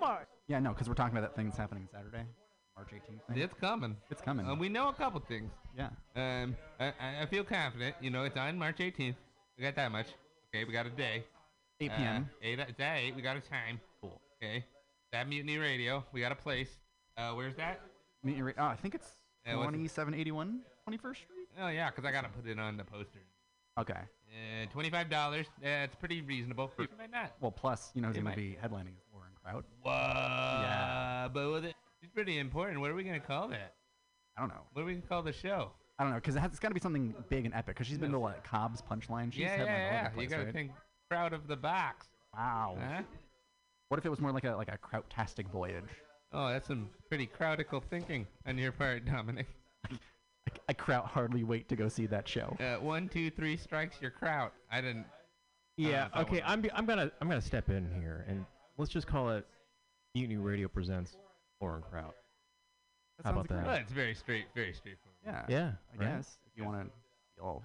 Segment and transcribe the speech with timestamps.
[0.00, 0.26] Walmart.
[0.48, 2.24] Yeah, no, because we're talking about that thing that's happening Saturday,
[2.76, 3.34] March 18th.
[3.34, 3.42] Thing.
[3.42, 3.96] It's coming.
[4.10, 4.46] It's coming.
[4.46, 5.50] Uh, we know a couple things.
[5.76, 5.88] yeah.
[6.14, 7.96] Um, I, I- feel confident.
[8.00, 9.16] You know, it's on March 18th.
[9.58, 10.06] We got that much.
[10.54, 11.24] Okay, we got a day.
[11.80, 12.30] 8 Uh, p.m.
[12.42, 12.58] eight.
[12.58, 13.14] It's at eight.
[13.16, 13.80] We got a time.
[14.00, 14.20] Cool.
[14.42, 14.64] Okay.
[15.12, 16.04] That Mutiny Radio.
[16.12, 16.70] We got a place.
[17.16, 17.80] Uh, where's that?
[18.22, 18.62] Mutiny Radio.
[18.62, 19.08] oh, I think it's
[19.46, 21.48] Yeah, 2781 21st Street.
[21.60, 23.20] Oh yeah, 'cause I gotta put it on the poster.
[23.78, 23.92] Okay.
[23.94, 25.46] Uh, twenty-five dollars.
[25.62, 26.68] Yeah, it's pretty reasonable.
[26.68, 27.32] For, why not?
[27.40, 28.94] Well, plus, you know who's going to might- be headlining
[29.50, 29.92] is Lauren What?
[29.92, 31.28] Yeah.
[31.32, 32.80] But with it, it's pretty important.
[32.80, 33.74] What are we gonna call that?
[34.36, 34.62] I don't know.
[34.72, 35.70] What are we gonna call the show?
[35.98, 37.86] I don't know, because it has, it's got to be something big and epic, because
[37.86, 39.32] she's been to, like, Cobb's Punchline.
[39.32, 40.10] She's yeah, yeah, yeah.
[40.14, 40.52] the You gotta right?
[40.52, 40.72] think
[41.10, 42.08] crowd of the box.
[42.34, 42.76] Wow.
[42.78, 43.02] Huh?
[43.88, 45.84] What if it was more like a like a Krautastic voyage?
[46.32, 49.46] Oh, that's some pretty crowdical thinking on your part, Dominic.
[49.90, 49.96] I,
[50.68, 52.56] I Kraut hardly wait to go see that show.
[52.60, 54.52] Uh, one, two, three strikes, you're kraut.
[54.70, 55.06] I didn't.
[55.76, 56.08] Yeah.
[56.14, 56.42] that okay.
[56.44, 58.44] I'm be- I'm gonna I'm gonna step in here and
[58.78, 59.46] let's just call it
[60.14, 61.16] Mutiny Radio presents
[61.60, 62.14] Lauren Kraut.
[63.18, 63.66] That How sounds about like that?
[63.66, 65.16] Well, it's very straight, very straightforward.
[65.24, 65.44] Yeah.
[65.48, 65.72] Yeah.
[65.94, 66.16] I right?
[66.16, 67.62] guess if you want to be all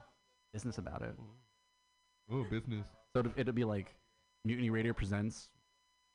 [0.54, 1.16] business about it.
[2.32, 2.86] Oh, business.
[3.14, 3.94] So it'll, it'll be like
[4.46, 5.50] Mutiny Radio presents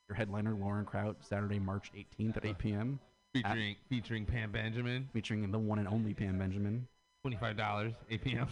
[0.08, 3.00] your headliner Lauren Kraut Saturday, March 18th at 8 p.m.
[3.34, 5.08] Featuring featuring Pam Benjamin.
[5.12, 6.86] featuring the one and only Pam Benjamin.
[7.22, 8.48] Twenty-five dollars, 8 p.m.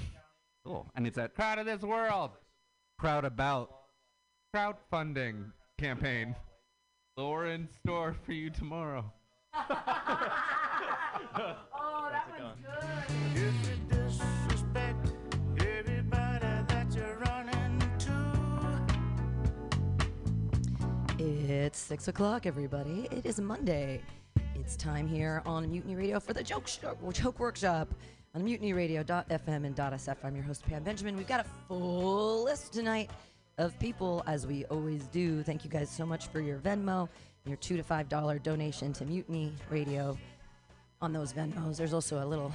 [0.67, 0.87] Cool.
[0.95, 2.33] And it's at Crowd of this world.
[2.99, 3.71] Crowd About.
[4.55, 6.35] Crowdfunding campaign.
[7.17, 9.05] Lower in store for you tomorrow.
[11.37, 12.85] Oh, that one's good.
[13.35, 15.13] If you disrespect
[15.61, 18.13] everybody that you're running to.
[21.19, 23.09] It's six o'clock, everybody.
[23.11, 24.03] It is Monday.
[24.55, 27.95] It's time here on Mutiny Radio for the joke show, joke workshop
[28.35, 30.17] on Mutiny mutinyradio.fm and .sf.
[30.25, 31.17] I'm your host Pam Benjamin.
[31.17, 33.11] We've got a full list tonight
[33.59, 35.43] of people, as we always do.
[35.43, 37.09] Thank you guys so much for your Venmo,
[37.47, 40.19] your two to five dollar donation to Mutiny Radio
[41.01, 41.77] on those Venmos.
[41.77, 42.53] There's also a little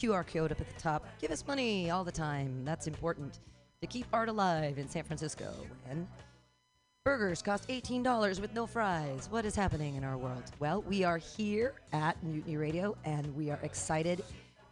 [0.00, 1.06] QR code up at the top.
[1.20, 2.64] Give us money all the time.
[2.64, 3.38] That's important
[3.80, 5.52] to keep art alive in San Francisco.
[5.86, 6.08] When
[7.04, 10.42] burgers cost $18 with no fries, what is happening in our world?
[10.58, 14.24] Well, we are here at Mutiny Radio, and we are excited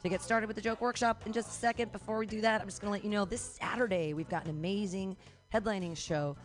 [0.02, 1.92] to get started with the joke workshop in just a second.
[1.92, 4.44] Before we do that, I'm just going to let you know this Saturday we've got
[4.44, 5.16] an amazing
[5.52, 6.36] headlining show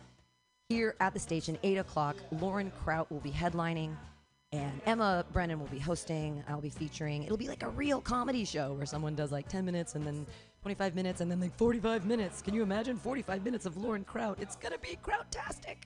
[0.68, 2.16] here at the station, 8 o'clock.
[2.40, 3.96] Lauren Kraut will be headlining,
[4.52, 6.44] and Emma Brennan will be hosting.
[6.48, 7.22] I'll be featuring.
[7.22, 10.26] It'll be like a real comedy show where someone does like 10 minutes and then
[10.62, 12.42] 25 minutes and then like 45 minutes.
[12.42, 14.38] Can you imagine 45 minutes of Lauren Kraut?
[14.40, 15.76] It's going to be Krautastic.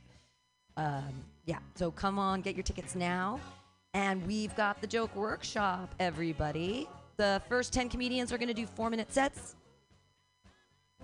[0.77, 1.13] Um,
[1.45, 3.39] yeah, so come on, get your tickets now.
[3.95, 6.89] And we've got the joke workshop, everybody.
[7.19, 9.55] The first 10 comedians are going to do four minute sets.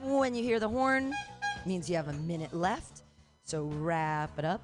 [0.00, 1.12] When you hear the horn,
[1.68, 3.02] means you have a minute left.
[3.44, 4.62] So wrap it up.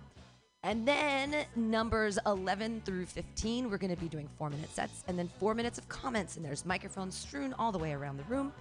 [0.65, 5.19] And then numbers 11 through 15, we're going to be doing four minute sets and
[5.19, 6.37] then four minutes of comments.
[6.37, 8.53] And there's microphones strewn all the way around the room.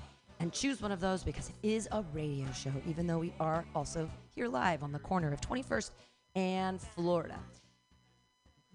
[0.42, 3.64] And choose one of those because it is a radio show, even though we are
[3.74, 5.92] also here live on the corner of 21st
[6.36, 7.40] and Florida.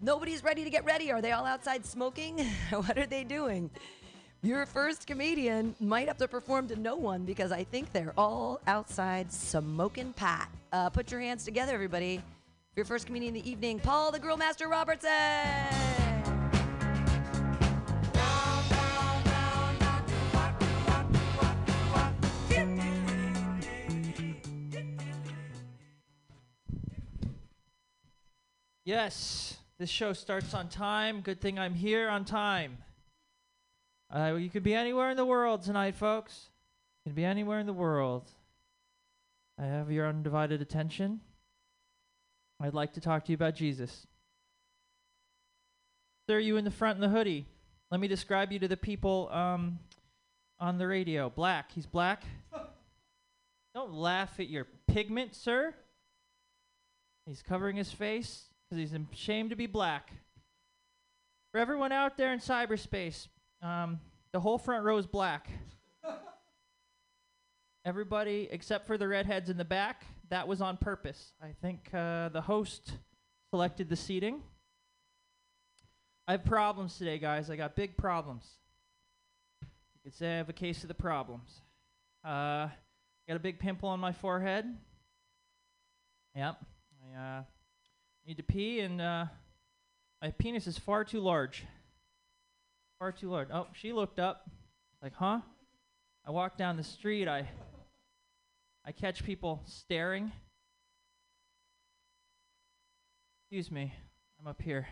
[0.00, 1.12] Nobody's ready to get ready.
[1.12, 2.38] Are they all outside smoking?
[2.70, 3.68] what are they doing?
[4.42, 8.60] Your first comedian might have to perform to no one because I think they're all
[8.68, 10.48] outside smoking pot.
[10.72, 12.22] Uh, put your hands together, everybody.
[12.76, 15.10] Your first comedian in the evening, Paul the Grill Master Robertson.
[28.84, 31.22] Yes, this show starts on time.
[31.22, 32.78] Good thing I'm here on time.
[34.14, 36.48] Uh, you could be anywhere in the world tonight, folks.
[37.04, 38.30] You could be anywhere in the world.
[39.60, 41.20] I have your undivided attention.
[42.60, 44.06] I'd like to talk to you about Jesus.
[46.28, 47.46] Sir, you in the front in the hoodie.
[47.90, 49.78] Let me describe you to the people um,
[50.58, 51.30] on the radio.
[51.30, 51.72] Black.
[51.72, 52.22] He's black.
[53.74, 55.74] Don't laugh at your pigment, sir.
[57.26, 60.12] He's covering his face because he's ashamed to be black.
[61.52, 63.28] For everyone out there in cyberspace,
[63.62, 64.00] um,
[64.32, 65.48] the whole front row is black.
[67.84, 71.32] Everybody except for the redheads in the back, that was on purpose.
[71.42, 72.92] I think uh, the host
[73.50, 74.42] selected the seating.
[76.26, 77.48] I have problems today, guys.
[77.48, 78.44] I got big problems.
[79.62, 81.48] You could say I have a case of the problems.
[82.22, 82.68] Uh,
[83.26, 84.66] got a big pimple on my forehead.
[86.36, 86.56] Yep.
[87.16, 87.42] I uh,
[88.26, 89.24] need to pee, and uh,
[90.20, 91.64] my penis is far too large.
[92.98, 93.48] Far too large.
[93.52, 94.50] Oh, she looked up.
[95.02, 95.40] Like, huh?
[96.26, 97.28] I walk down the street.
[97.28, 97.48] I
[98.84, 100.32] I catch people staring.
[103.42, 103.92] Excuse me.
[104.40, 104.88] I'm up here.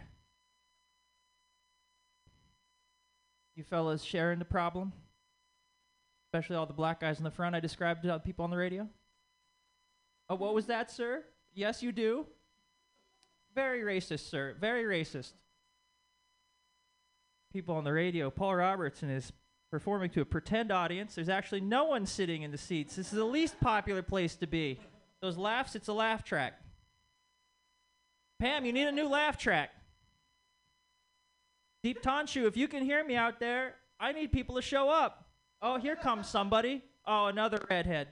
[3.55, 4.93] You fellas sharing the problem?
[6.26, 8.87] Especially all the black guys in the front I described to people on the radio?
[10.29, 11.25] Oh, what was that, sir?
[11.55, 12.26] Yes, you do.
[13.55, 14.55] Very racist, sir.
[14.61, 15.32] Very racist.
[17.52, 18.31] People on the radio.
[18.31, 19.32] Paul Robertson is
[19.70, 21.14] performing to a pretend audience.
[21.14, 22.96] There's actually no one sitting in the seats.
[22.96, 24.78] This is the least popular place to be.
[25.20, 26.60] Those laughs, it's a laugh track.
[28.38, 29.70] Pam, you need a new laugh track.
[31.82, 35.25] Deep Tonshu, if you can hear me out there, I need people to show up.
[35.62, 36.82] Oh, here comes somebody.
[37.06, 38.08] Oh, another redhead.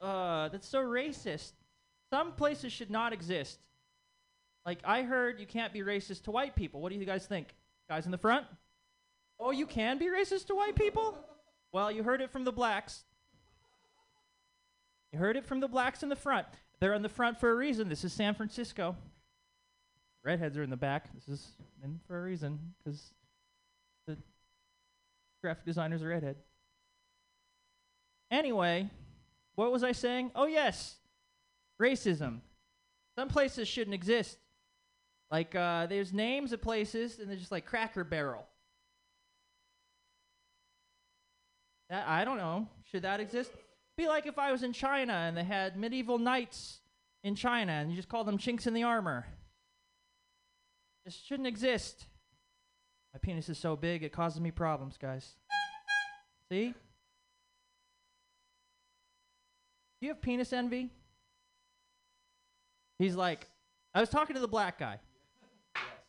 [0.00, 1.52] Uh, that's so racist.
[2.12, 3.58] Some places should not exist.
[4.64, 6.80] Like I heard you can't be racist to white people.
[6.80, 7.54] What do you guys think?
[7.88, 8.46] Guys in the front?
[9.38, 11.16] Oh, you can be racist to white people?
[11.72, 13.04] Well, you heard it from the blacks.
[15.12, 16.46] You heard it from the blacks in the front.
[16.80, 17.88] They're in the front for a reason.
[17.88, 18.96] This is San Francisco.
[20.24, 21.08] Redheads are in the back.
[21.14, 21.48] This is
[21.84, 23.14] in for a reason because
[24.06, 24.16] the
[25.40, 26.36] graphic designer's a redhead.
[28.30, 28.90] Anyway,
[29.54, 30.32] what was I saying?
[30.34, 30.96] Oh, yes,
[31.80, 32.40] racism.
[33.16, 34.38] Some places shouldn't exist.
[35.30, 38.46] Like, uh, there's names of places, and they're just like Cracker Barrel.
[41.90, 42.68] That I don't know.
[42.90, 43.52] Should that exist?
[43.96, 46.80] Be like if I was in China and they had medieval knights
[47.24, 49.26] in China, and you just call them chinks in the armor.
[51.04, 52.06] This shouldn't exist.
[53.14, 55.36] My penis is so big it causes me problems, guys.
[56.50, 56.74] See?
[60.00, 60.90] Do you have penis envy?
[62.98, 63.46] He's like,
[63.94, 65.00] I was talking to the black guy.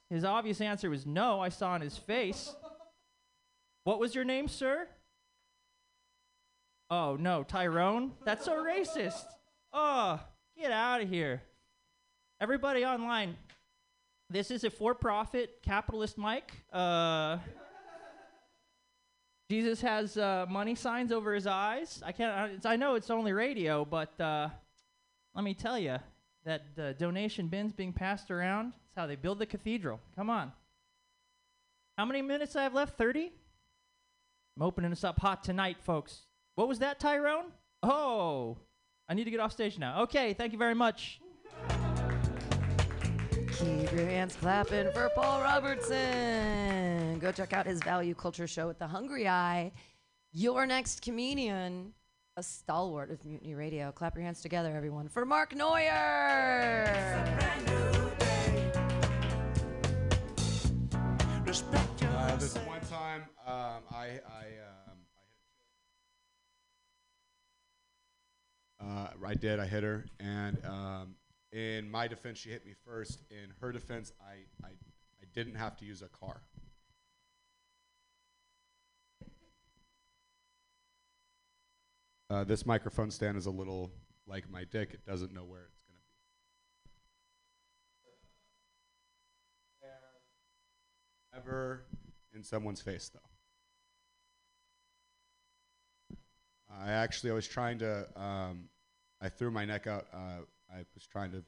[0.09, 2.53] His obvious answer was no, I saw on his face.
[3.83, 4.87] What was your name, sir?
[6.89, 8.11] Oh, no, Tyrone?
[8.23, 9.25] That's so racist.
[9.73, 10.19] Oh,
[10.57, 11.41] get out of here.
[12.39, 13.35] Everybody online,
[14.29, 16.51] this is a for profit capitalist mic.
[16.71, 17.37] Uh,
[19.49, 22.01] Jesus has uh, money signs over his eyes.
[22.05, 22.65] I can't.
[22.65, 24.49] I, I know it's only radio, but uh,
[25.33, 25.97] let me tell you
[26.47, 28.71] that uh, donation bins being passed around.
[28.71, 29.99] That's how they build the cathedral.
[30.15, 30.53] Come on.
[31.97, 32.97] How many minutes I have left?
[32.97, 33.33] Thirty.
[34.55, 36.21] I'm opening this up hot tonight, folks.
[36.55, 37.51] What was that, Tyrone?
[37.83, 38.57] Oh,
[39.07, 40.01] I need to get off stage now.
[40.03, 41.19] Okay, thank you very much.
[43.59, 47.19] Keep your hands clapping for Paul Robertson.
[47.19, 49.71] Go check out his value culture show at the Hungry Eye.
[50.31, 51.93] Your next comedian,
[52.37, 53.91] a stalwart of Mutiny Radio.
[53.91, 56.85] Clap your hands together, everyone, for Mark Neuer.
[62.15, 64.45] Uh, this one time, um, I, I,
[64.85, 64.97] um,
[68.79, 69.59] I, hit, uh, I did.
[69.59, 71.15] I hit her, and um,
[71.51, 73.23] in my defense, she hit me first.
[73.31, 76.43] In her defense, I, I, I didn't have to use a car.
[82.29, 83.89] Uh, this microphone stand is a little
[84.27, 84.89] like my dick.
[84.93, 85.99] It doesn't know where it's gonna
[91.33, 91.37] be.
[91.37, 91.83] Ever
[92.35, 93.19] in someone's face, though.
[96.69, 98.07] I actually I was trying to.
[98.19, 98.69] Um,
[99.21, 100.07] I threw my neck out.
[100.13, 101.43] Uh, I was trying to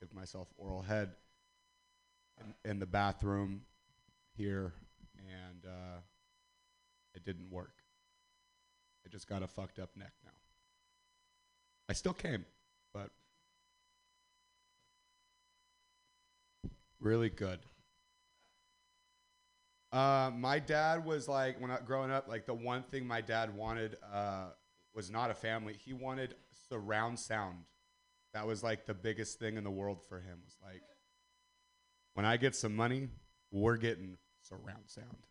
[0.00, 1.10] give myself oral head
[2.40, 3.62] in, in the bathroom
[4.36, 4.72] here,
[5.18, 5.98] and uh,
[7.14, 7.83] it didn't work.
[9.14, 10.32] Just got a fucked up neck now.
[11.88, 12.44] I still came,
[12.92, 13.10] but
[16.98, 17.60] really good.
[19.92, 23.54] Uh, my dad was like, when I growing up, like the one thing my dad
[23.54, 24.46] wanted uh,
[24.96, 25.76] was not a family.
[25.78, 26.34] He wanted
[26.68, 27.58] surround sound.
[28.32, 30.40] That was like the biggest thing in the world for him.
[30.44, 30.82] Was like,
[32.14, 33.10] when I get some money,
[33.52, 35.28] we're getting surround sound.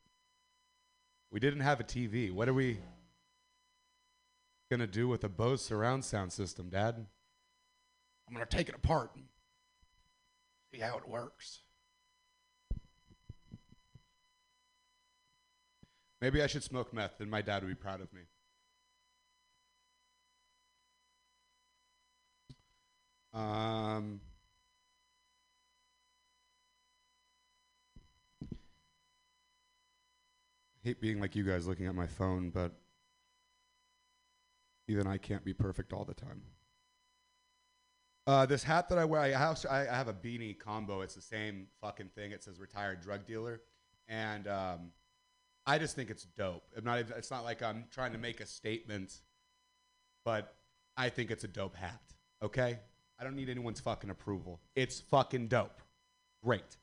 [1.32, 2.32] We didn't have a TV.
[2.32, 2.78] What are we
[4.74, 7.06] gonna do with a Bose surround sound system, Dad?
[8.28, 9.26] I'm gonna take it apart and
[10.74, 11.62] see how it works.
[16.22, 18.22] Maybe I should smoke meth, then my dad would be proud of me.
[23.34, 24.22] Um,
[30.84, 32.72] hate being like you guys looking at my phone, but
[34.88, 36.42] even I can't be perfect all the time.
[38.26, 41.02] Uh, this hat that I wear, I have, I have a beanie combo.
[41.02, 42.32] It's the same fucking thing.
[42.32, 43.62] It says retired drug dealer.
[44.08, 44.92] And um,
[45.66, 46.64] I just think it's dope.
[46.78, 49.14] I'm not, it's not like I'm trying to make a statement,
[50.24, 50.56] but
[50.96, 52.02] I think it's a dope hat.
[52.42, 52.80] Okay?
[53.20, 54.62] I don't need anyone's fucking approval.
[54.76, 55.82] It's fucking dope.
[56.44, 56.78] Great.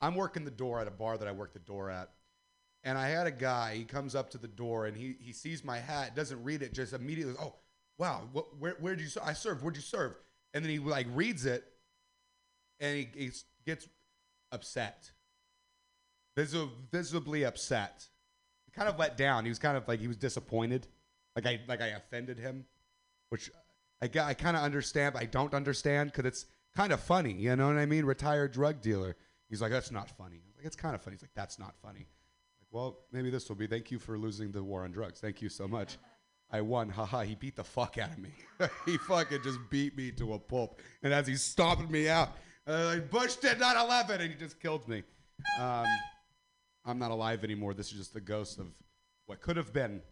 [0.00, 2.10] I'm working the door at a bar that I worked the door at.
[2.86, 5.64] And I had a guy, he comes up to the door and he, he sees
[5.64, 7.56] my hat, doesn't read it, just immediately, oh,
[7.98, 10.14] wow, what, where, where'd you, I served, where'd you serve?
[10.54, 11.64] And then he like reads it
[12.78, 13.30] and he, he
[13.66, 13.88] gets
[14.52, 15.10] upset.
[16.36, 18.06] Visi- visibly upset.
[18.72, 19.44] Kind of let down.
[19.44, 20.86] He was kind of like, he was disappointed.
[21.34, 22.66] Like I, like I offended him,
[23.30, 23.50] which
[24.00, 27.32] I, I kind of understand, but I don't understand because it's kind of funny.
[27.32, 28.04] You know what I mean?
[28.04, 29.16] Retired drug dealer.
[29.48, 30.42] He's like, that's not funny.
[30.56, 31.16] Like, it's kind of funny.
[31.16, 32.06] He's like, that's not funny.
[32.70, 33.66] Well, maybe this will be.
[33.66, 35.20] Thank you for losing the war on drugs.
[35.20, 35.98] Thank you so much.
[36.50, 36.88] I won.
[36.88, 37.22] Haha.
[37.22, 38.30] He beat the fuck out of me.
[38.86, 40.80] he fucking just beat me to a pulp.
[41.02, 42.30] And as he's stomping me out,
[42.66, 45.02] uh, Bush did 9 11, and he just killed me.
[45.60, 45.86] Um,
[46.84, 47.74] I'm not alive anymore.
[47.74, 48.68] This is just the ghost of
[49.26, 50.02] what could have been.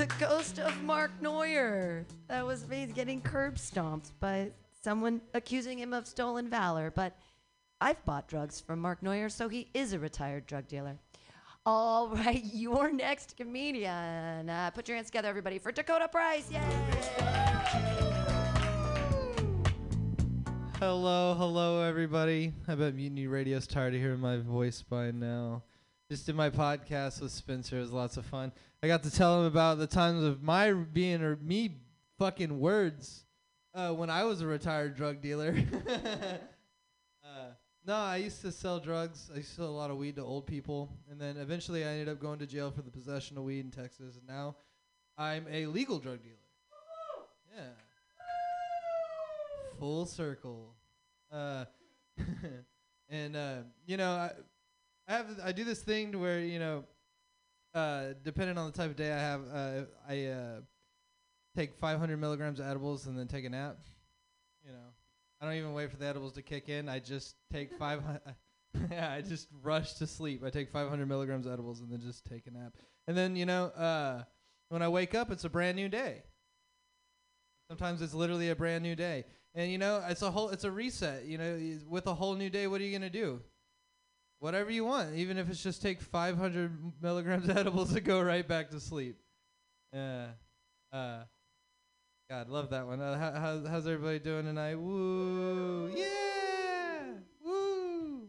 [0.00, 2.06] The ghost of Mark Neuer.
[2.28, 4.50] That was me getting curb stomped by
[4.82, 6.90] someone accusing him of stolen valor.
[6.90, 7.18] But
[7.82, 10.96] I've bought drugs from Mark Neuer, so he is a retired drug dealer.
[11.66, 14.48] All right, your next comedian.
[14.48, 16.50] Uh, put your hands together, everybody, for Dakota Price.
[16.50, 16.62] Yay!
[20.78, 22.54] Hello, hello, everybody.
[22.66, 25.62] I bet Mutiny Radio's tired of hearing my voice by now.
[26.10, 27.78] Just did my podcast with Spencer.
[27.78, 28.52] It was lots of fun.
[28.82, 31.82] I got to tell him about the times of my being or me
[32.18, 33.24] fucking words
[33.74, 35.54] uh, when I was a retired drug dealer.
[37.24, 37.52] uh,
[37.86, 39.30] no, I used to sell drugs.
[39.32, 41.88] I used to sell a lot of weed to old people, and then eventually I
[41.88, 44.16] ended up going to jail for the possession of weed in Texas.
[44.16, 44.56] And now
[45.16, 46.34] I'm a legal drug dealer.
[47.56, 47.62] Yeah
[49.80, 50.74] full circle.
[51.32, 51.64] Uh,
[53.08, 54.30] and uh, you know, I,
[55.10, 56.84] I have I do this thing where you know,
[57.74, 60.60] uh, depending on the type of day I have, uh, I uh,
[61.56, 63.78] take 500 milligrams of edibles and then take a nap.
[64.64, 64.94] You know,
[65.40, 66.88] I don't even wait for the edibles to kick in.
[66.88, 68.20] I just take 500.
[68.92, 70.44] yeah, I just rush to sleep.
[70.44, 72.76] I take 500 milligrams of edibles and then just take a nap.
[73.08, 74.22] And then you know, uh,
[74.68, 76.22] when I wake up, it's a brand new day.
[77.68, 79.24] Sometimes it's literally a brand new day.
[79.56, 82.48] And you know, it's a whole it's a reset, you know, with a whole new
[82.48, 83.40] day, what are you going to do?
[84.40, 88.70] Whatever you want, even if it's just take 500 milligrams edibles to go right back
[88.70, 89.16] to sleep.
[89.92, 90.28] Yeah.
[90.92, 91.20] Uh
[92.30, 93.00] God, love that one.
[93.00, 94.76] Uh, how, how, how's everybody doing tonight?
[94.76, 95.90] Woo!
[95.94, 96.06] Yeah!
[97.44, 98.28] Woo!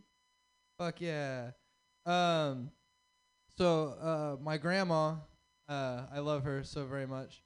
[0.77, 1.51] Fuck yeah.
[2.05, 2.71] Um
[3.57, 5.15] so uh my grandma,
[5.69, 7.41] uh I love her so very much.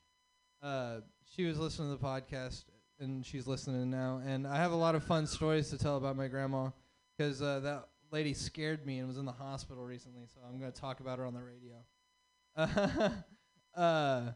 [0.64, 1.02] Uh
[1.36, 2.66] she was listening to the podcast
[3.00, 4.22] and she's listening now.
[4.26, 6.70] And I have a lot of fun stories to tell about my grandma
[7.18, 10.24] because uh, that lady scared me and was in the hospital recently.
[10.34, 13.14] So I'm going to talk about her on the radio.
[13.76, 14.32] uh,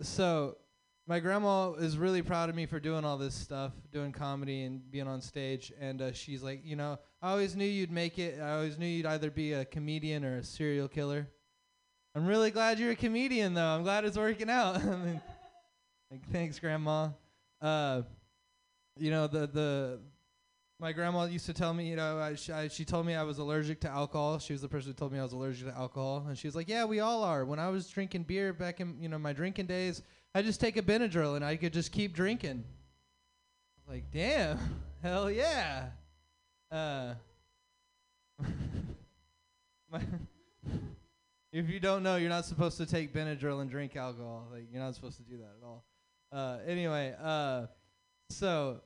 [0.00, 0.56] so
[1.08, 4.88] my grandma is really proud of me for doing all this stuff, doing comedy and
[4.88, 5.72] being on stage.
[5.80, 8.40] And uh, she's like, you know, I always knew you'd make it.
[8.40, 11.26] I always knew you'd either be a comedian or a serial killer.
[12.14, 13.66] I'm really glad you're a comedian, though.
[13.66, 14.76] I'm glad it's working out.
[14.84, 15.20] I mean,
[16.10, 17.08] like, thanks, Grandma
[17.60, 18.02] uh,
[18.96, 20.00] you know the the
[20.80, 23.24] my grandma used to tell me, you know, I, sh- I, she told me I
[23.24, 24.38] was allergic to alcohol.
[24.38, 26.54] She was the person who told me I was allergic to alcohol, and she was
[26.54, 29.32] like, "Yeah, we all are." When I was drinking beer back in, you know, my
[29.32, 30.02] drinking days,
[30.34, 32.62] I just take a Benadryl and I could just keep drinking.
[33.88, 34.58] Like, "Damn,
[35.02, 35.86] hell yeah!"
[36.70, 37.14] Uh,
[41.52, 44.46] if you don't know, you're not supposed to take Benadryl and drink alcohol.
[44.52, 45.84] Like, you're not supposed to do that at all.
[46.30, 47.66] Uh, anyway, uh,
[48.30, 48.80] so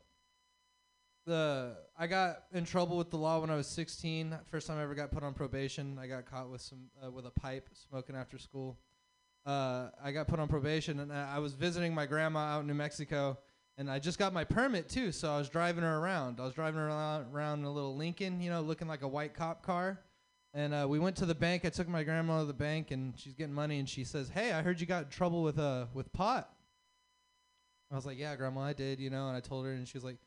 [1.24, 4.36] the I got in trouble with the law when I was 16.
[4.50, 5.98] First time I ever got put on probation.
[6.00, 8.78] I got caught with some uh, with a pipe smoking after school.
[9.44, 12.74] Uh, I got put on probation, and I was visiting my grandma out in New
[12.74, 13.38] Mexico,
[13.76, 15.10] and I just got my permit too.
[15.10, 16.38] So I was driving her around.
[16.40, 19.08] I was driving her around, around in a little Lincoln, you know, looking like a
[19.08, 20.00] white cop car.
[20.54, 21.64] And uh, we went to the bank.
[21.64, 23.78] I took my grandma to the bank, and she's getting money.
[23.78, 26.50] And she says, "Hey, I heard you got in trouble with uh with pot."
[27.90, 29.28] I was like, "Yeah, grandma, I did," you know.
[29.28, 30.18] And I told her, and she was like,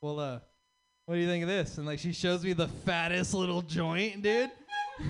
[0.00, 0.40] "Well, uh,
[1.06, 4.22] what do you think of this?" And like, she shows me the fattest little joint,
[4.22, 4.50] dude.
[4.98, 5.02] I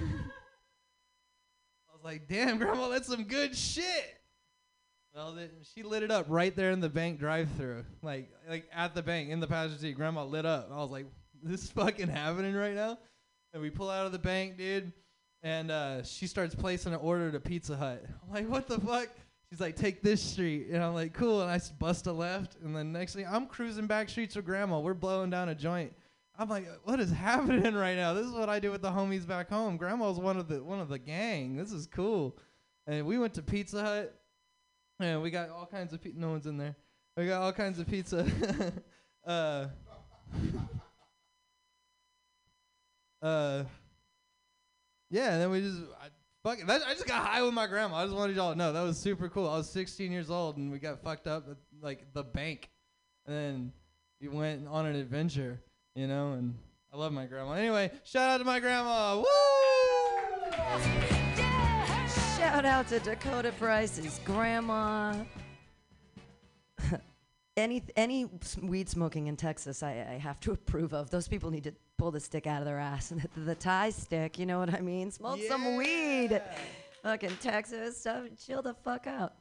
[1.93, 4.15] was like, "Damn, grandma, that's some good shit."
[5.15, 8.95] Well, then she lit it up right there in the bank drive-through, like like at
[8.95, 9.97] the bank in the passenger seat.
[9.97, 10.69] Grandma lit up.
[10.71, 11.07] I was like,
[11.43, 12.99] "This is fucking happening right now."
[13.55, 14.93] And we pull out of the bank, dude,
[15.43, 18.05] and uh, she starts placing an order to Pizza Hut.
[18.25, 19.09] I'm like, "What the fuck?"
[19.51, 22.75] She's like, "Take this street," and I'm like, "Cool." And I bust a left, and
[22.75, 24.81] then next thing I'm cruising back streets with Grandma.
[24.81, 25.93] We're blowing down a joint.
[26.39, 29.27] I'm like, "What is happening right now?" This is what I do with the homies
[29.27, 29.77] back home.
[29.77, 31.57] Grandma's one of the one of the gang.
[31.57, 32.37] This is cool.
[32.87, 34.21] and we went to Pizza Hut,
[34.99, 36.75] and we got all kinds of pi- no one's in there.
[37.17, 38.27] We got all kinds of pizza.
[39.27, 39.67] uh,
[43.23, 43.65] uh,
[45.11, 46.09] yeah, and then we just I,
[46.47, 46.65] fuck.
[46.67, 47.97] That, I just got high with my grandma.
[47.97, 49.49] I just wanted y'all to know that was super cool.
[49.49, 52.71] I was 16 years old, and we got fucked up at like the bank,
[53.27, 53.73] and then
[54.21, 55.61] we went on an adventure,
[55.95, 56.33] you know.
[56.33, 56.55] And
[56.93, 57.53] I love my grandma.
[57.53, 59.17] Anyway, shout out to my grandma.
[59.17, 59.25] Woo!
[62.39, 65.15] Shout out to Dakota Price's grandma.
[67.57, 68.27] Any any
[68.63, 71.11] weed smoking in Texas, I, I have to approve of.
[71.11, 73.91] Those people need to pull the stick out of their ass and the, the tie
[73.91, 74.39] stick.
[74.39, 75.11] You know what I mean?
[75.11, 76.41] Smoke some weed.
[77.03, 78.25] Fucking Texas stuff.
[78.45, 79.35] Chill the fuck out.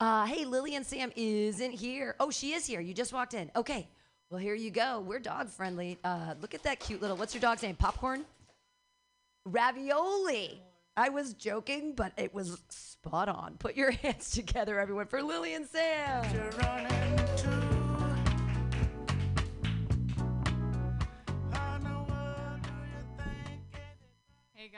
[0.00, 2.14] Uh, hey, Lillian Sam isn't here.
[2.20, 2.80] Oh, she is here.
[2.80, 3.50] You just walked in.
[3.56, 3.88] Okay.
[4.30, 5.00] Well, here you go.
[5.00, 5.98] We're dog friendly.
[6.04, 7.16] Uh, look at that cute little.
[7.16, 7.74] What's your dog's name?
[7.74, 8.24] Popcorn.
[9.44, 10.62] Ravioli.
[10.96, 13.56] I was joking, but it was spot on.
[13.58, 17.27] Put your hands together, everyone, for Lillian Sam.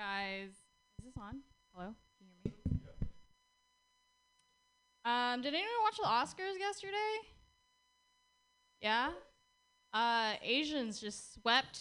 [0.00, 1.40] Guys, is this on?
[1.74, 2.78] Hello, can you hear me?
[5.04, 6.94] Um, did anyone watch the Oscars yesterday?
[8.80, 9.10] Yeah.
[9.92, 11.80] Uh, Asians just swept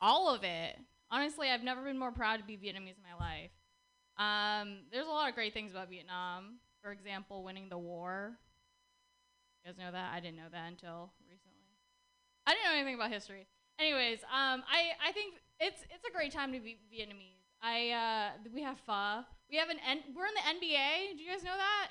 [0.00, 0.76] all of it.
[1.12, 3.52] Honestly, I've never been more proud to be Vietnamese in my life.
[4.18, 6.58] Um, there's a lot of great things about Vietnam.
[6.82, 8.32] For example, winning the war.
[9.62, 10.12] You guys know that?
[10.12, 11.62] I didn't know that until recently.
[12.44, 13.46] I didn't know anything about history.
[13.80, 17.40] Anyways, um, I, I think it's it's a great time to be Vietnamese.
[17.62, 19.24] I uh, we have pho.
[19.50, 21.16] We have an N- we're in the NBA.
[21.16, 21.90] Do you guys know that?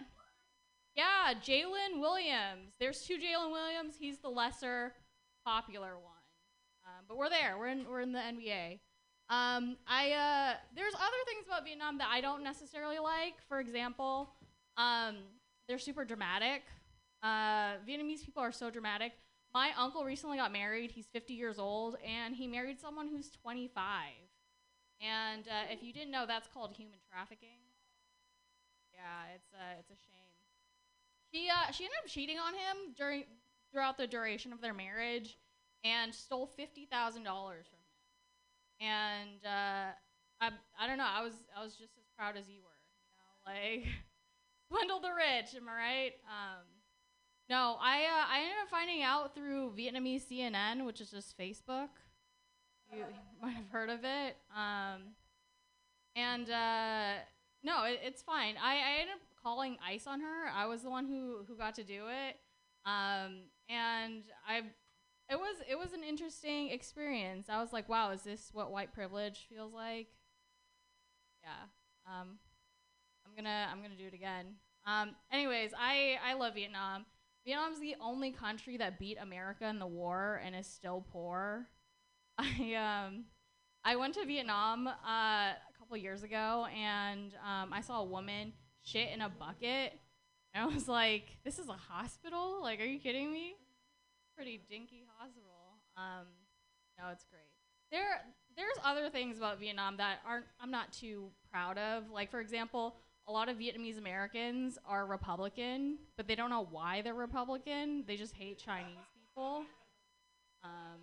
[0.96, 2.74] Yeah, Jalen Williams.
[2.80, 3.96] There's two Jalen Williams.
[4.00, 4.94] He's the lesser
[5.46, 6.26] popular one,
[6.86, 7.58] um, but we're there.
[7.58, 8.80] We're in we're in the NBA.
[9.32, 13.34] Um, I uh, there's other things about Vietnam that I don't necessarily like.
[13.48, 14.30] For example,
[14.78, 15.18] um,
[15.68, 16.62] they're super dramatic.
[17.24, 19.14] Uh, Vietnamese people are so dramatic.
[19.54, 20.92] My uncle recently got married.
[20.92, 24.14] He's 50 years old, and he married someone who's 25.
[25.02, 27.60] And uh, if you didn't know, that's called human trafficking.
[28.94, 30.36] Yeah, it's uh, it's a shame.
[31.34, 33.24] She uh, she ended up cheating on him during
[33.72, 35.38] throughout the duration of their marriage,
[35.84, 38.90] and stole fifty thousand dollars from him.
[38.90, 39.92] And uh,
[40.42, 41.08] I I don't know.
[41.08, 42.80] I was I was just as proud as you were.
[43.08, 43.88] You know, like
[44.68, 45.56] swindle the rich.
[45.56, 46.14] Am I right?
[46.28, 46.66] Um,
[47.50, 51.90] no, I uh, I ended up finding out through Vietnamese CNN, which is just Facebook.
[52.94, 53.04] You,
[53.42, 54.38] might have heard of it.
[54.56, 55.14] Um,
[56.16, 57.14] and uh,
[57.64, 58.56] no, it, it's fine.
[58.62, 60.50] I, I ended up calling ICE on her.
[60.54, 62.38] I was the one who who got to do it.
[62.86, 64.64] Um, and I
[65.30, 67.48] it was it was an interesting experience.
[67.50, 70.08] I was like, wow, is this what white privilege feels like?
[71.44, 71.68] Yeah.
[72.06, 72.38] Um,
[73.26, 74.56] I'm gonna I'm gonna do it again.
[74.86, 77.06] Um, anyways, I I love Vietnam.
[77.46, 81.68] Vietnam's the only country that beat America in the war and is still poor.
[82.38, 82.76] I
[83.08, 83.26] um
[83.84, 88.54] I went to Vietnam uh, a couple years ago and um, I saw a woman
[88.82, 89.94] shit in a bucket.
[90.54, 92.60] And I was like, this is a hospital?
[92.62, 93.56] Like, are you kidding me?
[94.36, 95.80] Pretty dinky hospital.
[95.96, 96.28] Um,
[96.98, 97.42] no, it's great.
[97.92, 98.22] There,
[98.56, 102.12] there's other things about Vietnam that aren't I'm not too proud of.
[102.12, 102.98] Like, for example,
[103.30, 108.04] a lot of Vietnamese Americans are Republican, but they don't know why they're Republican.
[108.08, 109.62] They just hate Chinese people.
[110.64, 111.00] Um,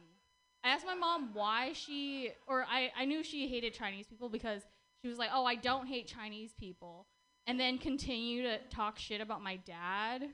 [0.64, 4.62] I asked my mom why she, or I, I knew she hated Chinese people because
[5.00, 7.06] she was like, oh, I don't hate Chinese people.
[7.46, 10.24] And then continue to talk shit about my dad.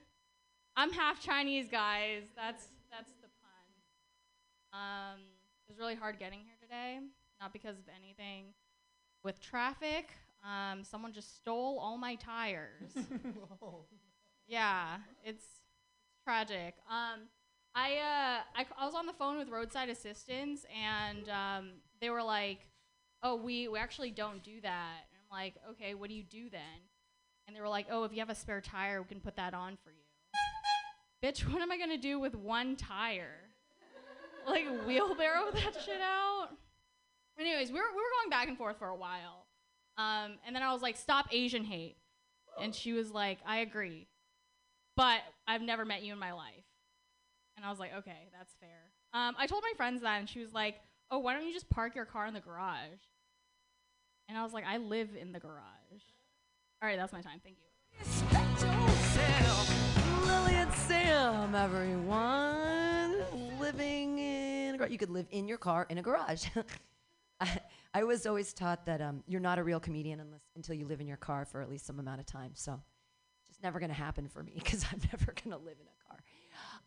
[0.75, 2.23] I'm half Chinese, guys.
[2.35, 4.81] That's that's the pun.
[4.81, 5.21] Um,
[5.69, 7.01] it was really hard getting here today,
[7.39, 8.47] not because of anything
[9.23, 10.09] with traffic.
[10.45, 12.93] Um, someone just stole all my tires.
[14.49, 16.75] yeah, it's it's tragic.
[16.91, 17.21] Um,
[17.75, 22.11] I uh I, c- I was on the phone with roadside assistance and um, they
[22.11, 22.67] were like,
[23.23, 26.51] "Oh, we we actually don't do that." And I'm like, "Okay, what do you do
[26.51, 26.61] then?"
[27.47, 29.55] And they were like, "Oh, if you have a spare tire, we can put that
[29.55, 30.05] on for you."
[31.25, 33.39] Bitch, what am I gonna do with one tire?
[34.47, 36.49] like wheelbarrow that shit out?
[37.39, 39.42] Anyways, we were we were going back and forth for a while,
[39.99, 41.97] um, and then I was like, "Stop Asian hate,"
[42.61, 44.09] and she was like, "I agree,
[44.97, 46.65] but I've never met you in my life."
[47.57, 48.91] And I was like, okay, that's fair.
[49.13, 51.69] Um, I told my friends that, and she was like, oh, why don't you just
[51.71, 53.03] park your car in the garage?
[54.29, 55.61] And I was like, I live in the garage.
[56.83, 57.41] All right, that's my time.
[57.45, 57.69] Thank you.
[60.27, 63.17] Lillian Sam, everyone.
[63.61, 64.91] Living in a garage.
[64.91, 66.47] You could live in your car in a garage.
[67.95, 71.01] I, was always taught that um, you're not a real comedian unless until you live
[71.01, 72.53] in your car for at least some amount of time.
[72.55, 72.81] So,
[73.47, 76.09] just never going to happen for me because I'm never going to live in a
[76.09, 76.19] car.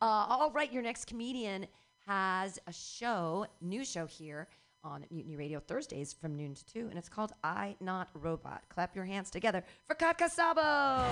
[0.01, 1.67] Uh, all right, your next comedian
[2.07, 4.47] has a show, new show here
[4.83, 8.63] on Mutiny Radio Thursdays from noon to two, and it's called I Not Robot.
[8.69, 11.03] Clap your hands together for Kat Casabo.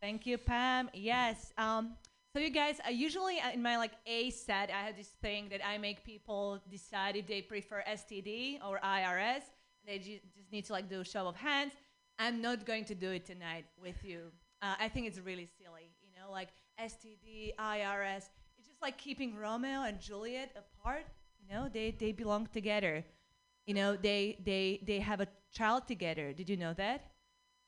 [0.00, 0.88] Thank you, Pam.
[0.94, 1.52] Yes.
[1.58, 1.92] Um,
[2.32, 5.48] so you guys, I usually uh, in my like A set, I have this thing
[5.50, 9.42] that I make people decide if they prefer STD or IRS.
[9.86, 11.72] They ju- just need to like do a show of hands.
[12.18, 14.30] I'm not going to do it tonight with you.
[14.62, 18.28] Uh, I think it's really silly, you know, like STD, IRS.
[18.58, 21.06] It's just like keeping Romeo and Juliet apart.
[21.40, 23.04] You know, they they belong together.
[23.66, 26.32] You know, they they they have a child together.
[26.32, 27.09] Did you know that?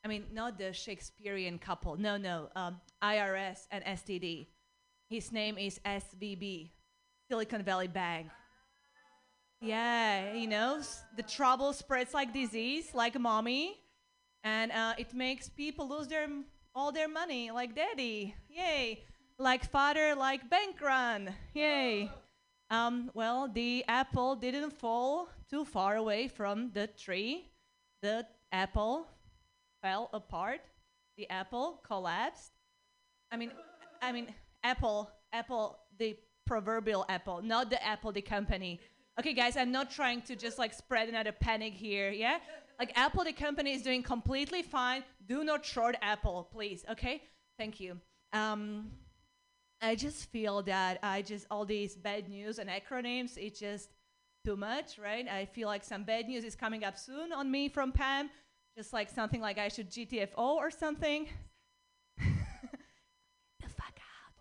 [0.04, 1.96] I mean, not the Shakespearean couple.
[1.96, 2.48] No, no.
[2.56, 4.48] Um, IRS and STD.
[5.08, 6.70] His name is SVB,
[7.28, 8.28] Silicon Valley Bank.
[9.60, 10.80] Yeah, you know,
[11.16, 13.76] the trouble spreads like disease, like mommy,
[14.42, 16.26] and uh, it makes people lose their
[16.74, 18.34] all their money, like daddy.
[18.48, 19.04] Yay!
[19.38, 21.32] Like father, like bank run.
[21.54, 22.10] Yay!
[22.70, 27.50] Um, well, the apple didn't fall too far away from the tree.
[28.00, 29.06] The apple
[29.82, 30.60] fell apart.
[31.16, 32.52] The apple collapsed.
[33.30, 33.50] I mean,
[34.00, 34.28] I mean,
[34.64, 36.16] Apple, Apple, the
[36.46, 38.80] proverbial Apple, not the Apple, the company.
[39.18, 42.10] Okay, guys, I'm not trying to just like spread another panic here.
[42.10, 42.38] Yeah,
[42.78, 45.04] like Apple, the company is doing completely fine.
[45.26, 46.84] Do not short Apple, please.
[46.90, 47.22] Okay,
[47.58, 47.98] thank you.
[48.32, 48.90] Um,
[49.82, 53.36] I just feel that I just all these bad news and acronyms.
[53.36, 53.90] It's just
[54.44, 55.28] too much, right?
[55.28, 58.30] I feel like some bad news is coming up soon on me from Pam.
[58.76, 61.28] Just like something like I should GTFO or something.
[62.18, 64.34] the fuck out.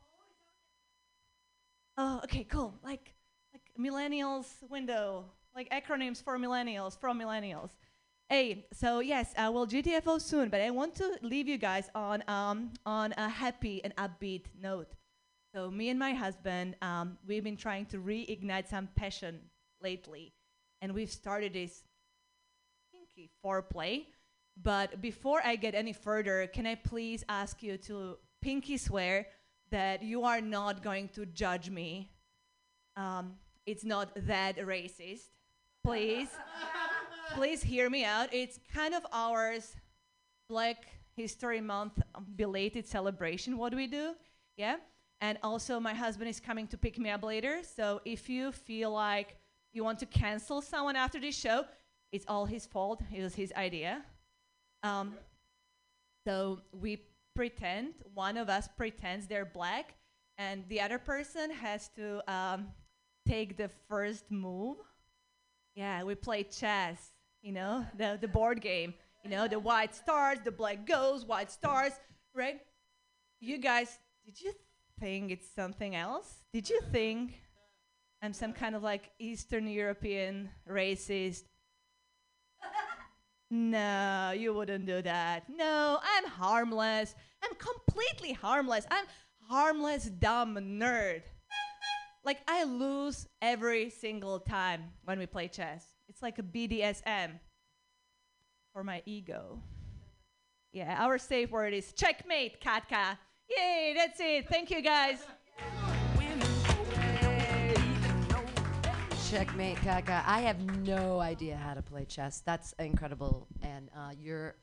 [1.97, 2.73] Oh, okay, cool.
[2.83, 3.13] Like,
[3.53, 7.71] like millennials window, like acronyms for millennials from millennials.
[8.29, 12.23] Hey, so yes, I will GTFO soon, but I want to leave you guys on
[12.29, 14.93] um, on a happy and upbeat note.
[15.53, 19.41] So me and my husband, um, we've been trying to reignite some passion
[19.81, 20.31] lately,
[20.81, 21.83] and we've started this
[22.93, 24.05] kinky foreplay.
[24.61, 29.27] But before I get any further, can I please ask you to pinky swear
[29.69, 32.11] that you are not going to judge me?
[32.95, 33.35] Um,
[33.65, 35.29] it's not that racist.
[35.83, 36.29] Please,
[37.33, 38.29] please hear me out.
[38.33, 39.75] It's kind of ours
[40.49, 40.85] Black
[41.15, 41.99] History Month
[42.35, 43.57] belated celebration.
[43.57, 44.13] What do we do?
[44.57, 44.77] Yeah.
[45.21, 47.61] And also, my husband is coming to pick me up later.
[47.75, 49.37] So if you feel like
[49.71, 51.65] you want to cancel someone after this show,
[52.11, 53.01] it's all his fault.
[53.13, 54.03] It was his idea.
[54.83, 55.13] Um,
[56.25, 57.01] so we
[57.35, 59.95] pretend, one of us pretends they're black,
[60.37, 62.67] and the other person has to um,
[63.27, 64.77] take the first move.
[65.75, 68.93] Yeah, we play chess, you know, the, the board game.
[69.23, 71.93] You know, the white stars, the black goes, white stars,
[72.33, 72.59] right?
[73.39, 74.53] You guys, did you
[74.99, 76.43] think it's something else?
[76.53, 77.33] Did you think
[78.21, 81.43] I'm some kind of like Eastern European racist
[83.51, 85.43] no, you wouldn't do that.
[85.49, 87.13] No, I'm harmless.
[87.43, 88.85] I'm completely harmless.
[88.89, 89.05] I'm
[89.49, 91.23] harmless, dumb nerd.
[92.23, 95.85] Like I lose every single time when we play chess.
[96.07, 97.31] It's like a BDSM
[98.71, 99.61] for my ego.
[100.71, 103.17] Yeah, our safe word is checkmate, Katka.
[103.49, 104.47] Yay, that's it.
[104.47, 105.19] Thank you guys.
[109.31, 110.23] Checkmate, Kaka.
[110.25, 112.43] I have no idea how to play chess.
[112.45, 113.47] That's incredible.
[113.61, 114.55] And uh, your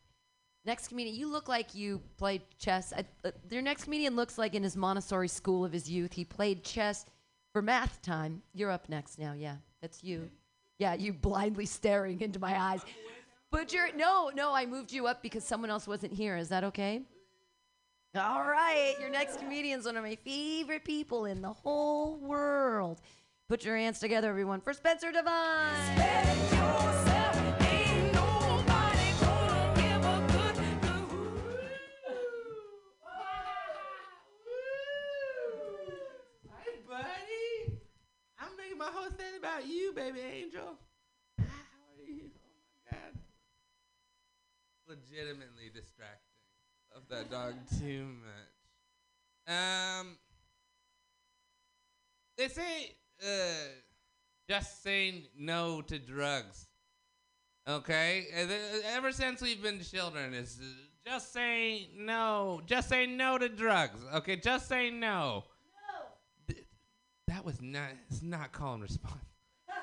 [0.66, 2.92] next comedian, you look like you played chess.
[2.94, 6.22] I, uh, your next comedian looks like in his Montessori school of his youth, he
[6.22, 7.07] played chess
[7.50, 8.42] for math time.
[8.52, 9.33] You're up next now.
[9.33, 10.28] Yeah, that's you.
[10.78, 12.83] Yeah, you blindly staring into my eyes.
[13.50, 14.52] But you're no, no.
[14.52, 16.37] I moved you up because someone else wasn't here.
[16.37, 17.00] Is that okay?
[18.14, 23.00] All right, your next comedian's one of my favorite people in the whole world.
[23.48, 25.72] Put your hands together, everyone, for Spencer Devine.
[25.96, 26.04] Hey,
[36.87, 37.78] buddy.
[38.38, 40.76] I'm making my whole thing about you, baby angel.
[41.38, 42.30] How are you?
[42.37, 42.50] Oh
[42.92, 43.18] my god.
[44.87, 46.18] Legitimately distracting.
[46.94, 48.08] Love that dog too
[49.46, 49.56] much.
[49.56, 50.18] Um,
[52.37, 53.68] they say, uh,
[54.48, 56.66] just saying no to drugs.
[57.68, 58.46] Okay, Uh,
[58.96, 60.64] ever since we've been children, is uh,
[61.11, 62.62] just say no.
[62.66, 64.00] Just say no to drugs.
[64.14, 65.44] Okay, just say no.
[66.46, 66.54] D-
[67.26, 67.90] that was not.
[68.11, 69.14] It's not call and response.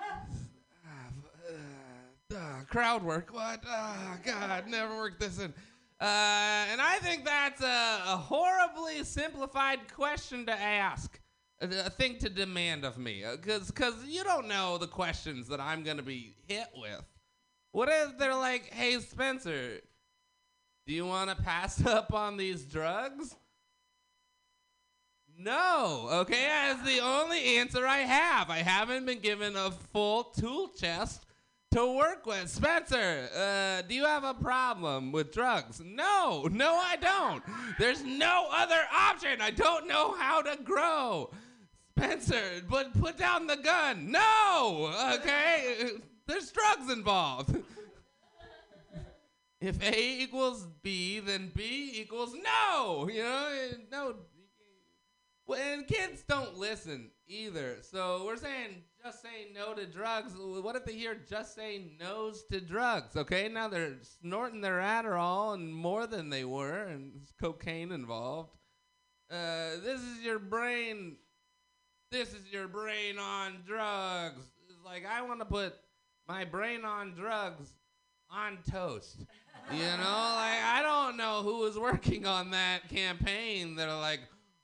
[0.88, 3.30] Ah, uh, uh, crowd work.
[3.34, 3.62] What?
[3.68, 5.54] Ah, God, never worked this in.
[6.02, 7.66] Uh, and I think that's a,
[8.08, 11.20] a horribly simplified question to ask,
[11.62, 15.60] a, a thing to demand of me, because because you don't know the questions that
[15.60, 17.04] I'm gonna be hit with.
[17.72, 19.80] What if they're like, "Hey, Spencer,
[20.88, 23.36] do you want to pass up on these drugs?"
[25.38, 26.08] No.
[26.12, 28.50] Okay, that's the only answer I have.
[28.50, 31.26] I haven't been given a full tool chest
[31.72, 32.50] to work with.
[32.50, 35.82] Spencer, uh, do you have a problem with drugs?
[35.84, 37.44] No, no, I don't.
[37.78, 39.42] There's no other option.
[39.42, 41.32] I don't know how to grow.
[41.98, 44.12] Spencer, but put down the gun.
[44.12, 45.92] No, okay?
[46.28, 47.56] There's drugs involved.
[49.62, 53.10] if A equals B, then B equals no.
[53.12, 54.16] You know, no.
[55.56, 57.78] And kids don't listen either.
[57.82, 60.34] So we're saying just say no to drugs.
[60.36, 63.16] What if they hear just say no's to drugs?
[63.16, 68.58] Okay, now they're snorting their Adderall and more than they were, and cocaine involved.
[69.30, 71.18] Uh, this is your brain.
[72.12, 74.42] This is your brain on drugs.
[74.70, 75.74] It's like I want to put
[76.28, 77.74] my brain on drugs
[78.30, 79.26] on toast.
[79.72, 83.76] You know, like I don't know who was working on that campaign.
[83.76, 84.20] that are like,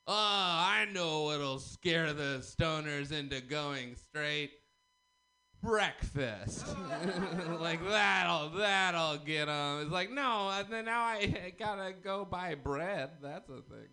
[0.07, 4.51] oh, I know what'll scare the stoners into going straight.
[5.63, 6.65] Breakfast,
[7.59, 9.81] like that'll that'll get them.
[9.81, 13.11] It's like no, and then now I gotta go buy bread.
[13.21, 13.89] That's a thing.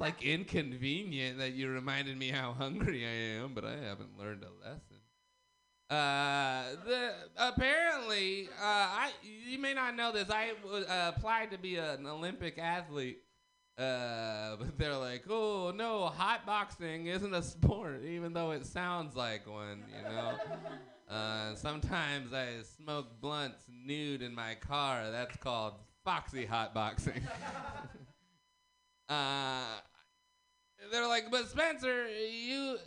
[0.00, 4.66] Like inconvenient that you reminded me how hungry I am, but I haven't learned a
[4.66, 4.96] lesson.
[5.90, 10.30] Uh, the apparently, uh, I you may not know this.
[10.30, 13.18] I w- uh, applied to be an Olympic athlete,
[13.76, 19.16] uh, but they're like, "Oh no, hot boxing isn't a sport, even though it sounds
[19.16, 20.34] like one." You know.
[21.10, 25.10] Uh, sometimes I smoke blunts nude in my car.
[25.10, 27.20] That's called foxy hot boxing.
[29.08, 29.80] uh,
[30.90, 32.78] they're like, but Spencer, you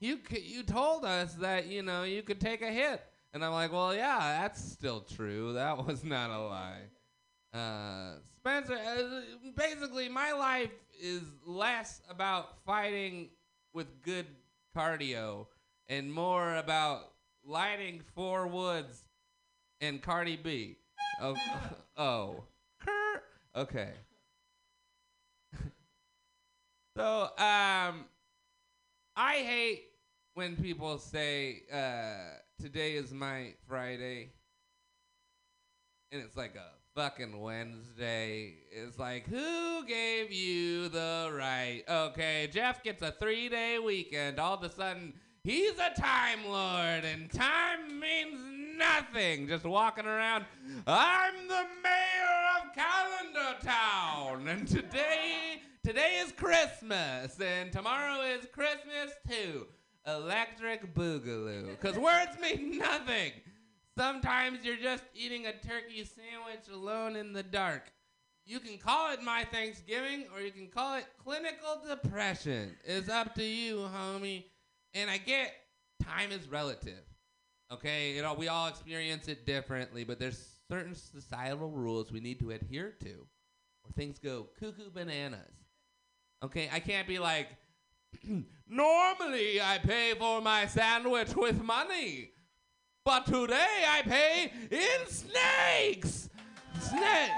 [0.00, 3.72] you you told us that you know you could take a hit, and I'm like,
[3.72, 5.54] well, yeah, that's still true.
[5.54, 6.82] That was not a lie.
[7.52, 13.28] Uh, Spencer, uh, basically, my life is less about fighting
[13.74, 14.26] with good
[14.76, 15.46] cardio
[15.88, 17.12] and more about
[17.44, 19.04] lighting four woods
[19.80, 20.76] and Cardi B.
[21.20, 21.36] Oh,
[21.96, 22.44] oh,
[23.54, 23.90] okay.
[26.94, 28.04] So, um,
[29.16, 29.84] I hate
[30.34, 34.30] when people say, uh, today is my Friday.
[36.10, 38.56] And it's like a fucking Wednesday.
[38.70, 41.82] It's like, who gave you the right?
[41.88, 44.38] Okay, Jeff gets a three day weekend.
[44.38, 49.48] All of a sudden, he's a Time Lord, and time means nothing.
[49.48, 50.44] Just walking around,
[50.86, 55.62] I'm the mayor of Calendar Town, and today.
[55.84, 59.66] Today is Christmas, and tomorrow is Christmas too.
[60.06, 61.70] Electric Boogaloo.
[61.70, 63.32] Because words mean nothing.
[63.96, 67.92] Sometimes you're just eating a turkey sandwich alone in the dark.
[68.44, 72.76] You can call it my Thanksgiving or you can call it clinical depression.
[72.84, 74.44] It's up to you, homie.
[74.94, 75.52] And I get
[76.02, 77.02] time is relative.
[77.72, 82.38] Okay, you know, we all experience it differently, but there's certain societal rules we need
[82.40, 83.26] to adhere to
[83.84, 85.40] or things go cuckoo bananas.
[86.44, 87.48] Okay, I can't be like,
[88.68, 92.32] normally I pay for my sandwich with money,
[93.06, 96.28] but today I pay in snakes.
[96.78, 97.30] Snake.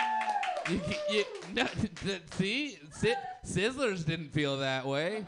[0.69, 1.67] You, you, no,
[2.33, 3.15] see, Si-
[3.47, 5.27] Sizzlers didn't feel that way.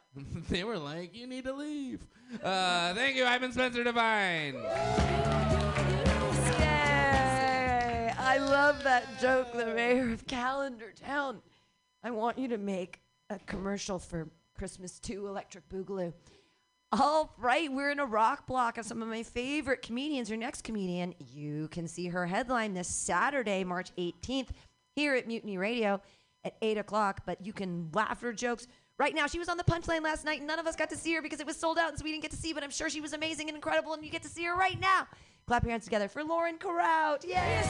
[0.48, 2.04] they were like, you need to leave.
[2.42, 3.24] Uh, thank you.
[3.24, 4.54] Been Spencer Devine.
[6.58, 8.12] Yay!
[8.18, 11.40] I love that joke, the mayor of Calendar Town.
[12.02, 16.12] I want you to make a commercial for Christmas 2 Electric Boogaloo.
[16.92, 20.28] All right, we're in a rock block of some of my favorite comedians.
[20.28, 24.48] Your next comedian, you can see her headline this Saturday, March 18th,
[24.96, 26.00] here at Mutiny Radio
[26.44, 27.22] at 8 o'clock.
[27.24, 28.66] But you can laugh her jokes
[28.98, 29.26] right now.
[29.26, 31.22] She was on the punchline last night, and none of us got to see her
[31.22, 32.52] because it was sold out, and so we didn't get to see.
[32.52, 34.78] But I'm sure she was amazing and incredible, and you get to see her right
[34.80, 35.06] now.
[35.46, 37.24] Clap your hands together for Lauren Kraut.
[37.24, 37.62] Yay!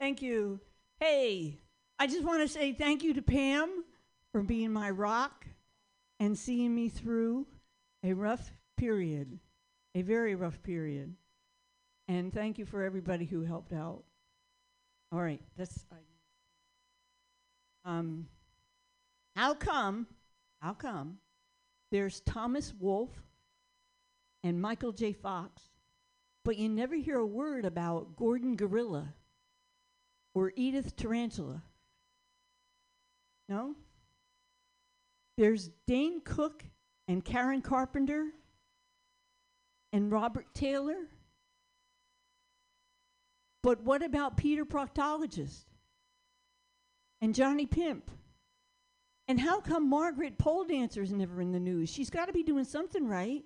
[0.00, 0.58] Thank you.
[0.98, 1.58] Hey,
[1.98, 3.84] I just want to say thank you to Pam
[4.32, 5.46] for being my rock
[6.18, 7.46] and seeing me through
[8.02, 9.38] a rough period,
[9.94, 11.14] a very rough period.
[12.08, 14.02] And thank you for everybody who helped out.
[15.12, 15.96] All right, that's I,
[17.84, 18.26] um
[19.36, 20.06] How come?
[20.60, 21.18] How come?
[21.90, 23.22] There's Thomas Wolfe
[24.42, 25.12] and Michael J.
[25.12, 25.62] Fox,
[26.44, 29.14] but you never hear a word about Gordon Gorilla
[30.34, 31.62] or Edith Tarantula.
[33.48, 33.74] No?
[35.36, 36.64] There's Dane Cook
[37.08, 38.28] and Karen Carpenter
[39.92, 41.08] and Robert Taylor.
[43.62, 45.64] But what about Peter Proctologist
[47.22, 48.10] and Johnny Pimp?
[49.28, 51.88] And how come Margaret Pole Dancer's never in the news?
[51.88, 53.44] She's got to be doing something right.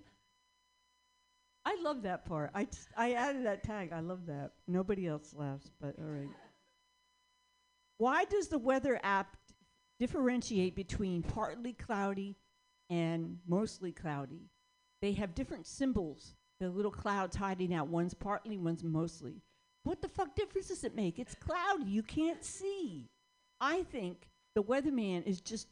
[1.64, 2.50] I love that part.
[2.54, 3.92] I, t- I added that tag.
[3.92, 4.52] I love that.
[4.66, 6.30] Nobody else laughs, but all right.
[7.98, 9.36] Why does the weather app
[10.00, 12.36] differentiate between partly cloudy
[12.88, 14.48] and mostly cloudy?
[15.02, 16.34] They have different symbols.
[16.60, 17.88] The little clouds hiding out.
[17.88, 19.42] One's partly, one's mostly.
[19.84, 21.18] What the fuck difference does it make?
[21.18, 21.90] It's cloudy.
[21.90, 23.10] You can't see.
[23.60, 25.68] I think the weatherman is just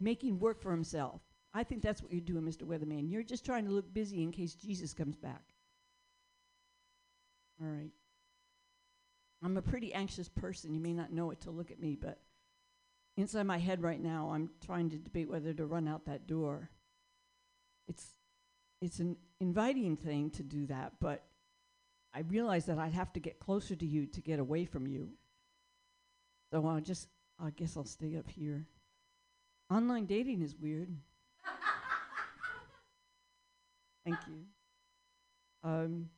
[0.00, 1.20] making work for himself.
[1.52, 2.62] I think that's what you're doing, Mr.
[2.62, 3.10] Weatherman.
[3.10, 5.42] You're just trying to look busy in case Jesus comes back.
[7.62, 7.92] All right.
[9.42, 10.74] I'm a pretty anxious person.
[10.74, 12.18] You may not know it to look at me, but
[13.16, 16.70] inside my head right now, I'm trying to debate whether to run out that door.
[17.86, 18.14] It's
[18.80, 21.24] it's an inviting thing to do that, but
[22.14, 25.10] I realize that I'd have to get closer to you to get away from you.
[26.52, 27.08] So I'll just
[27.44, 28.64] I guess I'll stay up here.
[29.70, 30.88] Online dating is weird.
[34.04, 34.44] Thank you.
[35.62, 36.08] Um,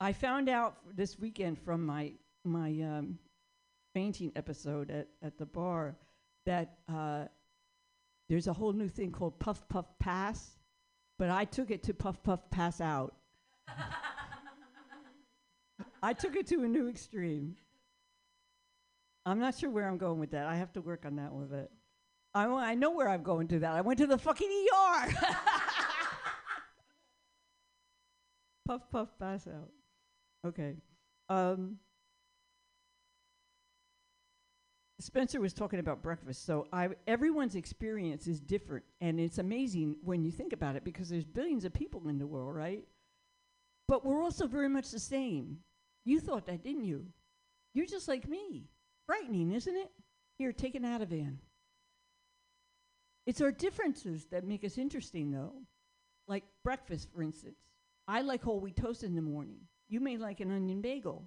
[0.00, 2.12] I found out f- this weekend from my
[2.44, 3.18] my um,
[3.94, 5.96] fainting episode at, at the bar
[6.46, 7.24] that uh,
[8.28, 10.58] there's a whole new thing called puff puff pass,
[11.18, 13.14] but I took it to puff puff pass out.
[16.02, 17.56] I took it to a new extreme.
[19.26, 20.46] I'm not sure where I'm going with that.
[20.46, 21.68] I have to work on that one bit.
[22.32, 23.72] I, I know where I'm going to that.
[23.72, 25.12] I went to the fucking ER.
[28.68, 29.70] puff puff pass out.
[30.46, 30.76] Okay.
[31.28, 31.78] Um,
[35.00, 36.46] Spencer was talking about breakfast.
[36.46, 41.08] So I, everyone's experience is different, and it's amazing when you think about it because
[41.08, 42.84] there's billions of people in the world, right?
[43.88, 45.58] But we're also very much the same.
[46.04, 47.06] You thought that, didn't you?
[47.74, 48.68] You're just like me.
[49.06, 49.90] Frightening, isn't it?
[50.38, 51.36] Here, take an Ativan.
[53.26, 55.54] It's our differences that make us interesting, though.
[56.28, 57.58] Like breakfast, for instance.
[58.08, 59.60] I like whole wheat toast in the morning.
[59.88, 61.24] You may like an onion bagel.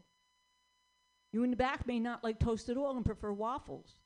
[1.31, 3.99] You in the back may not like toast at all and prefer waffles.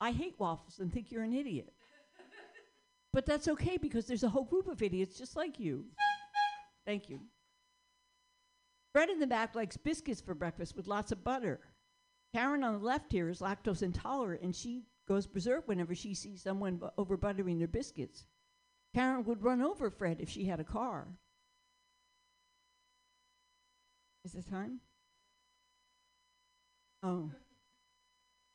[0.00, 1.72] I hate waffles and think you're an idiot.
[3.12, 5.84] but that's okay because there's a whole group of idiots just like you.
[6.86, 7.20] Thank you.
[8.92, 11.60] Fred in the back likes biscuits for breakfast with lots of butter.
[12.32, 16.42] Karen on the left here is lactose intolerant and she goes berserk whenever she sees
[16.42, 18.26] someone over buttering their biscuits.
[18.94, 21.08] Karen would run over Fred if she had a car.
[24.24, 24.80] Is it time?
[27.02, 27.30] Oh.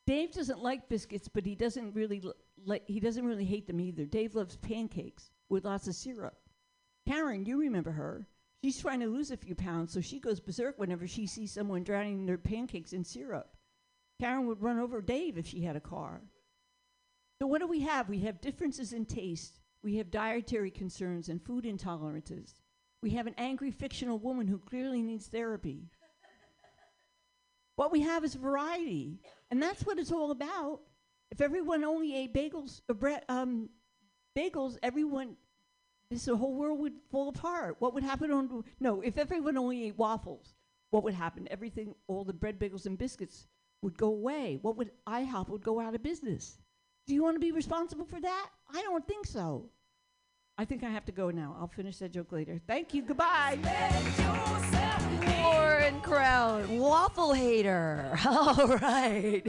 [0.06, 2.22] Dave doesn't like biscuits, but he doesn't really
[2.64, 4.04] li- he doesn't really hate them either.
[4.04, 6.38] Dave loves pancakes with lots of syrup.
[7.08, 8.28] Karen, you remember her?
[8.62, 11.82] She's trying to lose a few pounds, so she goes berserk whenever she sees someone
[11.82, 13.55] drowning their pancakes in syrup.
[14.20, 16.22] Karen would run over Dave if she had a car.
[17.40, 18.08] So what do we have?
[18.08, 19.60] We have differences in taste.
[19.82, 22.54] We have dietary concerns and food intolerances.
[23.02, 25.90] We have an angry fictional woman who clearly needs therapy.
[27.76, 30.80] What we have is variety, and that's what it's all about.
[31.30, 33.68] If everyone only ate bagels, or bre- um,
[34.36, 35.36] bagels, everyone,
[36.10, 37.76] this the whole world would fall apart.
[37.78, 38.64] What would happen on?
[38.80, 40.54] No, if everyone only ate waffles,
[40.90, 41.46] what would happen?
[41.50, 43.46] Everything, all the bread, bagels, and biscuits
[43.82, 44.58] would go away.
[44.62, 46.58] What would IHOP would go out of business?
[47.06, 48.48] Do you want to be responsible for that?
[48.74, 49.70] I don't think so.
[50.58, 51.54] I think I have to go now.
[51.60, 52.60] I'll finish that joke later.
[52.66, 53.02] Thank you.
[53.02, 53.58] Goodbye.
[55.42, 58.18] Lauren Kraut, waffle hater.
[58.26, 59.42] All right.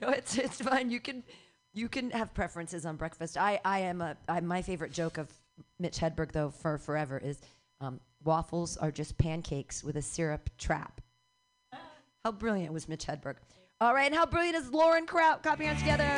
[0.00, 0.90] No, it's it's fine.
[0.90, 1.24] You can
[1.72, 3.36] you can have preferences on breakfast.
[3.36, 5.30] I I am a I, my favorite joke of
[5.78, 7.40] Mitch Hedberg though for forever is
[7.80, 11.00] um, waffles are just pancakes with a syrup trap.
[12.24, 13.34] How brilliant was Mitch Hedberg?
[13.82, 15.42] All right, and how brilliant is Lauren Kraut?
[15.42, 16.08] Copy on together.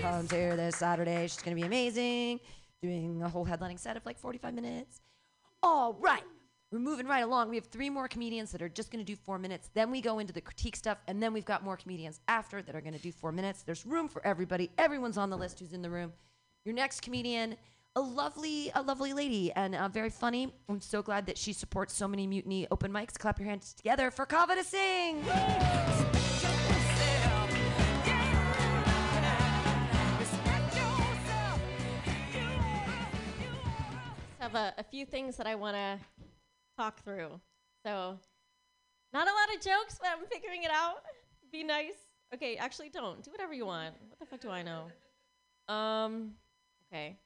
[0.00, 1.28] Comes here this Saturday.
[1.28, 2.40] She's gonna be amazing.
[2.82, 5.00] Doing a whole headlining set of like 45 minutes.
[5.62, 6.24] All right.
[6.72, 7.50] We're moving right along.
[7.50, 9.70] We have three more comedians that are just going to do four minutes.
[9.72, 12.74] Then we go into the critique stuff, and then we've got more comedians after that
[12.74, 13.62] are going to do four minutes.
[13.62, 14.70] There's room for everybody.
[14.76, 16.12] Everyone's on the list who's in the room.
[16.66, 17.56] Your next comedian,
[17.98, 20.54] a lovely, a lovely lady and uh, very funny.
[20.68, 23.18] I'm so glad that she supports so many mutiny open mics.
[23.18, 25.20] Clap your hands together for Kavita Singh.
[34.38, 35.98] Have a, a few things that I want to
[36.78, 37.40] talk through.
[37.84, 38.16] So,
[39.12, 41.02] not a lot of jokes, but I'm figuring it out.
[41.50, 41.94] Be nice.
[42.32, 43.24] Okay, actually, don't.
[43.24, 43.96] Do whatever you want.
[44.08, 44.84] What the fuck do I know?
[45.68, 46.34] Um,
[46.86, 47.16] okay.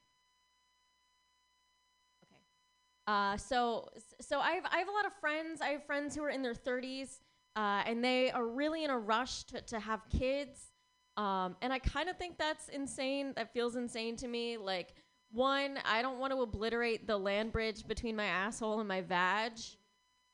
[3.07, 3.89] Uh, so,
[4.21, 5.61] so I have, I have a lot of friends.
[5.61, 7.19] I have friends who are in their 30s,
[7.55, 10.71] uh, and they are really in a rush to, to have kids.
[11.17, 13.33] Um, and I kind of think that's insane.
[13.35, 14.57] That feels insane to me.
[14.57, 14.95] Like,
[15.31, 19.53] one, I don't want to obliterate the land bridge between my asshole and my vag.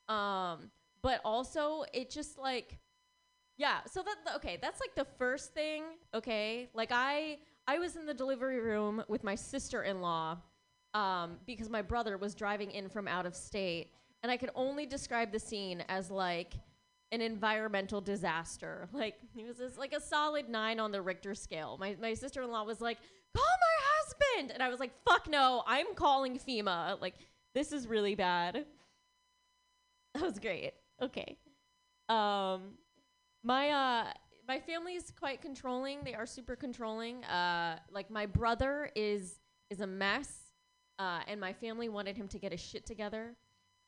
[0.07, 2.77] Um, but also, it just like,
[3.57, 3.79] yeah.
[3.85, 5.83] So that th- okay, that's like the first thing.
[6.13, 10.37] Okay, like I I was in the delivery room with my sister-in-law,
[10.93, 13.91] um, because my brother was driving in from out of state,
[14.23, 16.53] and I could only describe the scene as like
[17.11, 18.87] an environmental disaster.
[18.93, 21.77] Like he was like a solid nine on the Richter scale.
[21.79, 22.97] My my sister-in-law was like,
[23.35, 27.15] "Call my husband," and I was like, "Fuck no, I'm calling FEMA." Like
[27.53, 28.65] this is really bad.
[30.15, 30.73] That was great.
[30.99, 31.37] Okay.
[32.09, 32.73] Um,
[33.43, 34.05] my uh,
[34.47, 36.03] my family's quite controlling.
[36.03, 37.23] They are super controlling.
[37.25, 40.48] Uh, like my brother is is a mess,
[40.99, 43.35] uh, and my family wanted him to get his shit together.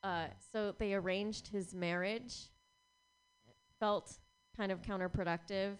[0.03, 2.49] Uh, so they arranged his marriage.
[3.47, 4.17] It felt
[4.57, 5.73] kind of counterproductive.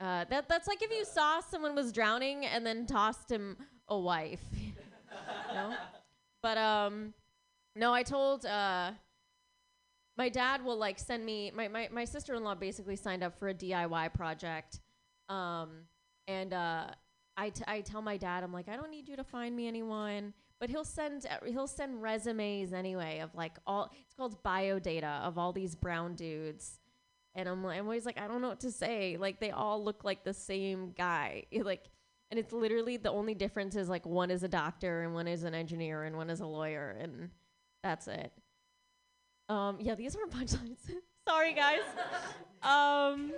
[0.00, 3.56] Uh, that that's like if you saw someone was drowning and then tossed him
[3.88, 4.42] a wife.
[5.54, 5.74] know?
[6.42, 7.14] But um,
[7.76, 8.90] no, I told uh,
[10.16, 13.54] my dad will like send me my, my, my sister-in-law basically signed up for a
[13.54, 14.80] diy project
[15.28, 15.70] um,
[16.28, 16.86] and uh,
[17.36, 19.66] I, t- I tell my dad i'm like i don't need you to find me
[19.66, 20.32] anyone
[20.64, 25.52] but he'll send he'll send resumes anyway of like all it's called biodata of all
[25.52, 26.80] these brown dudes
[27.34, 29.84] and i'm, like, I'm always like i don't know what to say like they all
[29.84, 31.84] look like the same guy like
[32.30, 35.44] and it's literally the only difference is like one is a doctor and one is
[35.44, 37.30] an engineer and one is a lawyer and
[37.82, 38.32] that's it
[39.48, 40.78] um, yeah, these are punchlines.
[41.28, 41.80] Sorry, guys.
[42.62, 43.32] um,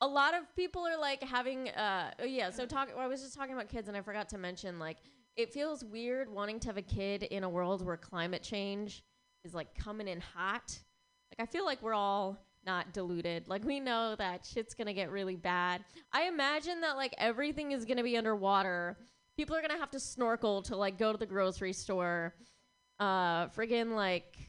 [0.00, 2.50] a lot of people are like having, uh, oh, yeah.
[2.50, 2.90] So talk.
[2.98, 4.98] I was just talking about kids, and I forgot to mention like
[5.36, 9.02] it feels weird wanting to have a kid in a world where climate change
[9.44, 10.78] is like coming in hot.
[11.30, 13.48] Like I feel like we're all not deluded.
[13.48, 15.84] Like we know that shit's gonna get really bad.
[16.12, 18.96] I imagine that like everything is gonna be underwater.
[19.36, 22.34] People are gonna have to snorkel to like go to the grocery store.
[23.00, 24.48] Uh, friggin' like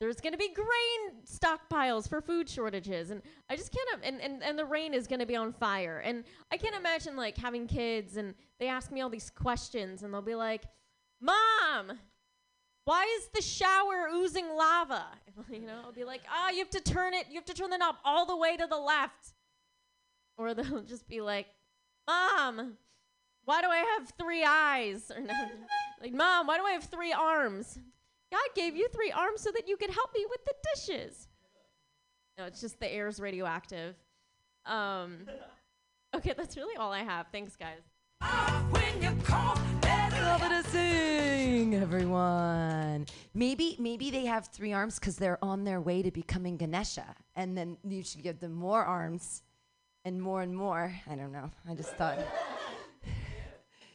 [0.00, 4.42] there's going to be grain stockpiles for food shortages and i just can't and, and,
[4.42, 6.00] and the rain is going to be on fire.
[6.04, 10.12] And i can't imagine like having kids and they ask me all these questions and
[10.12, 10.64] they'll be like
[11.20, 11.98] mom
[12.84, 15.06] why is the shower oozing lava?
[15.50, 17.70] You know i'll be like ah you have to turn it you have to turn
[17.70, 19.34] the knob all the way to the left.
[20.36, 21.46] Or they'll just be like
[22.06, 22.76] mom
[23.44, 25.10] why do i have three eyes?
[25.16, 25.34] Or no,
[26.00, 27.78] like mom why do i have three arms
[28.34, 31.28] God gave you three arms so that you could help me with the dishes.
[32.36, 33.94] No, it's just the air's radioactive.
[34.66, 35.18] Um,
[36.16, 37.26] okay, that's really all I have.
[37.30, 37.82] Thanks, guys.
[39.22, 43.06] Call, Love to sing, everyone.
[43.34, 47.56] Maybe maybe they have three arms because they're on their way to becoming Ganesha, and
[47.56, 49.42] then you should give them more arms,
[50.04, 50.92] and more and more.
[51.08, 51.50] I don't know.
[51.68, 52.18] I just thought.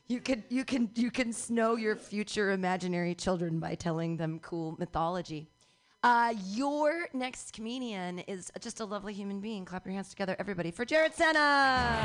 [0.10, 4.76] You can you can you can snow your future imaginary children by telling them cool
[4.80, 5.52] mythology.
[6.02, 9.66] Uh, your next comedian is just a lovely human being.
[9.66, 11.96] Clap your hands together, everybody, for Jared Senna.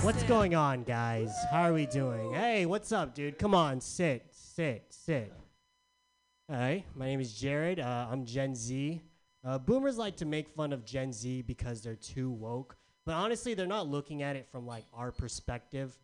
[0.00, 1.34] What's going on, guys?
[1.50, 2.32] How are we doing?
[2.32, 3.38] Hey, what's up, dude?
[3.38, 5.34] Come on, sit, sit, sit.
[6.48, 7.78] Hi, my name is Jared.
[7.78, 9.02] Uh, I'm Gen Z.
[9.42, 12.76] Uh, boomers like to make fun of Gen Z because they're too woke,
[13.06, 15.98] but honestly, they're not looking at it from like our perspective.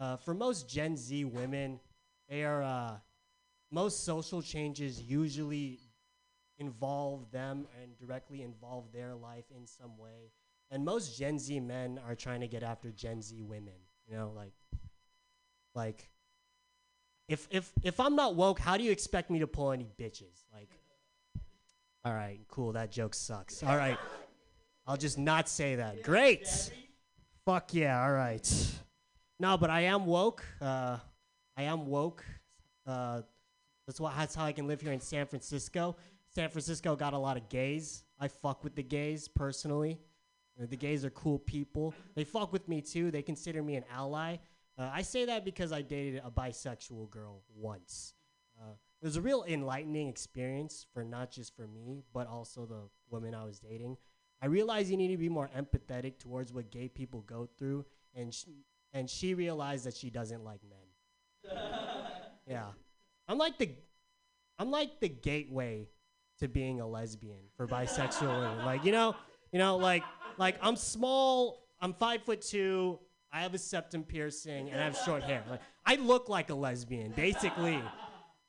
[0.00, 1.80] Uh, for most Gen Z women,
[2.28, 2.94] they are uh,
[3.70, 5.80] most social changes usually
[6.58, 10.32] involve them and directly involve their life in some way.
[10.70, 13.74] And most Gen Z men are trying to get after Gen Z women.
[14.06, 14.52] You know, like,
[15.74, 16.08] like,
[17.28, 20.44] if if if I'm not woke, how do you expect me to pull any bitches?
[20.52, 20.70] Like,
[22.08, 22.72] all right, cool.
[22.72, 23.62] That joke sucks.
[23.62, 23.98] All right,
[24.86, 26.02] I'll just not say that.
[26.02, 26.72] Great.
[27.44, 28.02] Fuck yeah.
[28.02, 28.50] All right.
[29.38, 30.42] No, but I am woke.
[30.58, 30.96] Uh,
[31.54, 32.24] I am woke.
[32.86, 33.20] Uh,
[33.86, 35.96] that's why that's how I can live here in San Francisco.
[36.34, 38.04] San Francisco got a lot of gays.
[38.18, 39.98] I fuck with the gays personally.
[40.58, 41.94] The gays are cool people.
[42.14, 43.10] They fuck with me too.
[43.10, 44.38] They consider me an ally.
[44.78, 48.14] Uh, I say that because I dated a bisexual girl once.
[49.00, 53.32] It was a real enlightening experience for not just for me, but also the woman
[53.34, 53.96] I was dating.
[54.42, 57.84] I realized you need to be more empathetic towards what gay people go through,
[58.14, 58.46] and sh-
[58.92, 61.54] and she realized that she doesn't like men.
[62.46, 62.66] yeah,
[63.28, 63.70] I'm like the,
[64.58, 65.88] I'm like the gateway
[66.40, 68.58] to being a lesbian for bisexual women.
[68.64, 69.14] Like you know,
[69.52, 70.02] you know, like
[70.38, 72.98] like I'm small, I'm five foot two,
[73.32, 75.44] I have a septum piercing, and I have short hair.
[75.48, 77.80] Like I look like a lesbian, basically.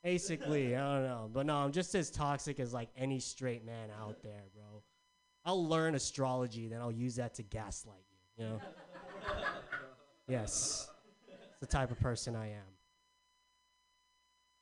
[0.02, 3.90] Basically, I don't know, but no, I'm just as toxic as like any straight man
[4.00, 4.82] out there, bro.
[5.44, 8.04] I'll learn astrology, then I'll use that to gaslight
[8.38, 8.44] you.
[8.44, 8.60] You know.
[10.28, 10.88] yes,
[11.28, 12.70] it's the type of person I am.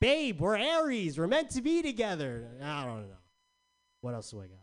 [0.00, 1.18] Babe, we're Aries.
[1.18, 2.48] We're meant to be together.
[2.62, 3.16] I don't know.
[4.00, 4.58] What else do I got?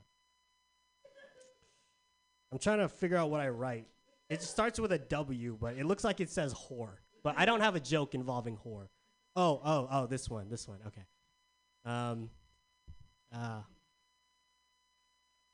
[2.51, 3.87] I'm trying to figure out what I write.
[4.29, 6.97] It starts with a W, but it looks like it says whore.
[7.21, 8.87] But I don't have a joke involving whore.
[9.35, 10.79] Oh, oh, oh, this one, this one.
[10.87, 11.03] Okay.
[11.83, 12.29] Um,
[13.33, 13.61] uh,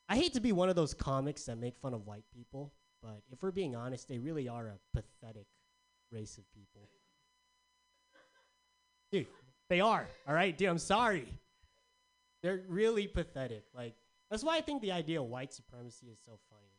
[0.07, 3.21] I hate to be one of those comics that make fun of white people, but
[3.31, 5.47] if we're being honest, they really are a pathetic
[6.11, 6.89] race of people.
[9.11, 9.27] Dude,
[9.69, 10.07] they are.
[10.27, 11.27] All right, dude, I'm sorry.
[12.43, 13.63] They're really pathetic.
[13.75, 13.95] Like
[14.29, 16.71] that's why I think the idea of white supremacy is so funny.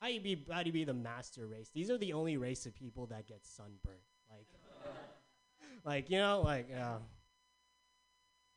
[0.00, 1.70] How you be how you be the master race?
[1.74, 3.96] These are the only race of people that get sunburned.
[4.30, 4.46] Like
[5.86, 7.00] like you know, like uh, oh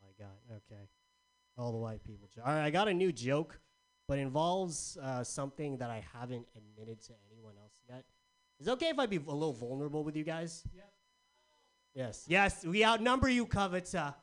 [0.02, 0.36] my god,
[0.70, 0.82] okay.
[1.58, 2.28] All the white people.
[2.34, 3.60] jo- All right, I got a new joke,
[4.08, 8.04] but it involves uh, something that I haven't admitted to anyone else yet.
[8.60, 10.64] Is it okay if I be a little vulnerable with you guys?
[11.94, 12.26] Yes.
[12.28, 14.16] Yes, we outnumber you, Kavita.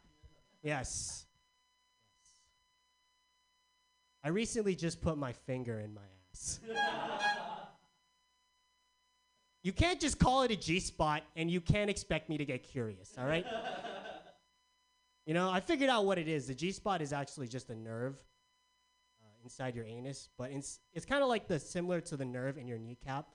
[0.62, 1.26] Yes.
[4.24, 6.00] I recently just put my finger in my
[6.32, 6.60] ass.
[9.66, 12.62] you can't just call it a G spot and you can't expect me to get
[12.62, 13.44] curious, all right?
[15.26, 16.46] you know, I figured out what it is.
[16.46, 18.14] The G spot is actually just a nerve
[19.20, 22.58] uh, inside your anus, but it's, it's kind of like the similar to the nerve
[22.58, 23.26] in your kneecap.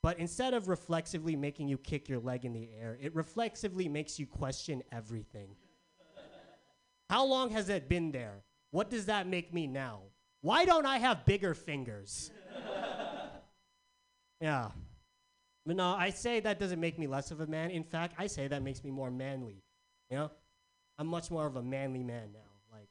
[0.00, 4.16] But instead of reflexively making you kick your leg in the air, it reflexively makes
[4.16, 5.56] you question everything.
[7.10, 8.44] How long has it been there?
[8.70, 10.02] What does that make me now?
[10.40, 12.30] Why don't I have bigger fingers?
[14.40, 14.68] yeah.
[15.66, 17.70] But no, I say that doesn't make me less of a man.
[17.70, 19.62] In fact, I say that makes me more manly.
[20.10, 20.30] You know?
[20.98, 22.40] I'm much more of a manly man now.
[22.70, 22.88] Like,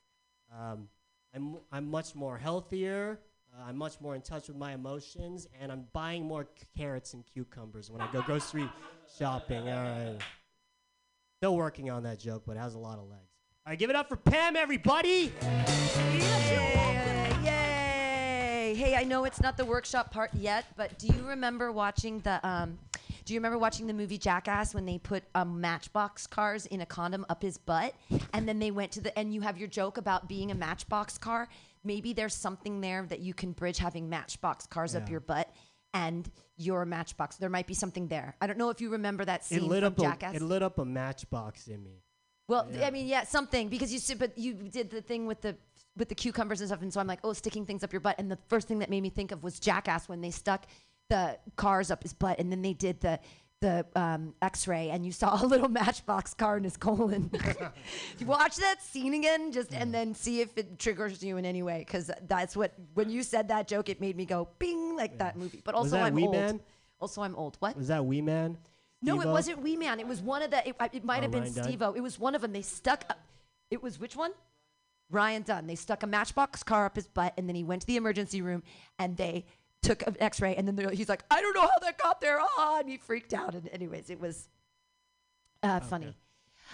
[0.52, 0.88] um,
[1.36, 3.20] I'm, I'm much more healthier.
[3.56, 7.14] Uh, I'm much more in touch with my emotions, and I'm buying more c- carrots
[7.14, 8.68] and cucumbers when I go grocery
[9.18, 9.70] shopping.
[9.70, 10.18] All right.
[11.38, 13.22] Still working on that joke, but it has a lot of legs.
[13.66, 15.32] All right, give it up for Pam, everybody.
[18.74, 22.46] Hey, I know it's not the workshop part yet, but do you remember watching the
[22.48, 22.80] um,
[23.26, 26.86] do you remember watching the movie Jackass when they put um, Matchbox cars in a
[26.86, 27.94] condom up his butt,
[28.34, 31.18] and then they went to the and you have your joke about being a Matchbox
[31.18, 31.48] car?
[31.84, 35.50] Maybe there's something there that you can bridge having Matchbox cars up your butt
[35.94, 37.36] and your Matchbox.
[37.36, 38.36] There might be something there.
[38.42, 40.36] I don't know if you remember that scene It lit from up a, Jackass.
[40.36, 42.02] it lit up a matchbox in me.
[42.48, 42.88] Well, Yeah.
[42.88, 45.56] I mean, yeah, something because you said, but you did the thing with the
[45.98, 48.16] with the cucumbers and stuff, and so I'm like, oh, sticking things up your butt.
[48.18, 50.66] And the first thing that made me think of was Jackass when they stuck
[51.10, 53.20] the cars up his butt, and then they did the
[53.62, 57.32] the um, X-ray, and you saw a little Matchbox car in his colon.
[58.20, 61.64] you watch that scene again, just and then see if it triggers you in any
[61.64, 65.18] way, because that's what when you said that joke, it made me go bing like
[65.20, 65.62] that movie.
[65.64, 66.36] But also, I'm Wee old.
[66.36, 66.60] Man?
[67.00, 67.56] Also, I'm old.
[67.60, 67.78] What?
[67.78, 68.58] Was that Wee Man?
[69.02, 69.32] No, it Steve-O?
[69.34, 70.00] wasn't Wee Man.
[70.00, 70.68] It was one of the.
[70.68, 71.94] It, it might Oh, have been Steve O.
[71.94, 72.52] It was one of them.
[72.54, 73.06] They stuck.
[73.10, 73.20] Up,
[73.72, 74.32] it was which one?
[75.10, 75.68] Ryan Dunn.
[75.68, 78.42] They stuck a matchbox car up his butt, and then he went to the emergency
[78.42, 78.64] room,
[79.00, 79.46] and they
[79.82, 82.80] took an X-ray, and then he's like, "I don't know how that got there," ah,
[82.80, 83.54] and he freaked out.
[83.54, 84.48] And anyways, it was
[85.62, 86.16] uh, funny.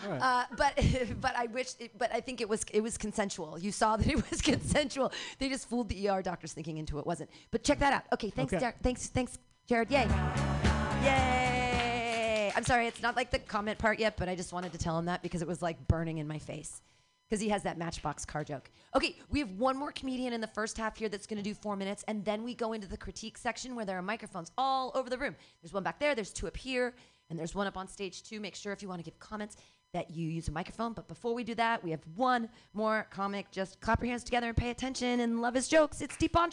[0.05, 0.21] All right.
[0.21, 0.73] Uh, but
[1.21, 3.59] but I wish it, but I think it was it was consensual.
[3.59, 5.11] You saw that it was consensual.
[5.39, 7.29] They just fooled the ER doctors thinking into it wasn't.
[7.51, 8.03] But check that out.
[8.13, 8.61] Okay, thanks, Okay.
[8.61, 9.91] Dar- thanks, thanks, Jared.
[9.91, 10.07] Yay,
[11.03, 12.51] yay!
[12.55, 14.97] I'm sorry, it's not like the comment part yet, but I just wanted to tell
[14.97, 16.81] him that because it was like burning in my face
[17.29, 18.71] because he has that Matchbox car joke.
[18.95, 21.53] Okay, we have one more comedian in the first half here that's going to do
[21.53, 24.91] four minutes, and then we go into the critique section where there are microphones all
[24.95, 25.35] over the room.
[25.61, 26.95] There's one back there, there's two up here,
[27.29, 28.39] and there's one up on stage too.
[28.39, 29.57] Make sure if you want to give comments
[29.93, 30.93] that you use a microphone.
[30.93, 33.51] But before we do that, we have one more comic.
[33.51, 36.01] Just clap your hands together and pay attention and love his jokes.
[36.01, 36.49] It's Deepan.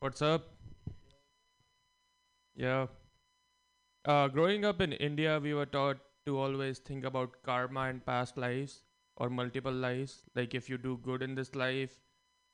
[0.00, 0.50] What's up?
[2.54, 2.86] Yeah.
[4.04, 8.36] Uh, growing up in India, we were taught to always think about karma and past
[8.36, 8.82] lives
[9.16, 10.22] or multiple lives.
[10.36, 11.98] Like, if you do good in this life,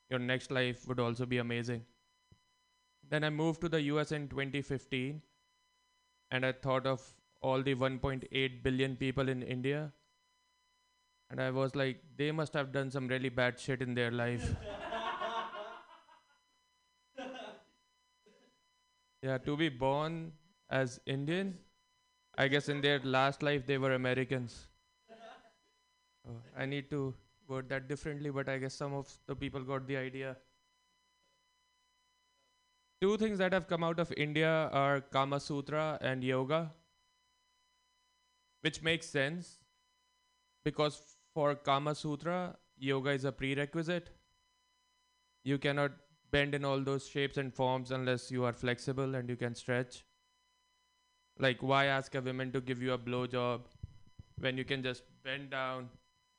[0.09, 1.83] your next life would also be amazing.
[3.07, 5.21] Then I moved to the US in 2015,
[6.31, 7.03] and I thought of
[7.41, 9.91] all the 1.8 billion people in India.
[11.29, 14.55] And I was like, they must have done some really bad shit in their life.
[19.25, 20.31] yeah, to be born
[20.69, 21.57] as Indian,
[22.37, 24.67] I guess in their last life they were Americans.
[26.27, 27.13] Oh, I need to
[27.47, 30.35] word that differently, but I guess some of the people got the idea.
[33.01, 36.71] Two things that have come out of India are Kama Sutra and yoga,
[38.61, 39.59] which makes sense
[40.63, 41.01] because
[41.33, 44.09] for Kama Sutra, yoga is a prerequisite.
[45.43, 45.91] You cannot
[46.35, 50.03] bend in all those shapes and forms unless you are flexible and you can stretch.
[51.39, 53.61] Like, why ask a woman to give you a blowjob
[54.39, 55.89] when you can just bend down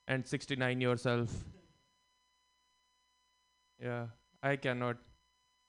[0.07, 1.35] and 69 yourself?
[3.79, 4.07] Yeah,
[4.43, 4.97] I cannot.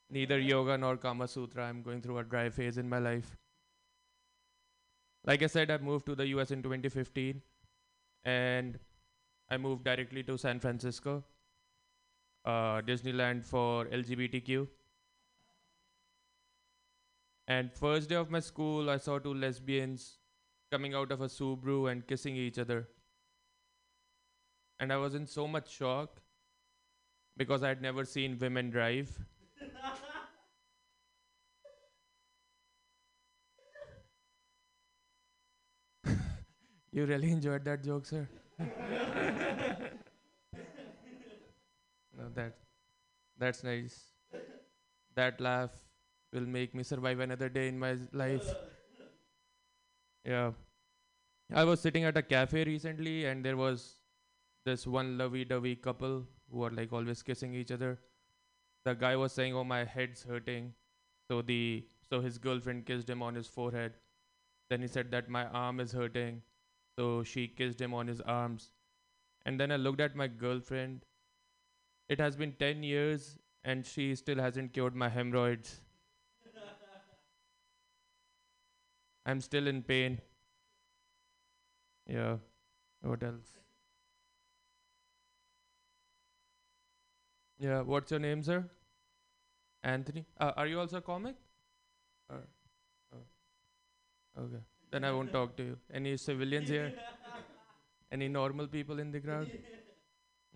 [0.09, 1.65] Neither yoga nor Kama Sutra.
[1.65, 3.35] I'm going through a dry phase in my life.
[5.25, 7.41] Like I said, I moved to the US in 2015
[8.23, 8.79] and
[9.49, 11.23] I moved directly to San Francisco,
[12.47, 14.67] uh, Disneyland for LGBTQ.
[17.47, 20.17] And first day of my school, I saw two lesbians
[20.71, 22.87] coming out of a Subaru and kissing each other.
[24.79, 26.21] And I was in so much shock
[27.35, 29.09] because I had never seen women drive.
[36.91, 38.27] you really enjoyed that joke, sir?
[42.35, 42.57] that
[43.37, 44.13] that's nice.
[45.15, 45.71] That laugh
[46.33, 48.47] will make me survive another day in my life.
[50.25, 50.51] Yeah.
[51.53, 53.95] I was sitting at a cafe recently and there was
[54.65, 57.99] this one lovey-dovey couple who are like always kissing each other.
[58.83, 60.73] The guy was saying, "Oh, my head's hurting."
[61.29, 63.93] So the so his girlfriend kissed him on his forehead.
[64.69, 66.41] Then he said that my arm is hurting.
[66.97, 68.71] So she kissed him on his arms.
[69.45, 71.05] And then I looked at my girlfriend.
[72.09, 75.81] It has been 10 years and she still hasn't cured my hemorrhoids.
[79.25, 80.21] I'm still in pain.
[82.07, 82.37] Yeah.
[83.01, 83.57] What else?
[87.59, 88.63] Yeah, what's your name, sir?
[89.83, 90.25] Anthony.
[90.39, 91.35] Uh, are you also a comic?
[92.29, 92.43] Or,
[93.13, 94.43] oh.
[94.43, 94.63] Okay.
[94.91, 95.77] Then I won't talk to you.
[95.93, 96.93] Any civilians here?
[98.11, 99.51] Any normal people in the crowd?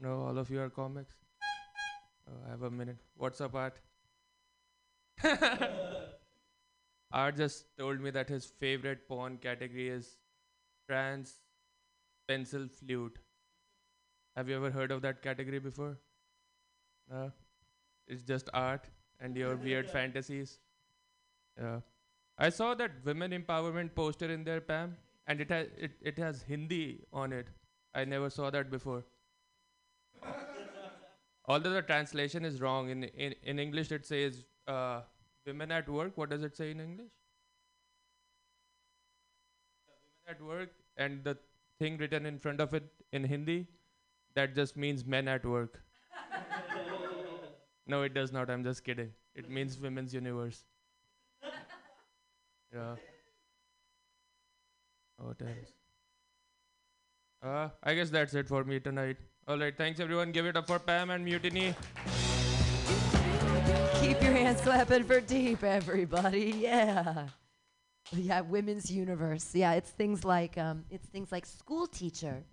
[0.02, 1.16] No, all of you are comics.
[2.28, 2.98] Oh, I have a minute.
[3.16, 3.80] What's up, Art?
[7.12, 10.18] Art just told me that his favorite porn category is
[10.88, 11.36] trans
[12.28, 13.20] pencil flute.
[14.36, 15.98] Have you ever heard of that category before?
[17.10, 17.32] No?
[18.08, 18.88] It's just art
[19.20, 20.60] and your weird fantasies.
[21.60, 21.82] Yeah.
[22.38, 24.96] I saw that women empowerment poster in there, Pam,
[25.28, 27.48] and it has it, it has Hindi on it.
[27.94, 29.04] I never saw that before.
[31.52, 34.44] Although the translation is wrong in in, in English, it says
[34.74, 35.02] uh,
[35.46, 37.12] "women at work." What does it say in English?
[39.90, 40.70] Women at work,
[41.06, 41.38] and the
[41.80, 43.58] thing written in front of it in Hindi,
[44.40, 45.82] that just means men at work.
[47.96, 48.50] no, it does not.
[48.50, 49.12] I'm just kidding.
[49.44, 50.64] It means women's universe.
[52.74, 52.96] Yeah.
[55.18, 55.81] What else?
[57.42, 59.18] Uh, I guess that's it for me tonight.
[59.48, 60.32] All right, thanks everyone.
[60.32, 61.74] Give it up for Pam and Mutiny.
[64.00, 66.54] Keep your hands clapping for deep, everybody.
[66.58, 67.28] Yeah.
[68.12, 69.56] Yeah, women's universe.
[69.56, 72.44] Yeah, it's things like um, it's things like school teacher,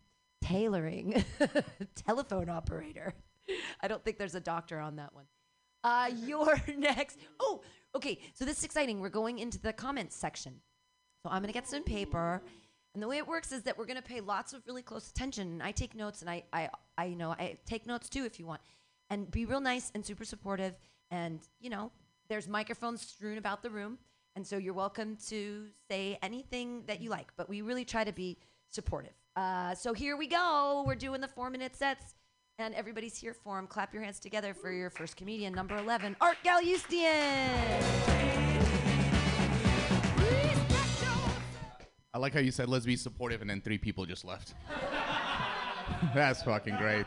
[0.40, 1.24] tailoring,
[2.06, 3.12] telephone operator.
[3.80, 5.24] I don't think there's a doctor on that one.
[5.84, 7.18] Uh, you're next.
[7.40, 7.62] Oh,
[7.94, 8.20] okay.
[8.34, 9.00] So this is exciting.
[9.00, 10.60] We're going into the comments section.
[11.22, 12.42] So I'm gonna get some paper,
[12.94, 15.48] and the way it works is that we're gonna pay lots of really close attention.
[15.52, 18.38] And I take notes, and I, I, I, you know, I take notes too if
[18.38, 18.60] you want,
[19.10, 20.74] and be real nice and super supportive.
[21.10, 21.90] And you know,
[22.28, 23.98] there's microphones strewn about the room,
[24.36, 27.28] and so you're welcome to say anything that you like.
[27.36, 28.38] But we really try to be
[28.70, 29.14] supportive.
[29.36, 30.84] Uh, so here we go.
[30.86, 32.14] We're doing the four-minute sets.
[32.60, 33.68] And everybody's here for them.
[33.68, 38.17] Clap your hands together for your first comedian, number 11, Art Galustian.
[42.18, 44.54] I like how you said let's be supportive and then three people just left.
[46.16, 47.06] That's fucking great.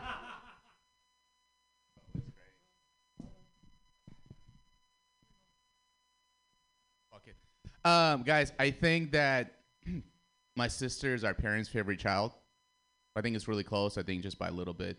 [7.84, 9.56] Um, guys, I think that
[10.56, 12.32] my sister is our parents' favorite child.
[13.14, 13.98] I think it's really close.
[13.98, 14.96] I think just by a little bit.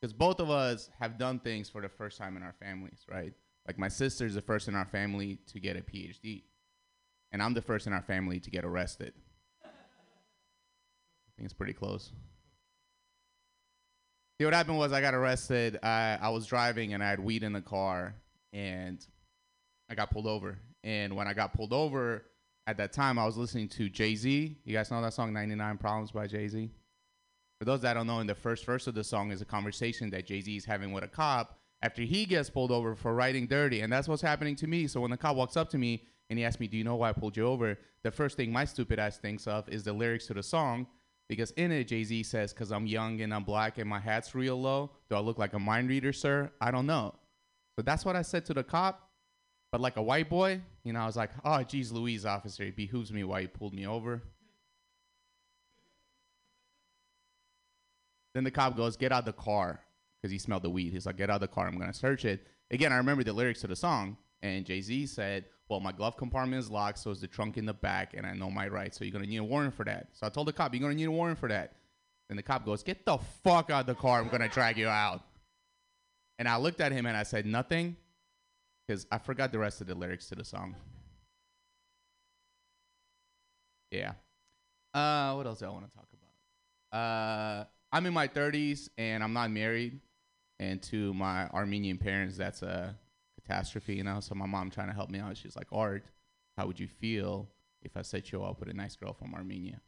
[0.00, 3.34] Because both of us have done things for the first time in our families, right?
[3.66, 6.44] Like my sister is the first in our family to get a PhD.
[7.32, 9.12] and I'm the first in our family to get arrested.
[11.42, 12.12] Think it's pretty close.
[14.38, 15.76] See, what happened was I got arrested.
[15.82, 18.14] I, I was driving and I had weed in the car,
[18.52, 19.04] and
[19.90, 20.60] I got pulled over.
[20.84, 22.26] And when I got pulled over,
[22.68, 24.56] at that time I was listening to Jay Z.
[24.64, 26.70] You guys know that song "99 Problems" by Jay Z.
[27.58, 30.10] For those that don't know, in the first verse of the song is a conversation
[30.10, 33.48] that Jay Z is having with a cop after he gets pulled over for riding
[33.48, 34.86] dirty, and that's what's happening to me.
[34.86, 36.94] So when the cop walks up to me and he asks me, "Do you know
[36.94, 39.92] why I pulled you over?" The first thing my stupid ass thinks of is the
[39.92, 40.86] lyrics to the song,
[41.28, 44.34] because in it Jay Z says, "Cause I'm young and I'm black and my hat's
[44.34, 44.90] real low.
[45.08, 46.50] Do I look like a mind reader, sir?
[46.60, 47.14] I don't know."
[47.76, 49.08] So that's what I said to the cop.
[49.70, 52.76] But like a white boy, you know, I was like, "Oh, geez, Louise, officer, it
[52.76, 54.22] behooves me why you pulled me over."
[58.34, 59.80] Then the cop goes, "Get out the car,"
[60.20, 60.92] because he smelled the weed.
[60.92, 61.66] He's like, "Get out the car.
[61.66, 65.06] I'm gonna search it." Again, I remember the lyrics to the song, and Jay Z
[65.06, 68.26] said, "Well, my glove compartment is locked, so is the trunk in the back, and
[68.26, 68.98] I know my rights.
[68.98, 70.94] So you're gonna need a warrant for that." So I told the cop, "You're gonna
[70.94, 71.76] need a warrant for that."
[72.28, 74.20] And the cop goes, "Get the fuck out of the car.
[74.20, 75.22] I'm gonna drag you out."
[76.38, 77.96] And I looked at him and I said nothing,
[78.86, 80.76] because I forgot the rest of the lyrics to the song.
[83.90, 84.12] Yeah.
[84.92, 86.98] Uh, what else do I want to talk about?
[86.98, 90.00] Uh, I'm in my 30s and I'm not married.
[90.58, 92.96] And to my Armenian parents, that's a
[93.42, 94.20] catastrophe, you know.
[94.20, 95.36] So my mom trying to help me out.
[95.36, 96.04] She's like, "Art,
[96.56, 97.48] how would you feel
[97.82, 99.80] if I set you up with a nice girl from Armenia?"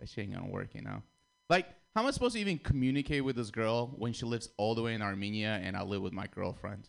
[0.00, 1.02] That shit ain't gonna work, you know.
[1.48, 4.74] Like, how am I supposed to even communicate with this girl when she lives all
[4.74, 6.88] the way in Armenia and I live with my girlfriend?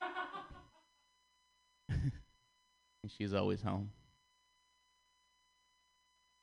[1.88, 2.12] and
[3.08, 3.90] she's always home.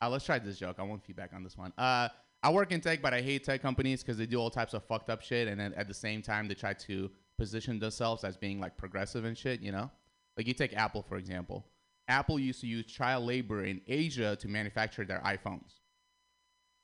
[0.01, 0.77] Uh, let's try this joke.
[0.79, 1.71] I want feedback on this one.
[1.77, 2.09] Uh,
[2.43, 4.83] I work in tech, but I hate tech companies because they do all types of
[4.85, 7.09] fucked up shit, and then at the same time they try to
[7.41, 9.61] position themselves as being like progressive and shit.
[9.61, 9.89] You know,
[10.37, 11.65] like you take Apple for example.
[12.07, 15.79] Apple used to use child labor in Asia to manufacture their iPhones.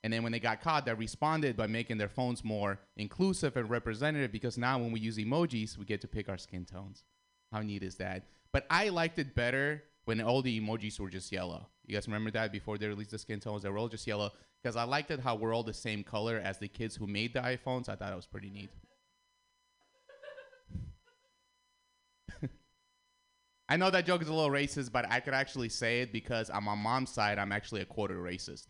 [0.03, 3.69] And then when they got caught, they responded by making their phones more inclusive and
[3.69, 7.03] representative because now when we use emojis, we get to pick our skin tones.
[7.51, 8.23] How neat is that?
[8.51, 11.67] But I liked it better when all the emojis were just yellow.
[11.85, 13.63] You guys remember that before they released the skin tones?
[13.63, 14.31] They were all just yellow
[14.63, 17.33] because I liked it how we're all the same color as the kids who made
[17.33, 17.89] the iPhones.
[17.89, 18.69] I thought it was pretty neat.
[23.69, 26.49] I know that joke is a little racist, but I could actually say it because
[26.49, 28.67] on my mom's side, I'm actually a quarter racist.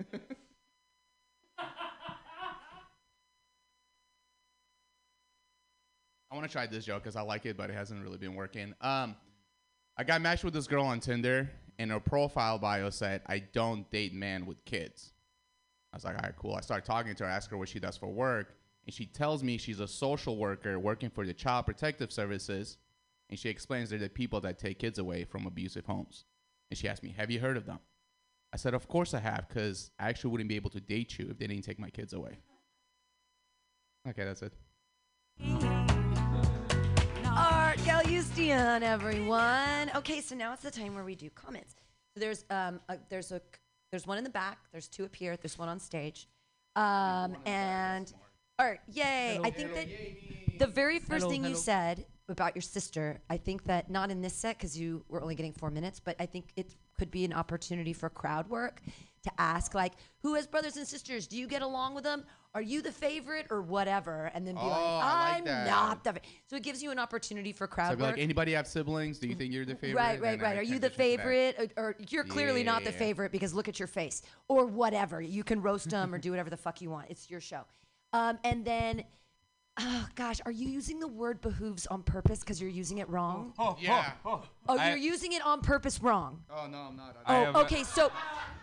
[6.30, 8.34] I want to try this joke because I like it, but it hasn't really been
[8.34, 8.74] working.
[8.80, 9.14] Um,
[9.98, 13.90] I got matched with this girl on Tinder, and her profile bio said, "I don't
[13.90, 15.12] date men with kids."
[15.92, 17.78] I was like, "All right, cool." I started talking to her, ask her what she
[17.78, 18.54] does for work,
[18.84, 22.78] and she tells me she's a social worker working for the Child Protective Services,
[23.30, 26.24] and she explains they're the people that take kids away from abusive homes.
[26.70, 27.80] And she asked me, "Have you heard of them?"
[28.52, 31.28] I said, "Of course I have, because I actually wouldn't be able to date you
[31.30, 32.38] if they didn't take my kids away."
[34.08, 34.52] Okay, that's it.
[37.24, 39.90] Art Galustian, everyone.
[39.94, 41.74] Okay, so now it's the time where we do comments.
[42.14, 43.40] So there's um a, there's a
[43.90, 44.58] there's one in the back.
[44.72, 45.36] There's two up here.
[45.36, 46.28] There's one on stage.
[46.76, 48.12] Um and
[48.58, 49.40] Art, yay!
[49.42, 49.88] I think that
[50.58, 54.20] the very first Hello, thing you said about your sister, I think that not in
[54.20, 57.24] this set because you were only getting four minutes, but I think it could be
[57.24, 58.82] an opportunity for crowd work
[59.24, 61.26] to ask like, who has brothers and sisters?
[61.26, 62.24] Do you get along with them?
[62.54, 64.30] Are you the favorite or whatever?
[64.34, 65.66] And then be Oh, like, like I'm that.
[65.66, 66.12] not the.
[66.12, 66.20] Fa-.
[66.48, 68.12] So it gives you an opportunity for crowd So be work.
[68.16, 69.18] like, anybody have siblings?
[69.18, 69.98] Do you think you're the favorite?
[70.00, 70.58] Right, right, And right.
[70.58, 71.56] Are you the transition to that.
[71.56, 75.20] favorite, or, or you're clearly not the favorite because look at your face, or whatever.
[75.22, 77.06] You can roast them or do whatever the fuck you want.
[77.08, 77.62] It's your show.
[78.12, 79.04] Um, and then,
[79.80, 83.54] oh gosh, are you using the word behooves on purpose because you're using it wrong?
[83.58, 84.12] Oh, yeah.
[84.24, 86.42] Oh, I- you're using it on purpose wrong.
[86.50, 87.16] Oh no, I'm not.
[87.26, 87.84] I Oh, have a- okay.
[87.84, 88.12] So,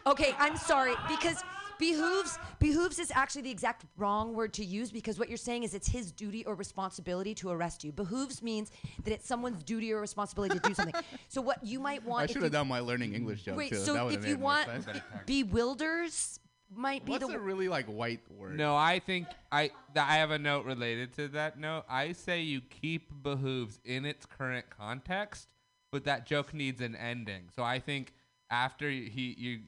[0.06, 1.44] okay, I'm sorry because
[1.80, 5.74] behooves behooves is actually the exact wrong word to use because what you're saying is
[5.74, 7.92] it's his duty or responsibility to arrest you.
[7.94, 8.70] Behooves means
[9.06, 10.94] that it's someone's duty or responsibility to do something.
[11.30, 13.78] So what you might want I should have done my learning English joke Wait, too.
[13.78, 14.86] So would've if you want sense.
[15.26, 16.40] bewilders
[16.76, 18.58] might be What's the a really like white word?
[18.58, 21.84] No, I think I th- I have a note related to that note.
[21.90, 25.54] I say you keep behooves in its current context,
[25.92, 27.50] but that joke needs an ending.
[27.56, 28.14] So I think
[28.52, 29.60] after he you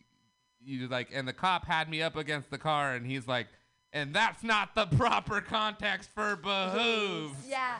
[0.63, 3.47] you like and the cop had me up against the car and he's like
[3.93, 7.35] and that's not the proper context for behooves.
[7.47, 7.77] Yeah,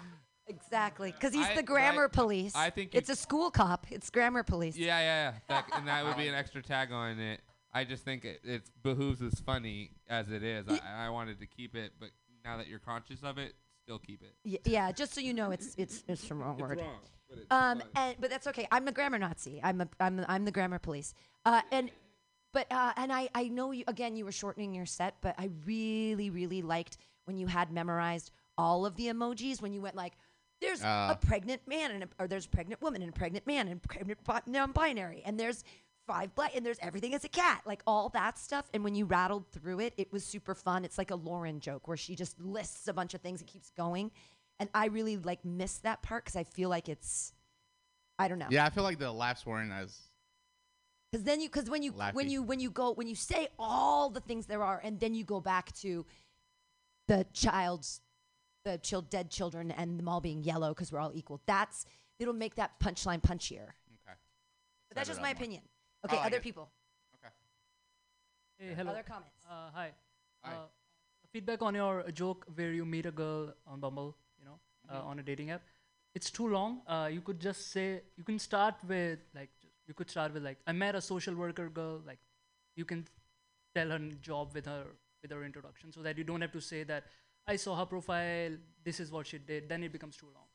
[0.48, 1.12] exactly.
[1.12, 2.56] Because he's I- the grammar I- police.
[2.56, 3.86] I think it's a school cop.
[3.92, 4.76] It's grammar police.
[4.78, 5.34] Yeah, yeah, yeah.
[5.48, 7.40] That, and that would be an extra tag on it.
[7.74, 10.66] I just think it, it's behooves is funny as it is.
[10.68, 12.10] I, I wanted to keep it, but
[12.44, 13.54] now that you're conscious of it,
[13.84, 14.34] still keep it.
[14.46, 16.78] Y- yeah, just so you know, it's it's it's the wrong It's word.
[16.80, 17.00] wrong,
[17.30, 18.68] but it's um, and but that's okay.
[18.72, 19.62] I'm a grammar Nazi.
[19.64, 21.14] I'm a I'm a, I'm the grammar police.
[21.46, 21.90] Uh, and
[22.54, 24.16] but uh, and I I know you again.
[24.18, 28.86] You were shortening your set, but I really really liked when you had memorized all
[28.86, 29.62] of the emojis.
[29.62, 30.14] When you went like,
[30.60, 31.12] there's Ah.
[31.12, 33.82] a pregnant man and a, or there's a pregnant woman and a pregnant man and
[33.82, 35.64] pregnant bi- non-binary and there's
[36.08, 39.06] five black and there's everything as a cat like all that stuff and when you
[39.06, 42.40] rattled through it it was super fun it's like a lauren joke where she just
[42.40, 44.10] lists a bunch of things and keeps going
[44.60, 47.34] and i really like miss that part because i feel like it's
[48.18, 49.96] i don't know Yeah, I feel like the laughs weren't as.
[51.12, 54.10] because then you because when you when you when you go when you say all
[54.10, 56.06] the things there are and then you go back to
[57.08, 58.02] the child's
[58.66, 61.86] the child dead children and them all being yellow because we're all equal that's
[62.20, 63.70] it'll make that punchline punchier
[64.06, 64.18] Okay.
[64.90, 65.36] but that's just my more.
[65.36, 65.62] opinion
[66.06, 66.44] okay I like other it.
[66.44, 66.70] people
[67.16, 67.34] Okay.
[68.60, 68.92] Hey, hello.
[68.92, 69.46] Other comments?
[69.50, 69.92] Uh, hi.
[70.44, 70.54] Hi.
[70.54, 70.66] Uh,
[71.34, 74.98] feedback on your joke where you meet a girl on Bumble, you know, Mm-hmm.
[74.98, 75.62] uh, on a dating app.
[76.16, 76.82] It's too long.
[76.88, 79.52] Uh, you could just say you can start with like
[79.88, 82.02] you could start with like I met a social worker girl.
[82.06, 82.20] Like
[82.76, 83.06] you can
[83.76, 84.00] tell her
[84.30, 84.84] job with her
[85.22, 87.06] with her introduction, so that you don't have to say that
[87.48, 88.58] I saw her profile.
[88.84, 89.70] This is what she did.
[89.70, 90.51] Then it becomes too long.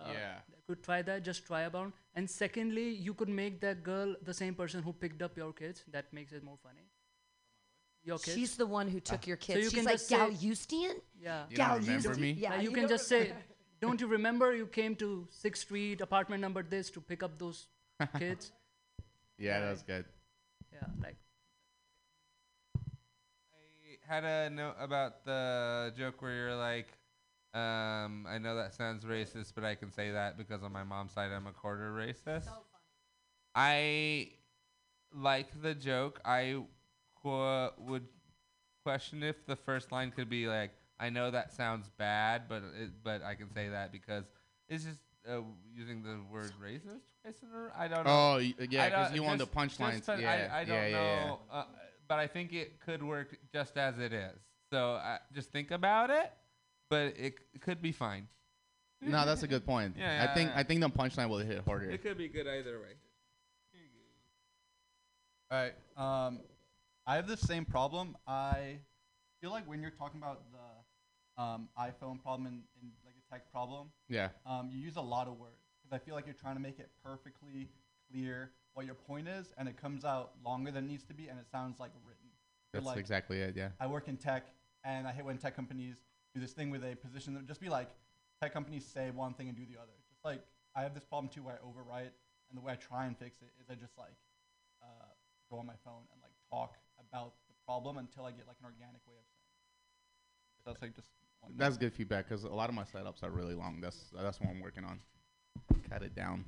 [0.00, 0.40] Uh, Yeah.
[0.66, 1.22] Could try that.
[1.24, 1.92] Just try about.
[2.14, 5.84] And secondly, you could make that girl the same person who picked up your kids.
[5.96, 6.84] That makes it more funny.
[8.02, 8.34] Your kids.
[8.36, 9.46] she's the one who took your Ah.
[9.46, 11.00] So kids you she's can like just say- Galustian?
[11.20, 11.44] Yeah.
[11.50, 12.38] You gal remember Eustian?
[12.38, 13.34] yeah Like, you you can just say,
[13.80, 17.66] "Don't you remember you came to Sixth Street, apartment number this, to pick up those
[18.18, 18.52] kids?"
[19.38, 20.06] Yeah, that was good.
[20.72, 21.16] Yeah, like
[24.08, 26.88] I had a note about the joke where you're like,
[27.54, 31.12] um, I know that sounds racist, but I can say that because on my mom's
[31.12, 32.48] side I'm a quarter racist.
[33.54, 34.28] I
[35.14, 36.20] like the joke.
[36.24, 36.62] I
[37.22, 38.06] qu- would
[38.84, 42.90] question if the first line could be like, I know that sounds bad, but it,
[43.02, 44.24] but I can say that because
[44.68, 45.40] it's just uh,
[45.74, 47.70] using the word racist twice in a row.
[47.76, 48.10] I don't know.
[48.10, 50.20] Oh, y- yeah, because you want the just- punchlines.
[50.20, 51.34] Yeah, I, I don't yeah, yeah, yeah.
[51.50, 51.64] Uh,
[52.06, 54.38] but I think it could work just as it is.
[54.70, 56.32] So uh, just think about it,
[56.90, 58.28] but it, it could be fine.
[59.00, 59.94] No, that's a good point.
[59.98, 60.58] Yeah, I think yeah.
[60.58, 61.88] I think the punchline will hit harder.
[61.88, 62.92] It could be good either way.
[65.50, 65.74] All right.
[65.96, 66.40] Um,
[67.06, 68.16] I have the same problem.
[68.26, 68.76] I
[69.40, 73.50] feel like when you're talking about the um, iPhone problem and, and like a tech
[73.50, 74.28] problem, Yeah.
[74.46, 76.78] um, you use a lot of words because I feel like you're trying to make
[76.78, 77.68] it perfectly
[78.12, 81.26] clear what your point is, and it comes out longer than it needs to be,
[81.26, 82.28] and it sounds like written.
[82.72, 83.56] You're That's like, exactly it.
[83.56, 83.70] Yeah.
[83.80, 84.46] I work in tech,
[84.84, 85.96] and I hate when tech companies
[86.34, 87.44] do this thing where they position them.
[87.46, 87.88] Just be like,
[88.42, 89.92] tech companies say one thing and do the other.
[90.08, 90.42] Just like
[90.76, 92.14] I have this problem too, where I overwrite,
[92.48, 94.16] and the way I try and fix it is I just like
[94.82, 95.10] uh,
[95.50, 98.66] go on my phone and like talk about the problem until I get like an
[98.66, 99.50] organic way of saying.
[99.50, 100.64] it.
[100.64, 101.08] So that's like just.
[101.42, 103.80] One That's good feedback because a lot of my setups are really long.
[103.80, 105.00] That's that's what I'm working on.
[105.88, 106.44] Cut it down.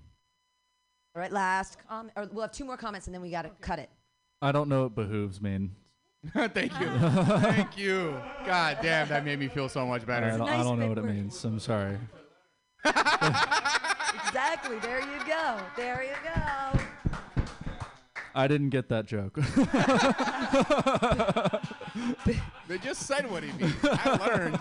[1.17, 3.79] all right last comment or we'll have two more comments and then we gotta cut
[3.79, 3.89] it
[4.43, 5.71] I don't know what behooves mean.
[6.35, 6.89] Thank you.
[7.41, 8.21] Thank you.
[8.47, 10.27] God damn, that made me feel so much better.
[10.27, 11.45] I don't, I don't know what it means.
[11.45, 11.99] I'm sorry.
[12.85, 16.81] exactly there you go there you go
[18.35, 19.37] I didn't get that joke.
[22.67, 23.77] They just said what he means.
[23.85, 24.59] I learned.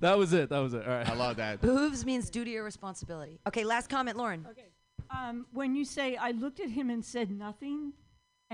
[0.00, 0.50] that was it.
[0.50, 0.86] That was it.
[0.86, 1.08] All right.
[1.08, 1.60] I love that.
[1.60, 4.68] behooves means duty or responsibility okay last comment lauren Okay.
[5.10, 7.92] Um, when you say, I looked at him and said nothing,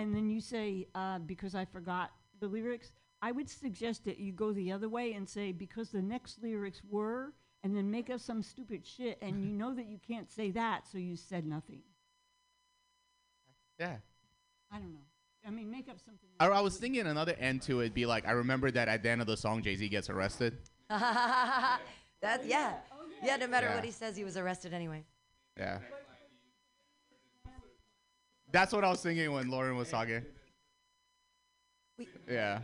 [0.01, 2.93] and then you say, uh, because I forgot the lyrics,
[3.23, 6.81] I would suggest that you go the other way and say, because the next lyrics
[6.89, 7.33] were,
[7.63, 10.87] and then make up some stupid shit, and you know that you can't say that,
[10.91, 11.83] so you said nothing.
[13.79, 13.97] Yeah.
[14.73, 15.01] I don't know.
[15.47, 16.29] I mean, make up something.
[16.39, 19.09] I, I was thinking another end to it be like I remember that at the
[19.11, 20.59] end of the song Jay Z gets arrested.
[20.89, 21.79] that
[22.45, 22.75] yeah
[23.23, 23.77] yeah no matter Yeah.
[23.77, 25.05] what he says he was arrested anyway
[25.57, 25.79] Yeah.
[28.53, 30.25] That's what I was singing when Lauren was talking.
[32.29, 32.61] Yeah.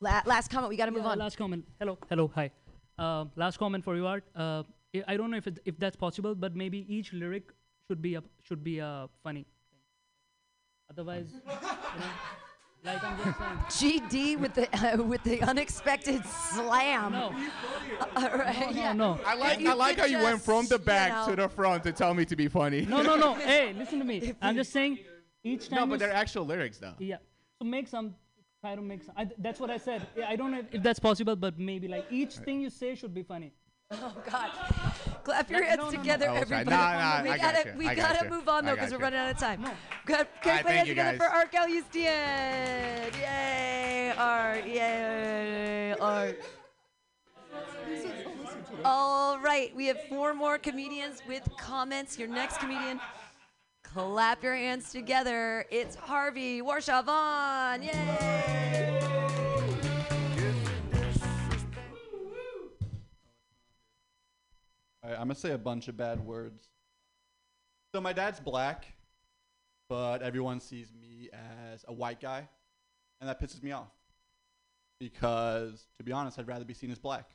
[0.00, 1.64] La- last comment we gotta move Yeah, on Last comment.
[1.78, 2.50] Hello, hello, hi.
[2.98, 4.24] Uh, last comment for you, Art.
[4.34, 4.62] Uh,
[4.94, 7.52] I- I don't know if it, if that's possible, but maybe each lyric
[7.88, 9.44] should be a should be a funny.
[9.44, 9.80] Thing.
[10.90, 12.10] Otherwise, you know,
[12.84, 13.38] like I'm just
[13.78, 14.00] saying.
[14.10, 17.12] GD with the uh, with the unexpected slam.
[17.12, 17.34] No.
[18.16, 18.92] All right, No, yeah.
[18.92, 19.20] no, no.
[19.24, 21.42] I like You I like could how you went from the you back know- to
[21.42, 22.82] the front to tell me to be funny.
[22.86, 23.34] No, no, no.
[23.52, 24.34] hey, listen to me.
[24.42, 24.98] I'm just saying.
[25.42, 25.80] Each time.
[25.80, 26.94] No, but they're actual lyrics though.
[26.98, 27.16] Yeah.
[27.58, 28.14] So make some.
[28.62, 29.14] Try to make some.
[29.16, 30.06] I, that's what I said.
[30.26, 33.12] I don't know if, if that's possible, but maybe like each thing you say should
[33.12, 33.52] be funny.
[33.90, 34.50] Oh God!
[35.24, 35.98] Clap your Like, hands no, no, no.
[35.98, 36.40] together, Oh, sorry.
[36.42, 36.70] everybody.
[36.70, 37.78] Nah, nah, we I gotta, gotcha.
[37.78, 38.30] we I gotta gotcha.
[38.30, 39.62] move on though because we're running out of time.
[39.62, 39.70] No.
[40.04, 40.26] Good.
[40.42, 41.28] Can right, put hands you, together guys.
[41.28, 43.18] for Art Galustian.
[43.18, 44.66] Yay, Art!
[44.66, 46.40] Yay, Art!
[48.84, 52.18] All right, we have four more comedians with comments.
[52.18, 53.00] Your next comedian,
[53.82, 55.64] clap your hands together.
[55.70, 57.82] It's Harvey Warshaw Vaughn.
[57.82, 59.00] Yay!
[65.04, 66.68] I'm gonna say a bunch of bad words.
[67.94, 68.86] So my dad's black,
[69.88, 71.28] but everyone sees me
[71.72, 72.48] as a white guy,
[73.20, 73.92] and that pisses me off.
[74.98, 77.30] Because to be honest, I'd rather be seen as black.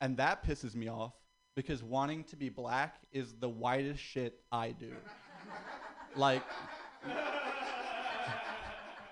[0.00, 1.12] And that pisses me off
[1.54, 4.92] because wanting to be black is the whitest shit I do.
[6.16, 6.42] like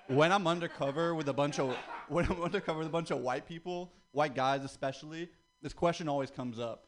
[0.08, 1.76] when I'm undercover with a bunch of
[2.08, 5.28] when I'm undercover with a bunch of white people, white guys especially,
[5.62, 6.87] this question always comes up.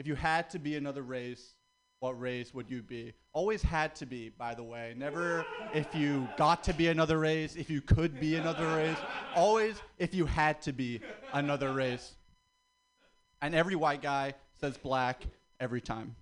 [0.00, 1.56] If you had to be another race,
[1.98, 3.12] what race would you be?
[3.34, 4.94] Always had to be, by the way.
[4.96, 5.44] Never
[5.74, 8.96] if you got to be another race, if you could be another race.
[9.36, 11.02] Always if you had to be
[11.34, 12.14] another race.
[13.42, 15.22] And every white guy says black
[15.60, 16.16] every time.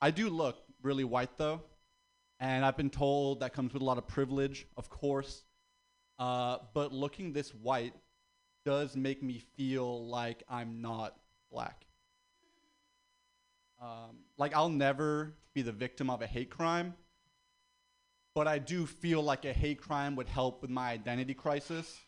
[0.00, 1.60] I do look really white though,
[2.40, 5.42] and I've been told that comes with a lot of privilege, of course.
[6.18, 7.92] Uh, but looking this white
[8.64, 11.14] does make me feel like I'm not
[11.50, 11.84] black.
[13.82, 16.94] Um, like I'll never be the victim of a hate crime,
[18.32, 21.98] but I do feel like a hate crime would help with my identity crisis.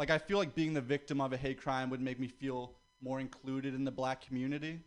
[0.00, 2.72] Like I feel like being the victim of a hate crime would make me feel
[3.00, 4.80] more included in the black community,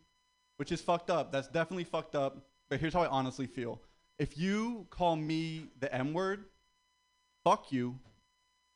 [0.57, 1.31] which is fucked up.
[1.31, 2.45] That's definitely fucked up.
[2.69, 3.81] But here's how I honestly feel.
[4.19, 6.43] If you call me the M word,
[7.45, 7.97] fuck you,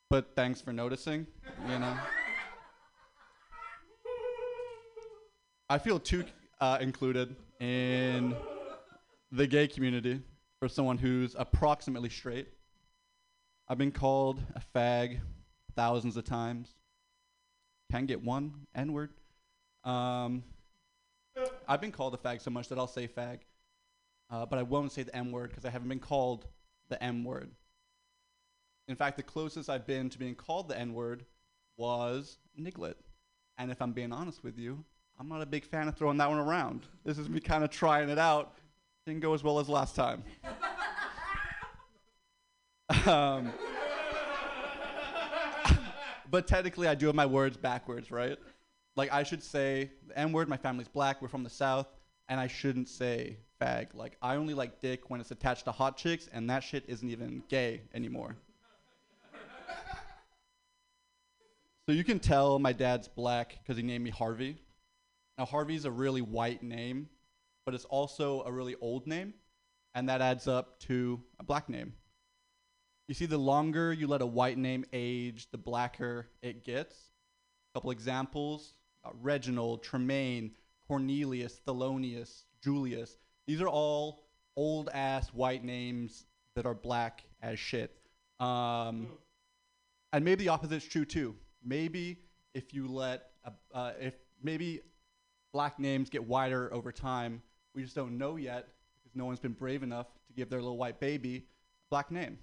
[0.10, 1.28] but thanks for noticing,
[1.70, 1.98] you know?
[5.70, 6.24] I feel too
[6.62, 8.36] uh, included in
[9.32, 10.22] the gay community
[10.60, 12.48] for someone who's approximately straight.
[13.68, 15.20] I've been called a fag
[15.76, 16.74] thousands of times.
[17.92, 19.12] Can get one N word.
[19.84, 20.44] Um,
[21.68, 23.40] I've been called a fag so much that I'll say fag,
[24.30, 26.46] uh, but I won't say the M word because I haven't been called
[26.90, 27.52] the M word.
[28.88, 31.26] In fact, the closest I've been to being called the N word
[31.78, 32.96] was Niglet.
[33.58, 34.84] And if I'm being honest with you,
[35.20, 36.82] I'm not a big fan of throwing that one around.
[37.06, 38.54] This is me kind of trying it out.
[39.06, 40.24] Didn't go as well as last time.
[43.06, 43.54] um,
[46.30, 48.38] but technically, I do have my words backwards, right?
[48.98, 51.88] Like, I should say the N word, my family's black, we're from the South,
[52.28, 53.94] and I shouldn't say fag.
[53.94, 57.10] Like, I only like dick when it's attached to hot chicks, and that shit isn't
[57.10, 58.36] even gay anymore.
[61.86, 64.58] so you can tell my dad's black because he named me Harvey.
[65.38, 67.10] Now, Harvey's a really white name,
[67.66, 69.34] but it's also a really old name,
[69.94, 71.94] and that adds up to a black name.
[73.08, 76.96] You see, the longer you let a white name age, the blacker it gets.
[76.96, 78.74] A couple examples
[79.04, 80.52] uh, Reginald, Tremaine,
[80.88, 83.18] Cornelius, Thelonious, Julius.
[83.48, 84.26] These are all
[84.56, 86.26] old ass white names
[86.56, 87.96] that are black as shit.
[88.40, 89.08] Um,
[90.14, 91.36] and maybe the opposite's true too.
[91.64, 92.20] Maybe
[92.54, 94.82] if you let, a, uh, if maybe
[95.56, 97.42] black names get wider over time,
[97.74, 98.68] we just don't know yet
[99.02, 102.38] because no one's been brave enough to give their little white baby a black name.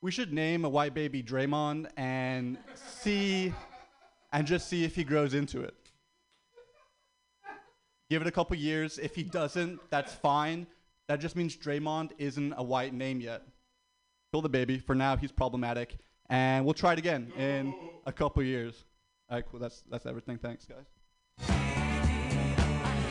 [0.00, 2.56] We should name a white baby Draymond and
[3.02, 3.52] see,
[4.32, 5.74] and just see if he grows into it.
[8.08, 8.96] Give it a couple years.
[8.96, 10.66] If he doesn't, that's fine.
[11.08, 13.42] That just means Draymond isn't a white name yet.
[14.32, 14.78] Kill the baby.
[14.78, 15.98] For now, he's problematic,
[16.30, 17.74] and we'll try it again in
[18.06, 18.86] a couple years.
[19.28, 19.58] All right, cool.
[19.58, 20.38] That's that's everything.
[20.38, 20.84] Thanks, guys.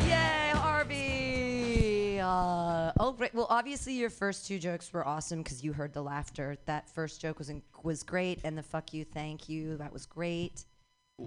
[0.07, 2.19] Yay, Harvey!
[2.21, 3.33] Uh, oh, great.
[3.33, 6.57] Well, obviously your first two jokes were awesome because you heard the laughter.
[6.65, 10.05] That first joke was in, was great, and the fuck you, thank you, that was
[10.05, 10.65] great.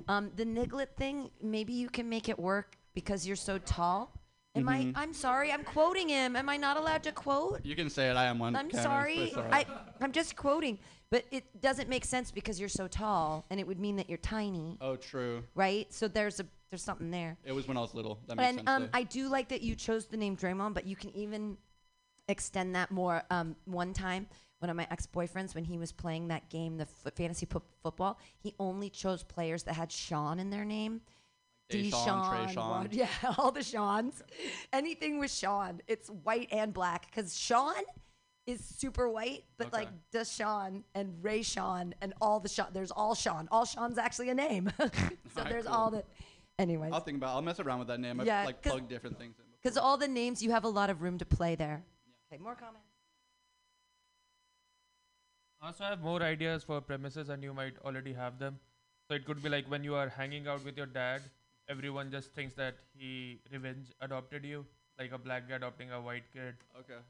[0.09, 4.13] Um, the niglet thing, maybe you can make it work because you're so tall.
[4.55, 4.97] Am Mhm.
[4.97, 5.03] I?
[5.03, 5.53] I'm sorry.
[5.53, 6.35] I'm quoting him.
[6.35, 7.65] Am I not allowed to quote?
[7.65, 8.17] You can say it.
[8.17, 8.57] I am one.
[8.57, 9.35] I'm sorry.
[9.53, 9.67] I.
[10.01, 10.79] I'm just quoting,
[11.11, 14.19] but it doesn't make sense because you're so tall, and it would mean that you're
[14.19, 15.43] tiny, Oh, true.
[15.55, 15.93] right?
[15.93, 17.39] So there's a there's something there.
[17.45, 18.21] It was when I was little.
[18.27, 18.69] That makes And sense.
[18.69, 18.89] um, though.
[18.93, 21.57] I do like that you chose the name Draymond, but you can even
[22.29, 23.23] extend that more.
[23.31, 24.27] Um, one time,
[24.59, 27.47] one of my ex-boyfriends, when he was playing that game, the f- fantasy
[27.83, 31.01] football, he only chose players that had Sean in their name.
[31.71, 32.89] Deshaun, Deshaun.
[32.93, 34.23] Yeah, all the Seans.
[34.73, 37.75] Anything with Sean, it's white and black because Sean
[38.49, 42.69] is super white, but like Deshaun and Ray Sean and all the Sean.
[42.73, 43.47] There's all Sean.
[43.53, 44.73] All Sean's actually a name.
[44.79, 44.85] so
[45.37, 45.75] Alright, there's cool.
[45.75, 46.03] all the.
[46.59, 46.93] Anyways.
[46.93, 47.37] I'll think about.
[47.37, 48.19] I'll mess around with that name.
[48.21, 49.45] I've Yeah, like 'cause- plugged different things in.
[49.63, 51.85] Because all the names, you have a lot of room to play there.
[52.33, 52.87] Okay, more comments.
[55.61, 58.59] Also, I have more ideas for premises, and you might already have them.
[59.09, 61.23] So it could be like when you are hanging out with your dad,
[61.69, 64.65] everyone just thinks that he revenge adopted you,
[64.99, 66.55] like a black guy adopting a white kid.
[66.81, 67.01] Okay.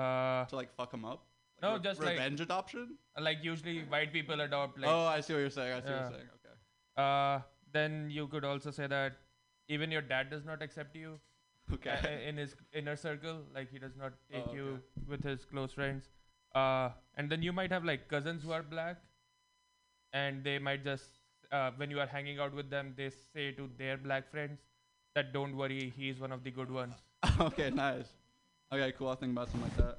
[0.00, 1.24] Uh, to like fuck him up.
[1.62, 2.96] no, re- just like revenge adoption.
[3.16, 4.90] uh, Like usually white people adopt like.
[4.90, 5.72] oh, I see what you're saying.
[5.76, 6.28] I see what you're saying.
[6.40, 6.54] Okay.
[7.04, 7.40] Uh,
[7.78, 9.16] then you could also say that
[9.68, 11.18] even your dad does not accept you.
[11.72, 11.96] Okay.
[12.02, 14.80] uh, in his inner circle, like he does not take Oh, you
[15.14, 16.08] with his close friends.
[16.54, 19.02] Uh, and then you might have like cousins who are black,
[20.12, 21.18] and they might just
[21.52, 24.60] uh, when you are hanging out with them, they say to their black friends
[25.14, 26.94] that don't worry, he's one of the good ones.
[27.40, 28.06] okay, nice.
[28.72, 29.08] Okay, cool.
[29.08, 29.98] I'll think about something like that.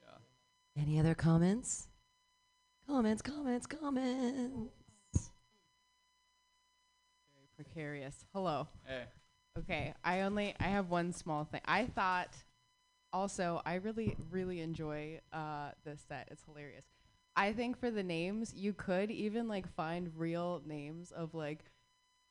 [0.00, 0.82] Yeah.
[0.82, 1.88] Any other comments?
[2.86, 4.70] Comments, comments, comments.
[7.34, 8.24] Very precarious.
[8.32, 8.68] Hello.
[8.86, 9.04] Hey.
[9.58, 11.62] Okay, I only I have one small thing.
[11.64, 12.32] I thought
[13.12, 16.28] also I really really enjoy uh this set.
[16.30, 16.84] It's hilarious.
[17.34, 21.64] I think for the names, you could even like find real names of like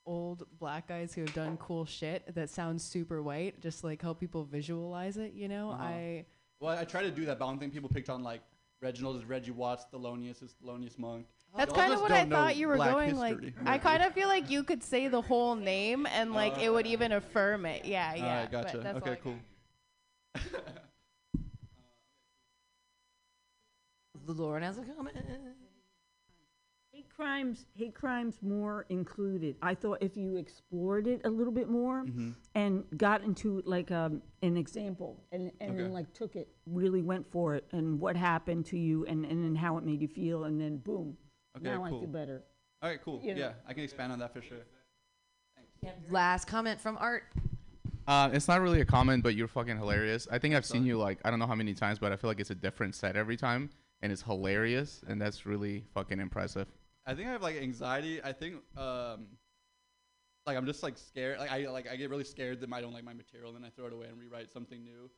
[0.05, 4.19] old black guys who have done cool shit that sounds super white, just like help
[4.19, 5.71] people visualize it, you know?
[5.71, 5.83] Uh-huh.
[5.83, 6.25] I
[6.59, 8.41] Well, I try to do that, but I don't think people picked on like
[8.81, 11.25] Reginald is Reggie Watts, Thelonious is Thelonious Monk.
[11.57, 13.37] That's kind of what I thought you were black going like.
[13.65, 16.85] I kind of feel like you could say the whole name and like it would
[16.85, 17.85] even affirm it.
[17.85, 18.23] Yeah, yeah.
[18.23, 18.77] Alright, but gotcha.
[18.79, 19.35] that's all Okay, I cool.
[24.27, 25.15] Lauren has a comment.
[27.17, 29.55] Hate crimes, hate crimes more included.
[29.61, 32.35] I thought if you explored it a little bit more Mhm.
[32.55, 35.83] and got into like um, an example and, and Okay.
[35.83, 39.41] then like took it, really went for it and what happened to you and, and
[39.45, 41.15] then how it made you feel and then boom,
[41.55, 42.01] Okay, now I cool.
[42.01, 42.43] feel better.
[42.81, 43.21] All right, cool.
[43.23, 43.39] You know.
[43.39, 44.65] Yeah, I can expand on that for sure.
[46.09, 47.23] Last comment from Art.
[48.07, 50.27] Uh, it's not really a comment, but you're fucking hilarious.
[50.29, 52.29] I think I've seen you like I don't know how many times, but I feel
[52.29, 53.69] like it's a different set every time,
[54.01, 56.67] and it's hilarious, and that's really fucking impressive.
[57.05, 58.21] I think I have like anxiety.
[58.23, 59.27] I think um
[60.45, 61.39] like I'm just like scared.
[61.39, 63.65] Like I like I get really scared that I don't like my material, and then
[63.65, 65.09] I throw it away and rewrite something new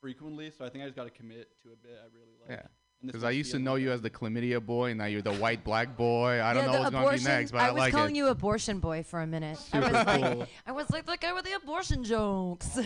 [0.00, 0.50] frequently.
[0.50, 2.50] So I think I just got to commit to a bit I really like.
[2.60, 2.66] Yeah.
[3.04, 5.62] Because I used to know you as the chlamydia boy, and now you're the white
[5.62, 6.42] black boy.
[6.42, 8.18] I don't Yeah, know what's gonna be next, but I, was like calling it.
[8.18, 9.58] you abortion boy for a minute.
[9.74, 10.48] I was Super like.
[10.66, 12.78] I was like the guy with the abortion jokes.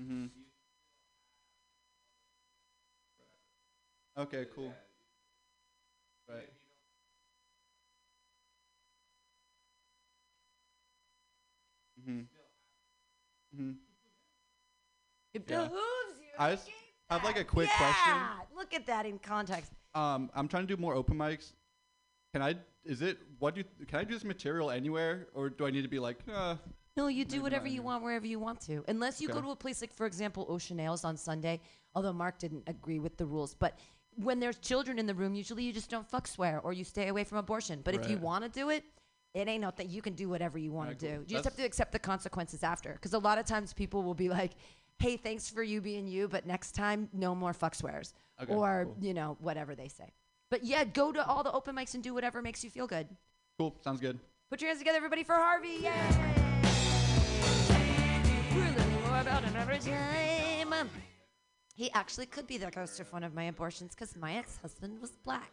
[0.00, 0.26] Mm-hmm.
[4.18, 4.72] Okay, cool.
[6.28, 6.48] Right.
[12.00, 12.20] Mm-hmm.
[13.54, 13.72] Mm-hmm.
[15.34, 15.64] It Yeah.
[15.64, 16.26] behooves you.
[16.38, 16.70] I just
[17.10, 18.56] have like a quick yeah, question.
[18.56, 19.70] look at that in context.
[19.94, 21.52] Um, I'm trying to do more open mics.
[22.32, 22.54] Can I?
[22.84, 23.86] Is it what do you?
[23.86, 26.18] Can I do this material anywhere, or do I need to be like?
[26.32, 26.56] Uh,
[26.96, 29.34] No, you do maybe whatever not you want wherever you want to, unless you go
[29.34, 29.46] Okay.
[29.46, 31.60] to a place like, for example, Ocean Ales on Sunday.
[31.94, 33.78] Although Mark didn't agree with the rules, but
[34.16, 37.08] when there's children in the room, usually you just don't fuck swear or you stay
[37.08, 37.80] away from abortion.
[37.84, 38.84] But if you want to do it,
[39.34, 39.90] it ain't nothing.
[39.90, 41.20] You can do whatever you want to do.
[41.26, 42.92] You just have to accept the consequences after.
[42.92, 44.52] Because a lot of times people will be like,
[44.98, 48.86] "Hey, thanks for you being you, but next time, no more fuck swears," Okay, or
[48.86, 48.96] cool.
[49.00, 50.14] you know whatever they say.
[50.50, 53.08] But yeah, go to all the open mics and do whatever makes you feel good.
[53.58, 53.76] Cool.
[53.82, 54.18] Sounds good.
[54.48, 55.80] Put your hands together, everybody, for Harvey.
[55.82, 55.92] Yay!
[58.54, 59.42] We're learning more about
[59.86, 60.88] time.
[61.76, 65.10] He actually could be the ghost of one of my abortions because my ex-husband was
[65.10, 65.52] black.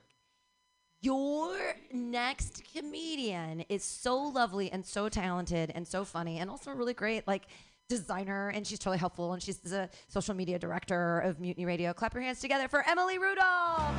[1.02, 6.94] Your next comedian is so lovely and so talented and so funny and also really
[6.94, 7.48] great, like
[7.90, 9.34] designer, and she's totally helpful.
[9.34, 11.91] And she's the social media director of Mutiny Radio.
[11.91, 13.94] Clap your hands together for Emily Rudolph.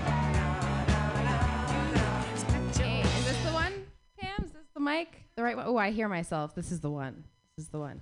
[2.78, 3.84] Hey, is this the one?
[4.18, 5.08] Pam, is this the mic?
[5.36, 5.66] The right one?
[5.68, 6.54] Oh, I hear myself.
[6.54, 7.24] This is the one.
[7.58, 8.00] This is the one.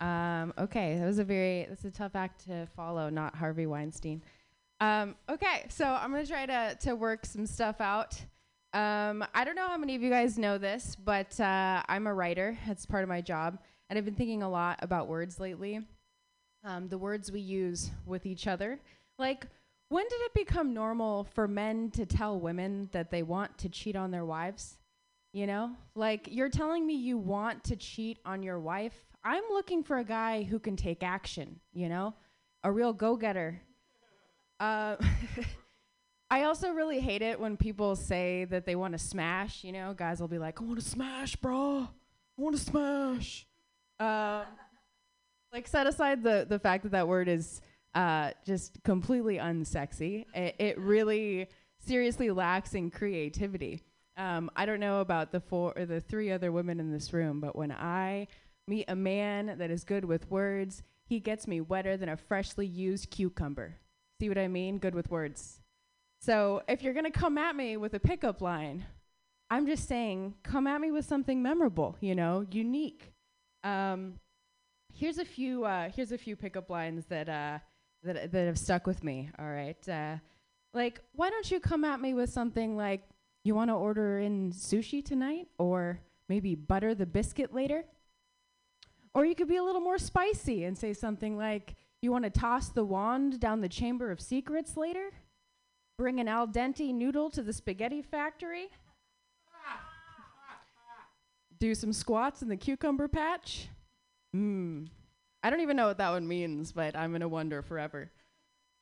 [0.00, 4.22] Um, okay, that was a very, that's a tough act to follow, not Harvey Weinstein.
[4.80, 8.20] Um, okay, so I'm to try to, to work some stuff out.
[8.74, 12.12] Um, I don't know how many of you guys know this, but uh, I'm a
[12.12, 12.58] writer.
[12.66, 13.58] That's part of my job.
[13.88, 15.80] And I've been thinking a lot about words lately.
[16.62, 18.80] Um, the words we use with each other.
[19.18, 19.46] Like,
[19.88, 23.96] when did it become normal for men to tell women that they want to cheat
[23.96, 24.76] on their wives?
[25.32, 29.05] You know, like you're telling me you want to cheat on your wife.
[29.26, 32.14] I'm looking for a guy who can take action, you know,
[32.62, 33.60] a real go getter.
[34.60, 34.94] Uh,
[36.30, 39.94] I also really hate it when people say that they want to smash, you know,
[39.94, 41.88] guys will be like, I want to smash, bro.
[42.38, 43.48] I want to smash.
[43.98, 44.44] Um,
[45.52, 47.60] like set aside the the fact that that word is
[47.96, 50.24] uh, just completely unsexy.
[50.34, 51.48] It, it really
[51.80, 53.82] seriously lacks in creativity.
[54.16, 57.40] Um, I don't know about the four or the three other women in this room,
[57.40, 58.28] but when I
[58.66, 62.66] meet a man that is good with words, he gets me wetter than a freshly
[62.66, 63.76] used cucumber.
[64.20, 64.78] See what I mean?
[64.78, 65.60] Good with words.
[66.20, 68.86] So if you're gonna come at me with a pickup line,
[69.50, 73.12] I'm just saying, come at me with something memorable, you know, unique.
[73.62, 74.18] Um,
[74.92, 75.64] here's a few.
[75.64, 77.58] Uh, here's a few pickup lines that uh,
[78.02, 79.30] that that have stuck with me.
[79.38, 80.16] All right, uh,
[80.74, 83.02] like why don't you come at me with something like
[83.44, 87.84] you want to order in sushi tonight, or maybe butter the biscuit later,
[89.16, 92.30] or you could be a little more spicy and say something like you want to
[92.30, 95.10] toss the wand down the chamber of secrets later,
[95.98, 98.68] bring an al dente noodle to the spaghetti factory
[101.58, 103.68] do some squats in the cucumber patch.
[104.34, 104.88] Mmm.
[105.42, 108.10] I don't even know what that one means, but I'm going to wonder forever.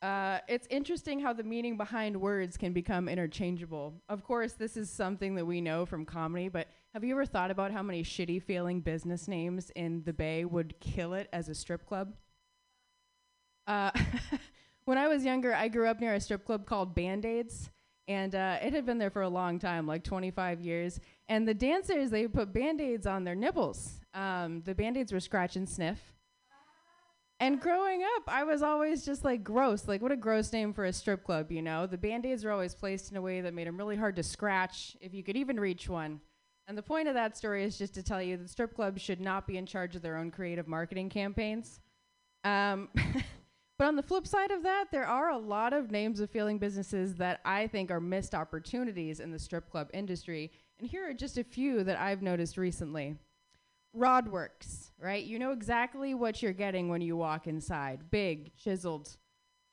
[0.01, 3.95] Uh, it's interesting how the meaning behind words can become interchangeable.
[4.09, 7.51] Of course, this is something that we know from comedy, but have you ever thought
[7.51, 11.55] about how many shitty failing business names in the Bay would kill it as a
[11.55, 12.15] strip club?
[13.67, 13.91] Uh,
[14.85, 17.69] when I was younger, I grew up near a strip club called Band Aids,
[18.07, 21.01] and uh, it had been there for a long time, like 25 years.
[21.29, 23.99] And the dancers, they put band aids on their nipples.
[24.15, 25.99] Um, the band aids were scratch and sniff.
[27.41, 29.89] And growing up, I was always just like gross.
[29.89, 31.89] Like, what a gross name for a strip club, you know?
[31.89, 34.23] The band aids were always placed in a way that made them really hard to
[34.23, 36.21] scratch, if you could even reach one.
[36.67, 39.21] And the point of that story is just to tell you that strip clubs should
[39.21, 41.81] not be in charge of their own creative marketing campaigns.
[42.43, 42.89] Um,
[43.79, 46.59] but on the flip side of that, there are a lot of names of failing
[46.59, 50.51] businesses that I think are missed opportunities in the strip club industry.
[50.79, 53.17] And here are just a few that I've noticed recently.
[53.93, 55.25] Rodworks, right?
[55.25, 58.11] You know exactly what you're getting when you walk inside.
[58.11, 59.17] Big, chiseled.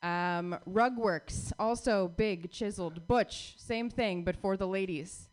[0.03, 3.07] Um, Rugworks, also big, chiseled.
[3.07, 5.30] Butch, same thing, but for the ladies.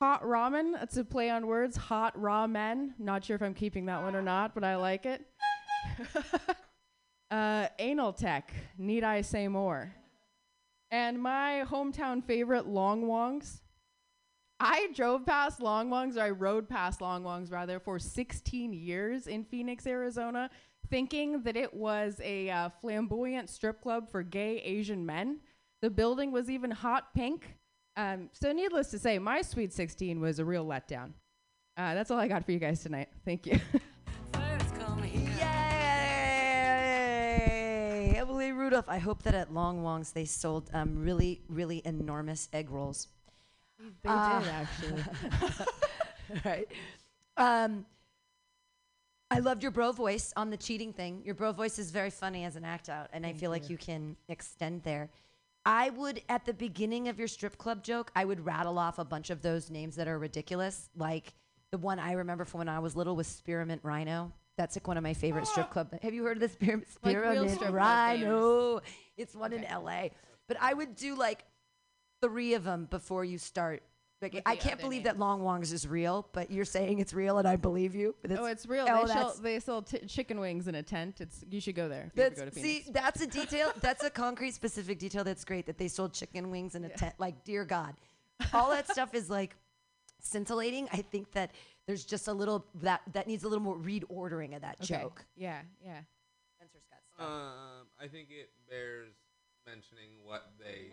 [0.00, 1.76] Hot ramen, that's a play on words.
[1.76, 2.94] Hot raw men.
[2.98, 5.26] Not sure if I'm keeping that one or not, but I like it.
[7.30, 9.94] uh, anal tech, need I say more?
[10.90, 13.60] And my hometown favorite, Long Wongs.
[14.58, 19.26] I drove past Long Wongs, or I rode past Long Wongs rather, for 16 years
[19.26, 20.48] in Phoenix, Arizona,
[20.88, 25.40] thinking that it was a uh, flamboyant strip club for gay Asian men.
[25.82, 27.54] The building was even hot pink.
[28.00, 31.12] Um, so, needless to say, my Sweet 16 was a real letdown.
[31.76, 33.08] Uh, that's all I got for you guys tonight.
[33.26, 33.60] Thank you.
[36.70, 38.14] Yay!
[38.16, 38.88] Emily Rudolph.
[38.88, 43.08] I hope that at Long Wong's they sold um, really, really enormous egg rolls.
[44.02, 45.04] They Uh, did, actually.
[46.44, 46.68] right.
[47.36, 47.84] Um,
[49.30, 51.22] I loved your bro voice on the cheating thing.
[51.24, 53.64] Your bro voice is very funny as an act out, and I Thank feel like
[53.64, 53.74] you.
[53.74, 55.10] you can extend there.
[55.64, 59.04] I would, at the beginning of your strip club joke, I would rattle off a
[59.04, 60.88] bunch of those names that are ridiculous.
[60.96, 61.34] Like
[61.70, 64.32] the one I remember from when I was little was Spearmint Rhino.
[64.56, 65.94] That's like one of my favorite strip club.
[66.02, 68.80] Have you heard of the Spearmint, Like Spearmint strip Rhino?
[69.16, 70.08] It's one in LA.
[70.48, 71.44] But I would do like
[72.22, 73.82] three of them before you start.
[74.22, 77.38] Like, I can't other believe that Long Wongs is real, but you're saying it's real,
[77.38, 78.14] and I believe you.
[78.20, 78.86] But oh, it's real.
[78.88, 81.22] Oh, they, sell, they sell t- chicken wings in a tent.
[81.22, 82.10] It's you should go there.
[82.12, 83.72] if you ever That's, go to see, that's a detail.
[83.80, 85.24] That's a concrete, specific detail.
[85.24, 85.64] That's great.
[85.66, 87.14] That they sold chicken wings in a tent.
[87.18, 87.94] Like, dear God,
[88.52, 89.56] all that stuff is like
[90.20, 90.86] scintillating.
[90.92, 91.52] I think that
[91.86, 95.00] there's just a little that that needs a little more read ordering of that Okay.
[95.02, 95.24] joke.
[95.34, 96.00] Yeah, yeah.
[96.56, 97.26] Spencer's got stuff.
[97.26, 99.14] Um, I think it bears
[99.66, 100.92] mentioning what they,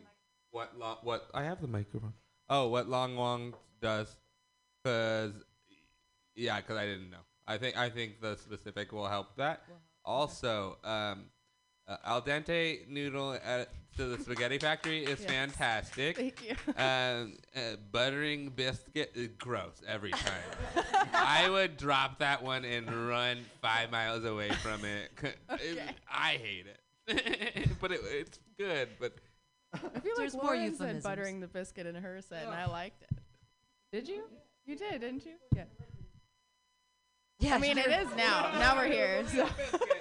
[0.51, 2.13] what long, what I have the microphone.
[2.49, 4.15] Oh, what Long Wong does,
[4.83, 5.33] because
[6.35, 7.25] yeah, because I didn't know.
[7.47, 9.63] I think I think the specific will help that.
[10.05, 11.25] Also, um,
[11.87, 15.29] uh, al dente noodle at, to the spaghetti factory is Yes.
[15.29, 16.15] fantastic.
[16.15, 16.55] Thank you.
[16.77, 20.85] Um, uh, buttering biscuit is gross every time.
[21.13, 25.11] I would drop that one and run five miles away from it-
[25.51, 25.79] Okay.
[26.09, 28.89] I hate it, but it, it's good.
[28.99, 29.13] But
[29.73, 31.03] I feel There's like more Lauren said euphemisms.
[31.03, 33.09] buttering the biscuit in her set, and I liked it.
[33.91, 34.23] Did you?
[34.65, 35.33] You did, didn't you?
[35.55, 35.63] Yeah.
[37.39, 38.51] Yeah, I mean, it is now.
[38.57, 39.23] Now we're here.
[39.33, 39.47] So.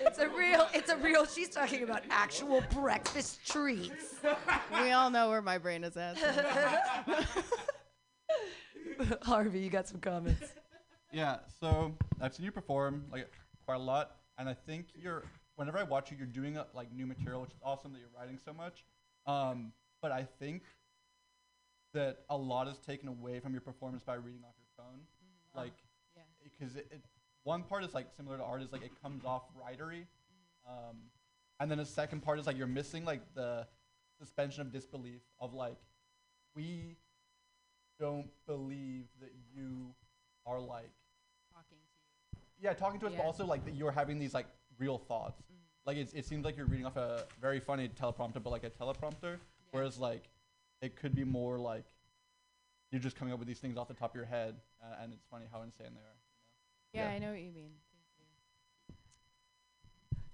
[0.01, 0.67] it's a real.
[0.73, 1.27] It's a real.
[1.27, 4.15] She's talking about actual breakfast treats.
[4.83, 6.17] we all know where my brain is at.
[9.23, 10.53] Harvey, you got some comments.
[11.13, 13.31] Yeah, so I've seen you perform like
[13.67, 15.25] quite a lot, and I think you're.
[15.57, 18.09] Whenever I watch you, you're doing uh, like new material, which is awesome that you're
[18.19, 18.85] writing so much.
[19.27, 19.73] Um,
[20.03, 20.63] but I think
[21.95, 25.01] that a lot is taken away from your performance by reading off your phone,
[25.57, 25.73] like
[26.59, 27.01] because it, it
[27.45, 30.05] one part is like similar to art is like it comes off writery,
[30.69, 30.97] um,
[31.61, 33.67] and then the second part is like you're missing like the
[34.19, 35.77] suspension of disbelief of like
[36.55, 36.97] we
[37.99, 39.95] don't believe that you
[40.47, 40.91] are like
[41.53, 42.69] Talking to you.
[42.69, 44.47] yeah talking to us but also like that you're having these like
[44.79, 45.43] real thoughts
[45.87, 48.71] like it, it seems like you're reading off a very funny teleprompter, but like a
[48.71, 49.37] teleprompter.
[49.71, 50.25] Whereas like
[50.83, 51.85] it could be more like
[52.91, 55.13] you're just coming up with these things off the top of your head, uh, and
[55.13, 57.07] it's funny how insane they are.
[57.07, 57.71] Yeah, I know what you mean.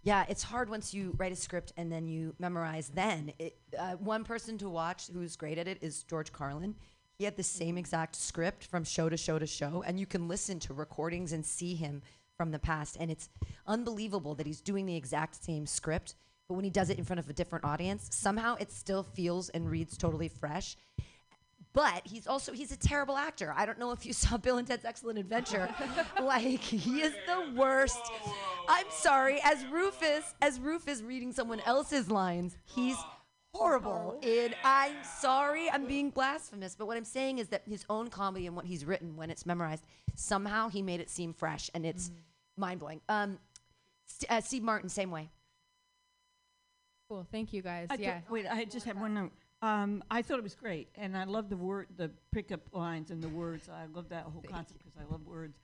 [0.05, 2.91] Yeah, it's hard once you write a script and then you memorize.
[2.93, 6.75] Then it, uh, one person to watch who's great at it is George Carlin.
[7.19, 10.27] He had the same exact script from show to show to show, and you can
[10.27, 12.03] listen to recordings and see him
[12.37, 12.97] from the past.
[12.99, 13.29] And it's
[13.67, 16.15] unbelievable that he's doing the exact same script,
[16.49, 19.49] but when he does it in front of a different audience, somehow it still feels
[19.51, 20.77] and reads totally fresh.
[21.73, 23.55] But he's also he's a terrible actor.
[23.57, 25.73] I don't know if you saw Bill and Ted's Excellent Adventure.
[26.23, 28.01] like he is the worst.
[28.69, 32.97] I'm sorry, as Rufus, as Rufus reading someone else's lines, he's
[33.55, 34.19] horrible.
[34.23, 38.47] And I'm sorry, I'm being blasphemous, but what I'm saying is that his own comedy
[38.47, 39.85] and what he's written when it's memorized,
[40.15, 42.11] somehow he made it seem fresh, and it's
[42.57, 43.01] mind blowing.
[43.09, 43.39] Um,
[44.07, 45.31] St- uh, Steve Martin, same way.
[47.09, 47.27] Cool.
[47.31, 47.89] Thank you guys.
[47.91, 48.21] I ju- yeah.
[48.29, 49.33] wait, I just have one note.
[49.61, 53.23] Um, I thought it was great, and I love the word, the pickup lines and
[53.23, 53.69] the words.
[53.69, 55.57] I love that whole concept because I love words.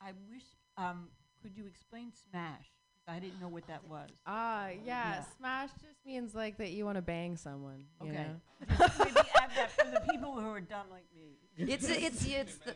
[0.00, 0.44] I wish,
[0.78, 1.08] um,
[1.42, 2.66] could you explain smash?
[3.06, 4.10] 'Cause I didn't know what that was.
[4.26, 5.24] Ah, yeah, Yeah.
[5.38, 7.84] Smash just means like that you want to bang someone.
[8.02, 8.16] You Okay.
[8.26, 8.40] know?
[8.78, 11.36] Just maybe add that for the people who are dumb like me.
[11.56, 12.74] It's it's it's the,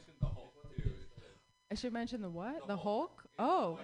[1.71, 2.67] I should mention the what?
[2.69, 3.25] The Hulk?
[3.39, 3.79] Oh.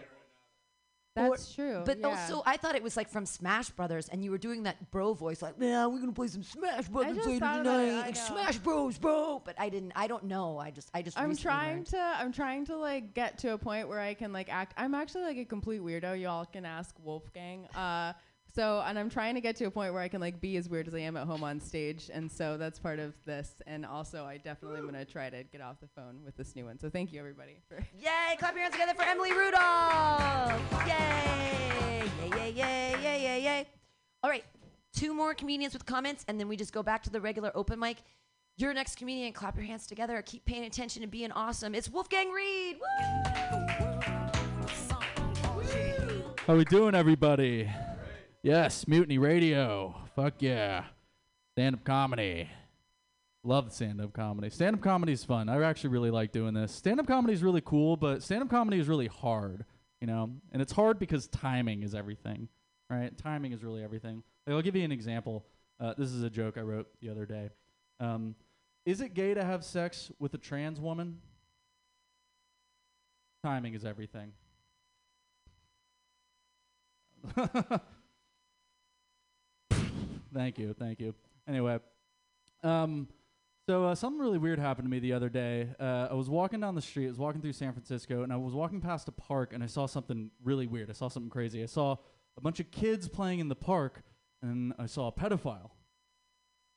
[1.17, 1.83] That's true.
[1.85, 2.09] But yeah.
[2.09, 5.15] also, I thought it was like from Smash Brothers, and you were doing that bro
[5.15, 8.17] voice, like, "Yeah, we're gonna play some Smash Brothers later thought about it, tonight, like.
[8.17, 9.93] Smash Bros, bro." But I didn't.
[9.97, 10.59] I don't know.
[10.59, 11.19] I just, I just.
[11.19, 11.87] I'm trying learned.
[11.89, 14.95] to I'm trying to like get to a point where I can like act I'm
[14.95, 16.21] actually like a complete weirdo.
[16.21, 17.67] Y'all can ask Wolfgang.
[17.75, 18.13] Uh
[18.57, 20.67] so and I'm trying to get to a point where I can like be as
[20.67, 22.11] weird as I am at home on stage.
[22.13, 23.61] And so that's part of this.
[23.67, 26.65] And also I definitely am gonna try to get off the phone with this new
[26.65, 26.79] one.
[26.79, 28.37] So thank you everybody for Yay!
[28.39, 30.59] Clap your hands together for Emily Rudolph!
[30.87, 32.03] Yay!
[32.31, 32.31] Yay!
[32.31, 32.51] Yay!
[32.51, 32.97] Yay!
[33.03, 33.23] Yay!
[33.23, 33.43] Yay!
[33.43, 33.69] Yay!
[34.23, 34.45] All right,
[34.95, 37.79] two more comedians with comments, and then we just go back to the regular open
[37.79, 37.99] mic.
[38.57, 40.23] Your next comedian, clap your hands together.
[40.23, 41.75] Keep paying attention and being awesome.
[41.75, 42.79] It's Wolfgang Reed.
[46.47, 47.69] How we doing, everybody?
[48.47, 49.93] Yes, Mutiny Radio.
[50.15, 50.85] Fuck yeah.
[51.57, 52.49] Stand up comedy.
[53.43, 54.51] Love stand up comedy.
[54.51, 55.49] Stand up comedy is fun.
[55.49, 56.71] I actually really like doing this.
[56.71, 59.65] Stand up comedy is really cool, but stand up comedy is really hard,
[60.01, 60.31] you know?
[60.53, 62.49] And it's hard because timing is everything,
[62.89, 63.19] right?
[63.19, 64.23] Timing is really everything.
[64.47, 65.45] Like, I'll give you an example.
[65.81, 67.51] Uh, this is a joke I wrote the other day.
[67.99, 68.37] Um,
[68.85, 71.19] is it gay to have sex with a trans woman?
[73.43, 74.31] Timing is everything.
[80.37, 81.15] thank you, thank you.
[81.49, 81.79] Anyway,
[82.63, 83.09] um,
[83.69, 85.69] so uh, something really weird happened to me the other day.
[85.81, 87.07] Uh, I was walking down the street.
[87.07, 89.67] I was walking through San Francisco, and I was walking past a park, and I
[89.67, 90.91] saw something really weird.
[90.91, 91.63] I saw something crazy.
[91.63, 91.97] I saw
[92.37, 94.03] a bunch of kids playing in the park,
[94.43, 95.71] and I saw a pedophile.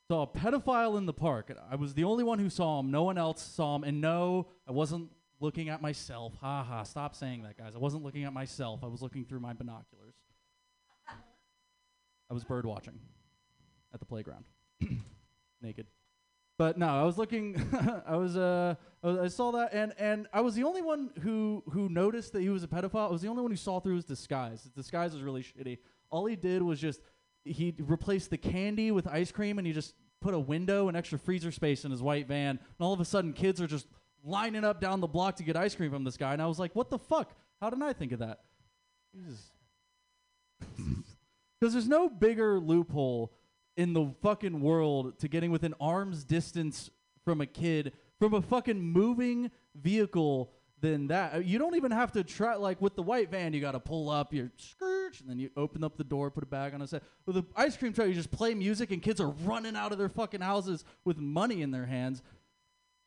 [0.09, 1.55] Saw a pedophile in the park.
[1.69, 2.89] I was the only one who saw him.
[2.89, 5.09] No one else saw him, and no, I wasn't
[5.41, 6.33] looking at myself.
[6.41, 6.83] Ha ha!
[6.83, 7.75] Stop saying that, guys.
[7.75, 8.83] I wasn't looking at myself.
[8.83, 10.15] I was looking through my binoculars.
[12.31, 12.99] I was bird watching
[13.93, 14.45] at the playground,
[15.61, 15.87] naked.
[16.57, 17.55] But no, I was looking.
[18.05, 21.09] I was uh, I, was, I saw that, and and I was the only one
[21.21, 23.07] who who noticed that he was a pedophile.
[23.07, 24.63] I was the only one who saw through his disguise.
[24.63, 25.77] His disguise was really shitty.
[26.09, 27.01] All he did was just
[27.45, 31.17] he replaced the candy with ice cream, and he just put a window and extra
[31.17, 32.49] freezer space in his white van.
[32.49, 33.87] And all of a sudden, kids are just
[34.23, 36.33] lining up down the block to get ice cream from this guy.
[36.33, 37.33] And I was like, what the fuck?
[37.61, 38.39] How didn't I think of that?
[39.13, 39.49] Because
[41.73, 43.33] there's no bigger loophole
[43.79, 46.89] in the fucking world to getting within arm's distance
[47.23, 50.51] from a kid from a fucking moving vehicle
[50.81, 51.35] than that.
[51.35, 53.53] Uh, You don't even have to try like with the white van.
[53.53, 56.43] You got to pull up your skirt and then you open up the door, put
[56.43, 57.03] a bag on a set.
[57.25, 59.97] With the ice cream truck, you just play music and kids are running out of
[59.97, 62.21] their fucking houses with money in their hands.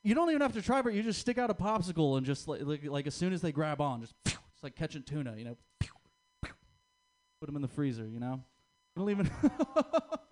[0.03, 2.49] You don't even have to try, but you just stick out a popsicle and just
[2.49, 5.45] like, like, like as soon as they grab on, just it's like catching tuna, you
[5.45, 5.57] know.
[6.43, 8.43] Put them in the freezer, you know.
[8.97, 9.31] Don't even.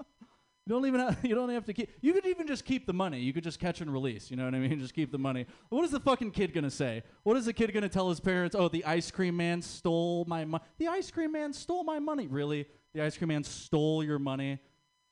[0.70, 1.90] You don't even have, you don't have to keep.
[2.00, 3.18] You could even just keep the money.
[3.18, 4.30] You could just catch and release.
[4.30, 4.78] You know what I mean?
[4.78, 5.46] Just keep the money.
[5.68, 7.02] What is the fucking kid gonna say?
[7.24, 8.54] What is the kid gonna tell his parents?
[8.54, 10.62] Oh, the ice cream man stole my money.
[10.78, 12.28] The ice cream man stole my money.
[12.28, 12.66] Really?
[12.94, 14.60] The ice cream man stole your money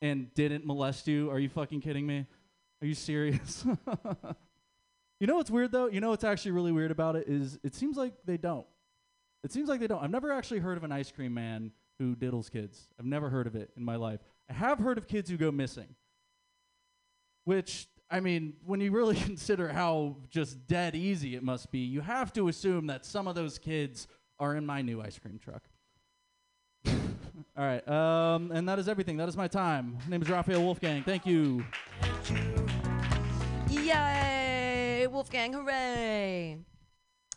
[0.01, 1.29] and didn't molest you?
[1.29, 2.25] Are you fucking kidding me?
[2.81, 3.67] Are you serious?
[5.19, 5.89] you know what's weird though?
[5.89, 8.67] You know what's actually really weird about it is it seems like they don't.
[9.43, 10.05] It seems like they don't.
[10.05, 12.87] I've never actually heard of an ice cream man who diddles kids.
[12.97, 14.21] I've never heard of it in my life.
[14.51, 15.95] I have heard of kids who go missing.
[17.45, 22.01] Which, I mean, when you really consider how just dead easy it must be, you
[22.01, 24.07] have to assume that some of those kids
[24.39, 25.63] are in my new ice cream truck.
[26.87, 27.87] All right.
[27.89, 29.17] Um, and that is everything.
[29.17, 29.99] That is my time.
[30.05, 31.03] My name is Raphael Wolfgang.
[31.03, 31.65] Thank you.
[33.71, 35.07] Yay!
[35.11, 36.59] Wolfgang, hooray!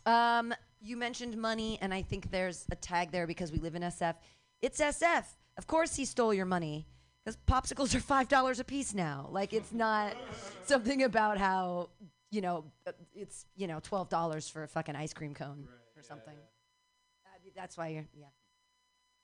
[0.06, 3.82] Um, you mentioned money, and I think there's a tag there because we live in
[3.82, 4.14] SF.
[4.60, 5.24] It's SF.
[5.58, 6.86] Of course, he stole your money
[7.24, 9.28] because popsicles are five dollars a piece now.
[9.30, 10.14] Like it's not
[10.64, 11.90] something about how
[12.30, 15.66] you know uh, it's you know twelve dollars for a fucking ice cream cone
[15.96, 16.34] or something.
[16.34, 18.26] Uh, that's why you're yeah.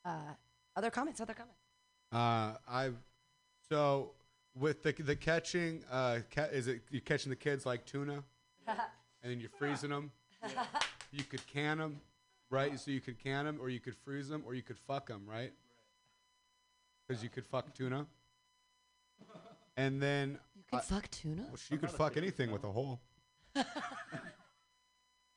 [0.05, 0.35] Uh,
[0.77, 1.21] other comments?
[1.21, 1.61] Other comments?
[2.13, 2.97] Uh, I've
[3.69, 4.13] so
[4.55, 5.83] with the the catching.
[5.91, 8.23] Uh, ca- is it you catching the kids like tuna,
[8.67, 8.77] and
[9.23, 10.13] then you're freezing them.
[11.11, 12.03] You could can them,
[12.51, 12.79] right?
[12.79, 15.23] So you could can them, or you could freeze them, or you could fuck them,
[15.27, 15.55] right?
[17.09, 18.07] Because you could fuck tuna.
[19.77, 21.43] And then You could fuck tuna?
[21.49, 23.01] Well, you could fuck anything with a hole.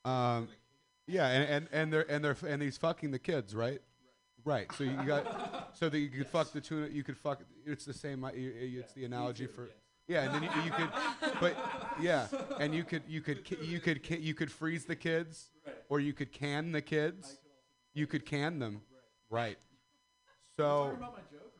[0.04, 0.48] um,
[1.06, 3.80] yeah, and, and and they're and they're f- and he's fucking the kids, right?
[4.44, 4.66] Right.
[4.76, 6.88] So you got so that you could fuck the tuna.
[6.88, 7.40] You could fuck.
[7.64, 8.22] It's the same.
[8.24, 8.42] uh, y- y-
[8.80, 9.70] It's the analogy for.
[10.08, 10.90] Yeah, and then you, you could,
[11.40, 11.56] but
[12.00, 12.26] yeah,
[12.58, 15.50] and you could you could ki- you could ki- you could freeze the kids,
[15.88, 17.38] or you could can the kids.
[17.94, 18.82] You could can them,
[19.30, 19.58] right?
[20.56, 20.96] So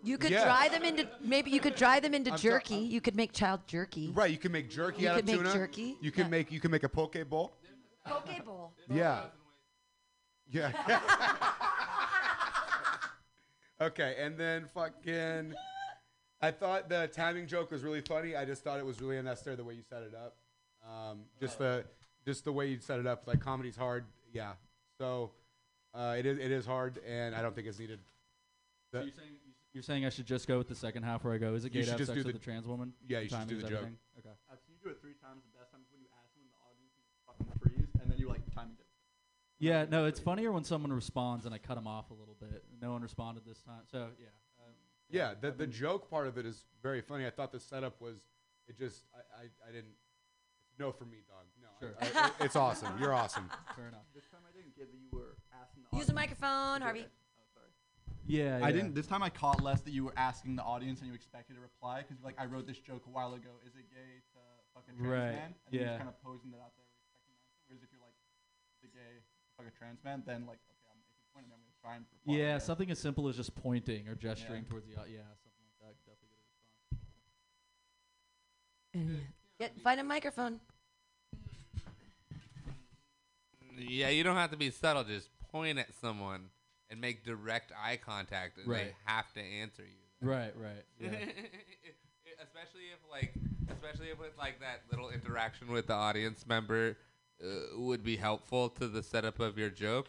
[0.05, 0.45] You could Yeah.
[0.45, 2.77] dry them into maybe you could dry them into I'm so- jerky.
[2.77, 4.11] you could make child jerky.
[4.11, 5.53] Right, you can make jerky You out could of make tuna.
[5.53, 6.31] jerky, You can yeah.
[6.31, 7.53] make you can make a poke bowl.
[8.05, 8.73] Poke bowl.
[8.91, 9.27] Yeah.
[10.51, 10.73] Yeah.
[13.81, 15.55] okay, and then fucking.
[16.41, 18.35] I thought the timing joke was really funny.
[18.35, 20.35] I just thought it was really unnecessary the way you set it up.
[20.85, 21.85] Um, just the
[22.27, 23.23] just the way you set it up.
[23.29, 24.05] Like comedy's hard.
[24.33, 24.55] Yeah.
[24.99, 25.31] So
[25.95, 28.01] uh, it is it is hard, and I don't think it's needed.
[28.91, 29.37] So you're saying
[29.73, 31.55] you're saying I should just go with the second half where I go?
[31.55, 32.93] Is it You gay to should have just sex do with the- a trans woman?
[33.07, 33.79] Yeah, you should Timing do is the joke.
[33.79, 33.99] everything?
[34.19, 34.29] Okay.
[34.51, 35.43] Uh, can you do it three times?
[35.45, 37.91] The best time is when you ask them in the audience and you fucking freeze,
[38.01, 38.87] and then you like timing it.
[39.59, 42.65] Yeah, no, it's funnier when someone responds and I cut them off a little bit.
[42.81, 44.27] No one responded this time, so yeah.
[44.61, 44.75] Um,
[45.09, 47.27] Yeah, the the joke part of it is very funny.
[47.27, 48.19] I thought the setup was
[48.67, 49.95] it just I I, I didn't.
[50.79, 51.47] No for me, dog.
[51.61, 51.95] No, Sure.
[52.01, 52.99] I- I- it's awesome.
[52.99, 53.49] You're awesome.
[53.77, 54.07] Fair enough.
[54.15, 56.01] This time I didn't get that you were asking the audience.
[56.01, 57.07] Use the microphone, Harvey.
[58.27, 58.73] Yeah, I yeah.
[58.73, 58.95] didn't.
[58.95, 61.61] This time I caught less that you were asking the audience and you expected a
[61.61, 63.59] reply because like I wrote this joke a while ago.
[63.67, 64.41] Is it gay to
[64.75, 65.55] fuck a trans Right, man?
[65.67, 65.89] And you're yeah.
[65.97, 67.35] just kind of posing that out there, expecting an.
[67.67, 68.15] Whereas if you're like,
[68.83, 70.23] the gay to fuck a trans man?
[70.23, 72.31] Then like, okay, I'm, if you point at I'm gonna try and reply.
[72.39, 74.71] Yeah, with something as simple as just pointing or gesturing Yeah.
[74.71, 75.93] towards the au- yeah, something like that.
[75.99, 76.39] could Definitely get
[79.03, 79.27] a response.
[79.59, 80.61] Get find a microphone.
[83.83, 85.03] Yeah, you don't have to be subtle.
[85.05, 86.51] Just point at someone
[86.93, 90.29] and make direct eye contact, and they have to answer you.
[90.29, 90.85] Right, right.
[91.01, 91.09] Yeah.
[92.45, 93.33] especially if like,
[93.71, 96.97] especially if with like that little interaction with the audience member
[97.43, 97.47] uh,
[97.79, 100.07] would be helpful to the setup of your joke.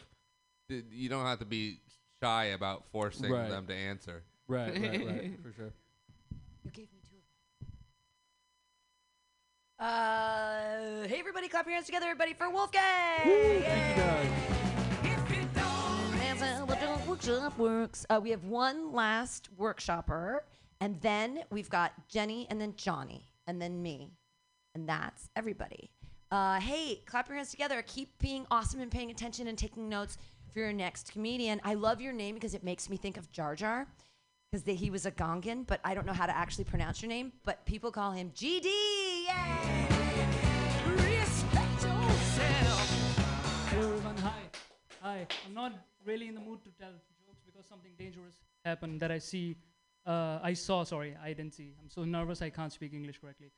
[0.69, 1.79] You don't have to be
[2.21, 3.49] shy about forcing Right.
[3.49, 4.23] them to answer.
[4.47, 5.73] Right, right, right, for sure.
[6.63, 7.67] You gave me two of
[9.79, 11.05] them.
[11.05, 12.81] Uh, hey everybody, clap your hands together, everybody, for Wolfgang!
[13.23, 14.52] Thank
[17.25, 17.41] you guys.
[17.41, 18.05] Workshop works.
[18.09, 20.39] Uh, we have one last workshopper,
[20.79, 24.11] and then we've got Jenny, and then Johnny, and then me,
[24.75, 25.89] and that's everybody.
[26.31, 27.83] Uh, hey, clap your hands together.
[27.85, 30.17] Keep being awesome and paying attention and taking notes
[30.51, 31.61] for your next comedian.
[31.63, 33.87] I love your name because it makes me think of Jar Jar,
[34.51, 37.31] because he was a Gungan, but I don't know how to actually pronounce your name.
[37.43, 38.65] But people call him GD.
[38.65, 39.87] Yay!
[40.95, 43.69] Respect yourself.
[43.69, 44.41] Hello everyone, hi.
[45.01, 45.27] Hi.
[45.45, 45.73] I'm not
[46.05, 47.12] really in the mood to tell jokes
[47.53, 48.35] because something dangerous
[48.65, 49.55] happened that I see.
[50.05, 51.73] Uh, I saw, sorry, I didn't see.
[51.81, 53.51] I'm so nervous I can't speak English correctly.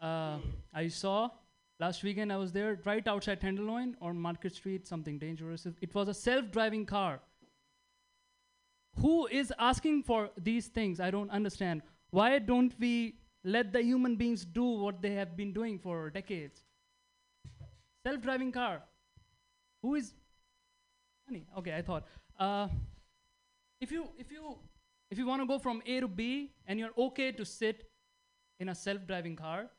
[0.00, 0.38] Uh,
[0.74, 1.30] I saw
[1.78, 5.66] last weekend I was there right outside Tenderloin on Market Street, something dangerous.
[5.66, 7.20] It- was a self driving car.
[9.00, 11.00] Who is asking for these things?
[11.00, 11.82] I don't understand.
[12.10, 16.64] Why don't we let the human beings do what they have been doing for decades?
[18.06, 18.82] Self driving car.
[19.82, 20.14] Who is
[21.28, 22.04] Honey, okay, I thought.
[22.38, 22.68] Uh,
[23.82, 24.56] if you if you
[25.10, 27.90] if you want to go from A to B and you're okay to sit
[28.60, 29.70] in a self-driving car,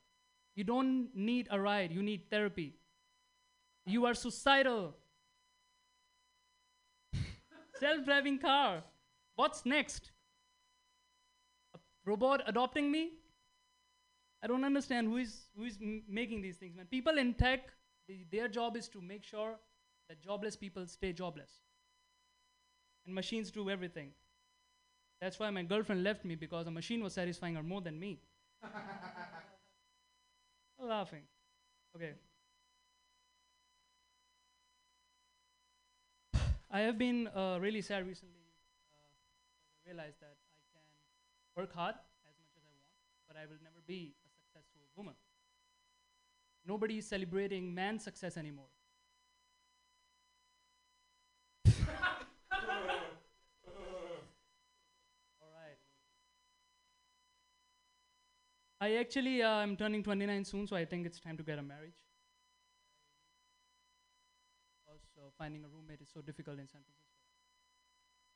[0.56, 1.92] you don't need a ride.
[1.92, 2.76] You need therapy.
[3.86, 4.96] You are suicidal.
[7.80, 8.84] self-driving car.
[9.36, 10.12] What's next?
[11.76, 13.14] A robot adopting me?
[14.44, 15.78] I don't understand who is who is
[16.08, 16.88] making these things, man.
[16.92, 17.70] People in tech,
[18.10, 19.56] the, their job is to make sure
[20.10, 21.62] that jobless people stay jobless.
[23.06, 24.12] And machines do everything.
[25.22, 28.20] That's why my girlfriend left me because a machine was satisfying her more than me.
[30.80, 31.24] Laughing.
[31.96, 32.14] Okay.
[36.72, 38.44] I have been uh, really sad recently.
[38.92, 38.98] Uh,
[39.86, 40.84] I realized that I can
[41.56, 41.96] work hard
[42.28, 42.92] as much as I want,
[43.28, 45.16] but I will never be a successful woman.
[46.66, 48.70] Nobody is celebrating man's success anymore.
[55.42, 55.78] All right.
[58.82, 61.62] I actually uh, am turning 29 soon, so I think it's time to get a
[61.62, 62.00] marriage.
[64.88, 67.10] Also, finding a roommate is so difficult in San Francisco.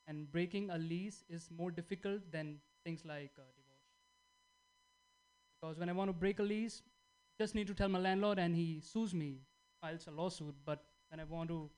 [0.06, 3.84] And breaking a lease is more difficult than things like uh, divorce.
[5.60, 6.82] Because when I want to break a lease,
[7.38, 9.40] just need to tell my landlord and he sues me,
[9.80, 10.54] files a lawsuit.
[10.64, 11.70] But when I want to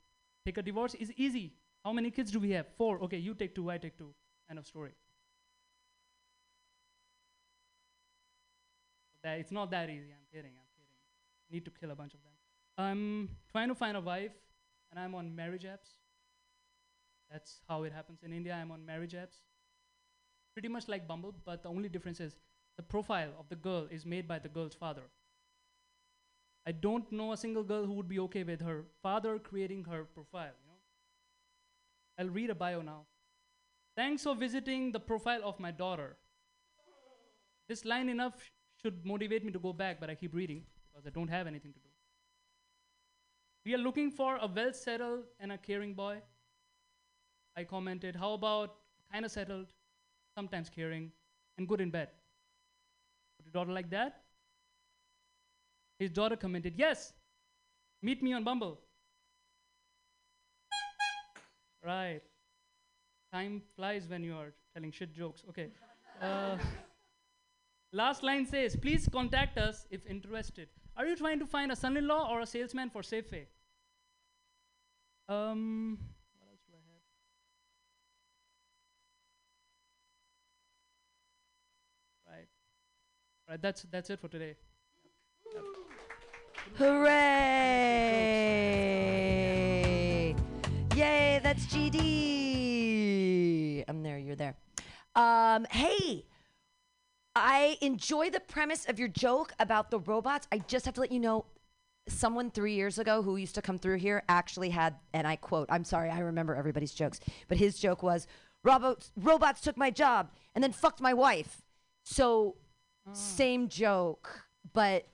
[0.44, 1.54] take a divorce, it's easy.
[1.84, 2.66] How many kids do we have?
[2.76, 3.02] Four.
[3.04, 4.14] Okay, you take two, I take two.
[4.48, 4.92] End of story.
[9.22, 10.12] That it's not that easy.
[10.12, 10.52] I'm kidding.
[10.52, 10.88] I'm kidding.
[11.50, 12.32] Need to kill a bunch of them.
[12.78, 14.32] I'm trying to find a wife,
[14.90, 15.94] and I'm on marriage apps.
[17.30, 18.54] That's how it happens in India.
[18.54, 19.36] I'm on marriage apps.
[20.54, 22.36] Pretty much like Bumble, but the only difference is
[22.76, 25.02] the profile of the girl is made by the girl's father.
[26.66, 30.04] I don't know a single girl who would be okay with her father creating her
[30.04, 30.52] profile.
[30.62, 30.69] You know,
[32.20, 33.06] I'll read a bio now.
[33.96, 36.16] Thanks for visiting the profile of my daughter.
[37.66, 38.50] This line enough sh-
[38.82, 41.72] should motivate me to go back, but I keep reading because I don't have anything
[41.72, 41.88] to do.
[43.64, 46.18] We are looking for a well settled and a caring boy.
[47.56, 48.76] I commented, How about
[49.10, 49.72] kind of settled,
[50.36, 51.10] sometimes caring,
[51.56, 52.08] and good in bed?
[53.38, 54.24] Would your daughter like that?
[55.98, 57.14] His daughter commented, Yes,
[58.02, 58.80] meet me on Bumble.
[61.84, 62.20] Right.
[63.32, 65.44] Time flies when you are telling shit jokes.
[65.48, 65.68] Okay.
[66.20, 66.58] Uh,
[67.92, 70.68] last line says, Please contact us if interested.
[70.96, 73.46] Are you trying to find a son in law or a salesman for Safeway?
[75.28, 75.98] Um,
[76.36, 76.82] what else do I
[82.26, 82.36] have?
[82.36, 82.48] Right.
[83.48, 84.56] Right, that's that's it for today.
[86.76, 88.20] Hooray!
[91.50, 93.84] That's GD.
[93.88, 94.54] I'm there, you're there.
[95.16, 96.24] Um, hey,
[97.34, 100.46] I enjoy the premise of your joke about the robots.
[100.52, 101.46] I just have to let you know
[102.06, 105.66] someone three years ago who used to come through here actually had, and I quote,
[105.72, 107.18] I'm sorry, I remember everybody's jokes,
[107.48, 108.28] but his joke was,
[108.62, 111.62] robots, robots took my job and then fucked my wife.
[112.04, 112.58] So,
[113.12, 115.08] same joke, but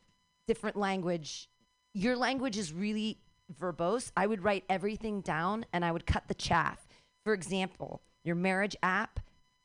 [0.46, 1.48] different language.
[1.94, 3.20] Your language is really
[3.52, 4.10] verbose.
[4.16, 6.86] I would write everything down and I would cut the chaff.
[7.24, 9.20] For example, your marriage app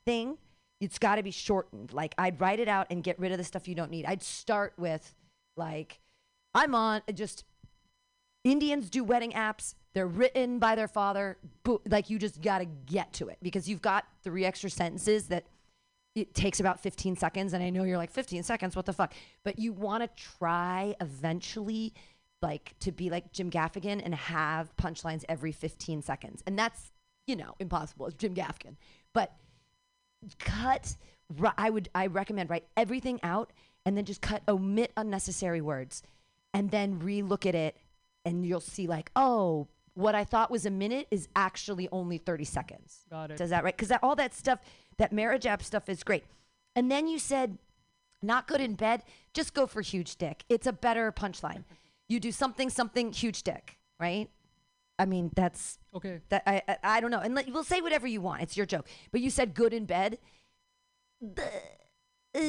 [0.06, 0.38] thing,
[0.80, 1.94] it's got to be shortened.
[1.94, 4.06] Like I'd write it out and get rid of the stuff you don't need.
[4.06, 5.14] I'd start with
[5.58, 6.00] like
[6.54, 7.46] I'm on just
[8.44, 9.76] Indians do wedding apps.
[9.94, 11.38] They're written by their father.
[11.64, 15.28] Bo- like you just got to get to it because you've got three extra sentences
[15.28, 15.46] that
[16.16, 19.14] it takes about 15 seconds and I know you're like 15 seconds what the fuck
[19.46, 21.94] but you want to try eventually
[22.42, 26.44] like to be like Jim Gaffigan and have punchlines every 15 seconds.
[26.46, 26.92] And that's
[27.28, 28.76] you know impossible it's Jim Gaffigan.
[29.14, 29.34] But
[30.40, 30.96] cut
[31.58, 33.52] I would I recommend write everything out
[33.86, 36.04] and then just cut omit unnecessary words
[36.54, 37.78] and then re-look at it
[38.26, 42.46] and you'll see like oh what I thought was a minute is actually only 30
[42.46, 43.02] seconds.
[43.10, 43.38] Got it.
[43.38, 43.76] does that right?
[43.76, 44.60] Because that, all that stuff
[44.98, 46.24] that marriage app stuff is great.
[46.76, 47.58] And then you said
[48.22, 49.04] not good in bed
[49.34, 50.44] just go for huge dick.
[50.48, 51.64] It's a better punchline
[52.12, 54.30] you do something something huge dick right
[55.00, 56.16] i mean that's Okay.
[56.30, 58.66] that i i, I don't know and let, we'll say whatever you want it's your
[58.66, 60.18] joke but you said good in bed
[61.22, 61.44] the,
[62.34, 62.42] uh,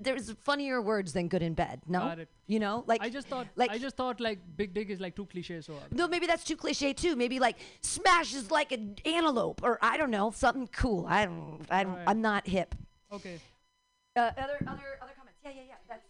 [0.00, 2.14] there's funnier words than good in bed no
[2.46, 5.16] you know like I just thought like I just thought like big dick is like
[5.16, 7.16] too cliche so uh, no, maybe that's too cliche too.
[7.16, 11.06] Maybe like smash is like an antelope, or I don't know, something cool.
[11.08, 12.04] I don't, I don't, Right.
[12.10, 12.74] I'm not hip.
[13.12, 13.36] okay.
[14.16, 15.38] Uh, other, other, other comments?
[15.44, 15.74] Yeah, yeah, yeah.
[15.88, 16.04] That's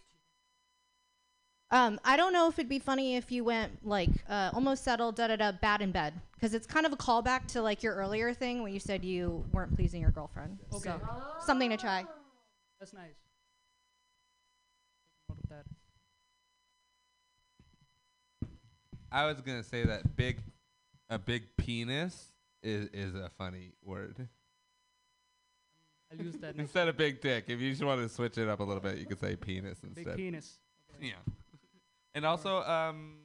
[1.71, 5.15] Um, I don't know if it'd be funny if you went like uh, almost settled,
[5.15, 7.95] da da da, bad in bed, because it's kind of a callback to like your
[7.95, 10.59] earlier thing when you said you weren't pleasing your girlfriend.
[10.73, 10.89] Okay.
[10.89, 11.01] So,
[11.45, 12.05] something to try.
[12.79, 13.15] That's nice.
[15.49, 15.65] That.
[19.11, 20.41] I was gonna say that big,
[21.09, 22.31] a big penis
[22.63, 24.27] is is a funny word.
[26.11, 27.45] I'll use that instead of big dick.
[27.47, 29.79] If you just want to switch it up a little bit, you could say penis
[29.83, 29.95] instead.
[29.95, 30.17] Big instead.
[30.17, 30.59] penis.
[31.01, 31.33] Yeah.
[32.13, 33.17] And also, um,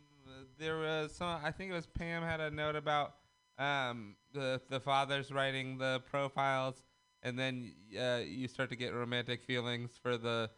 [0.59, 1.41] there was some.
[1.43, 3.15] I think it was Pam had a note about
[3.59, 6.83] um the the fathers writing the profiles,
[7.23, 10.51] and then uh, you start to get romantic feelings for the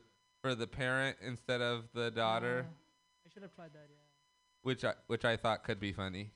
[0.43, 2.67] for the parent instead of the daughter,
[3.25, 3.89] I should have tried that.
[3.91, 3.97] Yeah.
[4.63, 6.33] which I which I thought could be funny.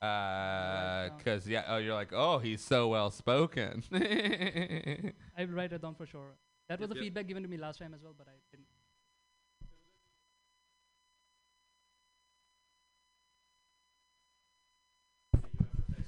[0.00, 3.84] Uh, cause yeah, oh, you're like, oh, he's so well spoken.
[3.92, 6.34] I will write it down for sure.
[6.68, 8.66] That was the feedback given to me last time as well, but I didn't.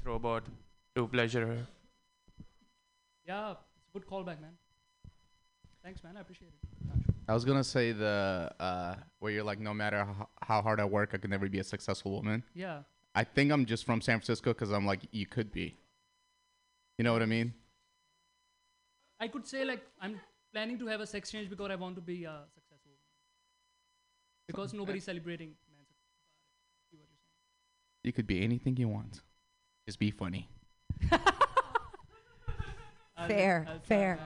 [0.04, 0.44] Robot
[0.94, 1.66] to pleasure her.
[3.26, 4.56] Yeah, it's a good callback, man.
[5.82, 6.16] Thanks, man.
[6.16, 6.68] I appreciate it.
[7.26, 10.84] I was gonna say the uh, where you're like, no matter how, how hard I
[10.84, 12.42] work, I can never be a successful woman.
[12.54, 12.80] Yeah.
[13.14, 15.76] I think I'm just from San Francisco because I'm like, you could be.
[16.98, 17.54] You know what I mean?
[19.20, 20.20] I could say like I'm
[20.52, 22.92] planning to have a sex change because I want to be uh, successful.
[24.46, 25.88] Because nobody's celebrating man's
[28.02, 29.22] You could be anything you want.
[29.86, 30.48] Just be funny.
[33.28, 34.18] Fair, fair,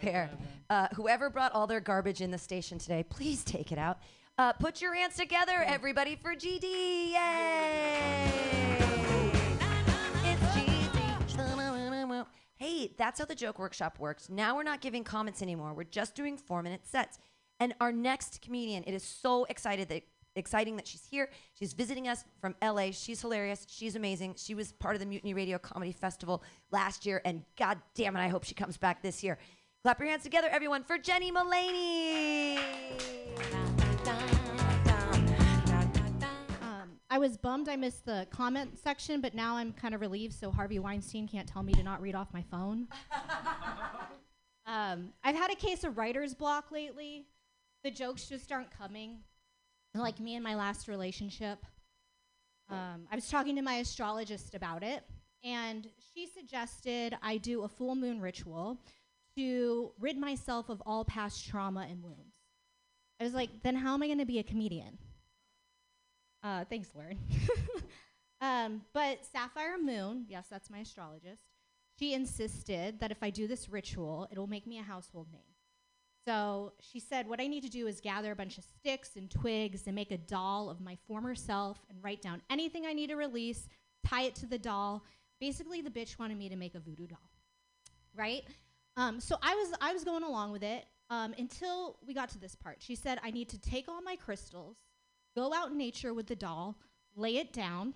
[0.00, 0.28] fair.
[0.68, 3.98] Uh, whoever brought all their garbage in the station today, please take it out.
[4.36, 6.62] Uh, put your hands together, everybody, for GD.
[7.12, 7.14] Yay!
[10.24, 10.88] It's GD.
[12.56, 14.28] Hey, that's how the joke workshop works.
[14.28, 15.74] Now we're not giving comments anymore.
[15.74, 17.18] We're just doing four minute sets.
[17.60, 20.02] And our next comedian, it is so excited that
[20.36, 21.28] exciting that she's here.
[21.54, 22.90] She's visiting us from LA.
[22.92, 23.66] She's hilarious.
[23.68, 24.34] She's amazing.
[24.36, 28.20] She was part of the Mutiny Radio Comedy Festival last year, and god damn it,
[28.20, 29.38] I hope she comes back this year.
[29.84, 32.58] Clap your hands together, everyone, for Jenny Mullaney.
[36.60, 40.34] Um, I was bummed I missed the comment section, but now I'm kind of relieved
[40.34, 42.88] so Harvey Weinstein can't tell me to not read off my phone.
[44.66, 47.26] um, I've had a case of writer's block lately.
[47.84, 49.18] The jokes just aren't coming.
[49.98, 51.64] Like me and my last relationship.
[52.70, 55.02] Um, I was talking to my astrologist about it,
[55.42, 58.78] and she suggested I do a full moon ritual
[59.36, 62.34] to rid myself of all past trauma and wounds.
[63.20, 64.98] I was like, then how am I going to be a comedian?
[66.42, 67.18] Uh, thanks, Lauren.
[68.40, 71.42] um, but Sapphire Moon, yes, that's my astrologist.
[71.98, 75.47] She insisted that if I do this ritual, it'll make me a household name.
[76.28, 79.30] So she said, what I need to do is gather a bunch of sticks and
[79.30, 83.06] twigs and make a doll of my former self and write down anything I need
[83.06, 83.66] to release,
[84.06, 85.06] tie it to the doll.
[85.40, 87.30] Basically, the bitch wanted me to make a voodoo doll,
[88.14, 88.42] right?
[88.98, 92.38] Um, so I was I was going along with it um, until we got to
[92.38, 92.76] this part.
[92.80, 94.76] She said I need to take all my crystals,
[95.34, 96.76] go out in nature with the doll,
[97.16, 97.94] lay it down,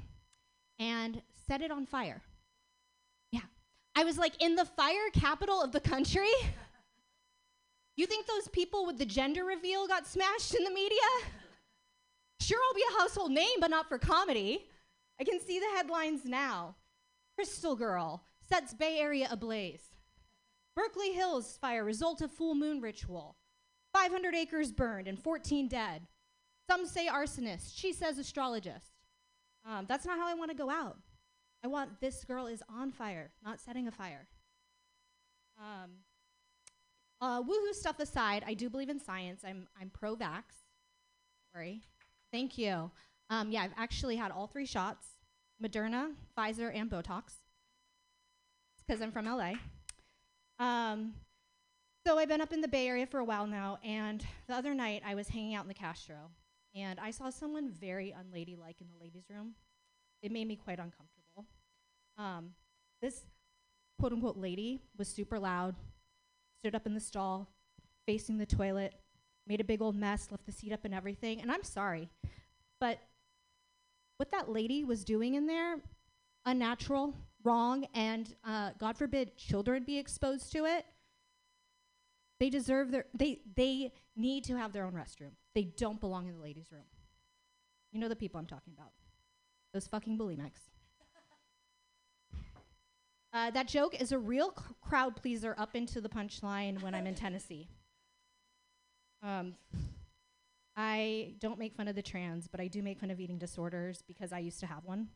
[0.79, 2.23] and set it on fire.
[3.31, 3.41] Yeah,
[3.95, 6.31] I was like in the fire capital of the country.
[8.03, 10.99] You think those people with the gender reveal got smashed in the media?
[12.41, 14.67] Sure, I'll be a household name, but not for comedy.
[15.21, 16.75] I can see the headlines now.
[17.37, 19.95] Crystal Girl sets Bay Area ablaze.
[20.75, 23.37] Berkeley Hills fire result of full moon ritual.
[23.93, 26.09] 500 acres burned and 14 dead.
[26.69, 27.79] Some say arsonist.
[27.79, 28.95] She says astrologist.
[29.65, 30.99] Um, that's not how I want to go out.
[31.63, 34.27] I want this girl is on fire, not setting a fire.
[35.57, 35.91] Um,
[37.23, 39.43] uh, woohoo stuff aside, I do believe in science.
[39.47, 40.43] I'm I'm pro-vax.
[41.55, 41.83] Sorry.
[42.33, 42.91] Thank you.
[43.31, 45.07] Um, yeah, I've actually had all three shots:
[45.63, 47.35] Moderna, Pfizer, and Botox.
[48.85, 49.53] Because I'm from LA.
[50.59, 51.15] Um,
[52.05, 54.75] so I've been up in the Bay Area for a while now, and the other
[54.75, 56.31] night I was hanging out in the Castro,
[56.75, 59.55] and I saw someone very unladylike in the ladies' room.
[60.23, 61.47] It made me quite uncomfortable.
[62.19, 62.51] Um,
[63.01, 63.27] this
[64.01, 65.77] quote unquote lady was super loud,
[66.63, 67.49] stood up in the stall,
[68.07, 68.95] facing the toilet,
[69.49, 71.41] made a big old mess, left the seat up and everything.
[71.41, 72.09] And I'm sorry,
[72.79, 73.01] but
[74.19, 75.79] what that lady was doing in there,
[76.47, 80.87] unnatural, wrong, and uh, God forbid children be exposed to it.
[82.39, 85.33] They deserve their they they need to have their own restroom.
[85.57, 86.85] They don't belong in the ladies' room.
[87.91, 88.93] You know the people I'm talking about.
[89.75, 90.72] Those fucking bulimics.
[93.33, 97.07] Uh, that joke is a real c- crowd pleaser up into the punchline when I'm
[97.07, 97.67] in Tennessee.
[99.23, 99.55] Um,
[100.77, 104.03] I don't make fun of the trans, but I do make fun of eating disorders
[104.07, 105.09] because I used to have one.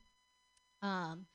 [0.81, 1.27] Um,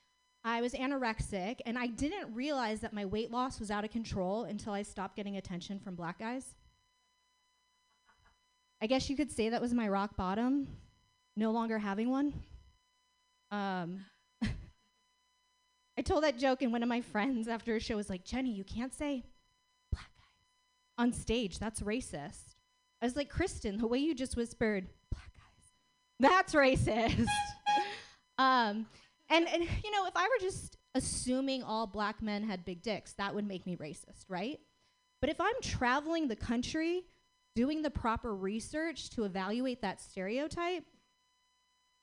[0.44, 4.46] I was anorexic, and I didn't realize that my weight loss was out of control
[4.46, 6.56] until I stopped getting attention from black guys.
[8.82, 10.68] I guess you could say that was my rock bottom,
[11.36, 12.34] no longer having one.
[13.52, 14.04] Um,
[16.02, 18.50] I told that joke, and one of my friends after a show was like, Jenny,
[18.50, 19.24] you can't say
[19.92, 21.60] black guys on stage.
[21.60, 22.56] That's racist.
[23.00, 25.68] I was like, Kristen, the way you just whispered black guys,
[26.20, 27.28] that's racist.
[28.40, 28.88] um,
[29.30, 33.14] and, and, you know, if I were just assuming all black men had big dicks,
[33.20, 34.60] that would make me racist, right?
[35.20, 37.04] But if I'm traveling the country
[37.56, 40.86] doing the proper research to evaluate that stereotype,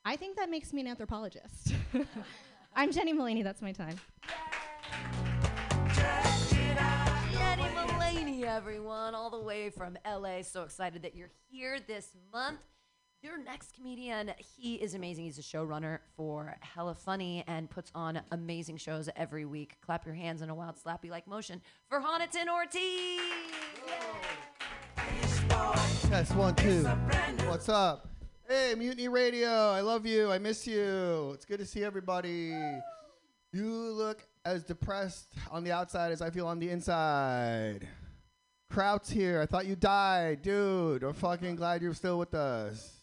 [0.05, 1.75] I think that makes me an anthropologist.
[2.75, 3.43] I'm Jenny Mulaney.
[3.43, 3.97] That's my time.
[7.33, 10.43] Jenny Mulaney, everyone, all the way from LA.
[10.43, 12.61] So excited that you're here this month.
[13.21, 15.25] Your next comedian, he is amazing.
[15.25, 19.77] He's a showrunner for Hella Funny and puts on amazing shows every week.
[19.85, 23.21] Clap your hands in a wild slappy like motion for Honiton Ortiz.
[26.09, 26.85] Test one, two.
[27.49, 28.09] What's up?
[28.51, 29.51] Hey, Mutiny Radio.
[29.51, 30.33] I love you.
[30.33, 31.33] I miss you.
[31.35, 32.55] It's good to see everybody.
[33.53, 37.87] You look as depressed on the outside as I feel on the inside.
[38.71, 39.43] Kraut's here.
[39.43, 41.03] I thought you died, dude.
[41.03, 42.95] I'm fucking glad you're still with us.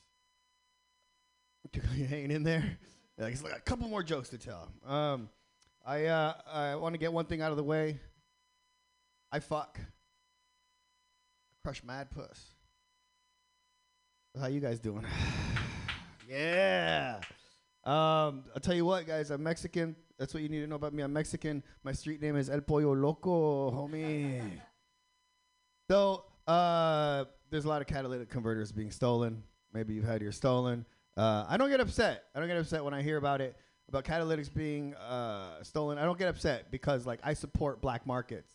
[1.93, 2.79] You hanging in there?
[3.19, 4.71] Yeah, it's like a couple more jokes to tell.
[4.83, 5.29] Um,
[5.85, 7.99] I uh, I want to get one thing out of the way.
[9.31, 9.77] I fuck.
[11.63, 12.54] Crush mad puss.
[14.39, 15.05] How you guys doing?
[16.29, 17.19] yeah.
[17.85, 19.31] Um, I'll tell you what, guys.
[19.31, 19.95] I'm Mexican.
[20.19, 21.03] That's what you need to know about me.
[21.03, 21.63] I'm Mexican.
[21.83, 24.41] My street name is El Pollo Loco, homie.
[25.87, 29.43] So, uh, there's a lot of catalytic converters being stolen.
[29.71, 30.83] Maybe you've had yours stolen.
[31.15, 32.23] Uh, I don't get upset.
[32.33, 33.55] I don't get upset when I hear about it,
[33.87, 35.99] about catalytics being uh, stolen.
[35.99, 38.51] I don't get upset because, like, I support black markets.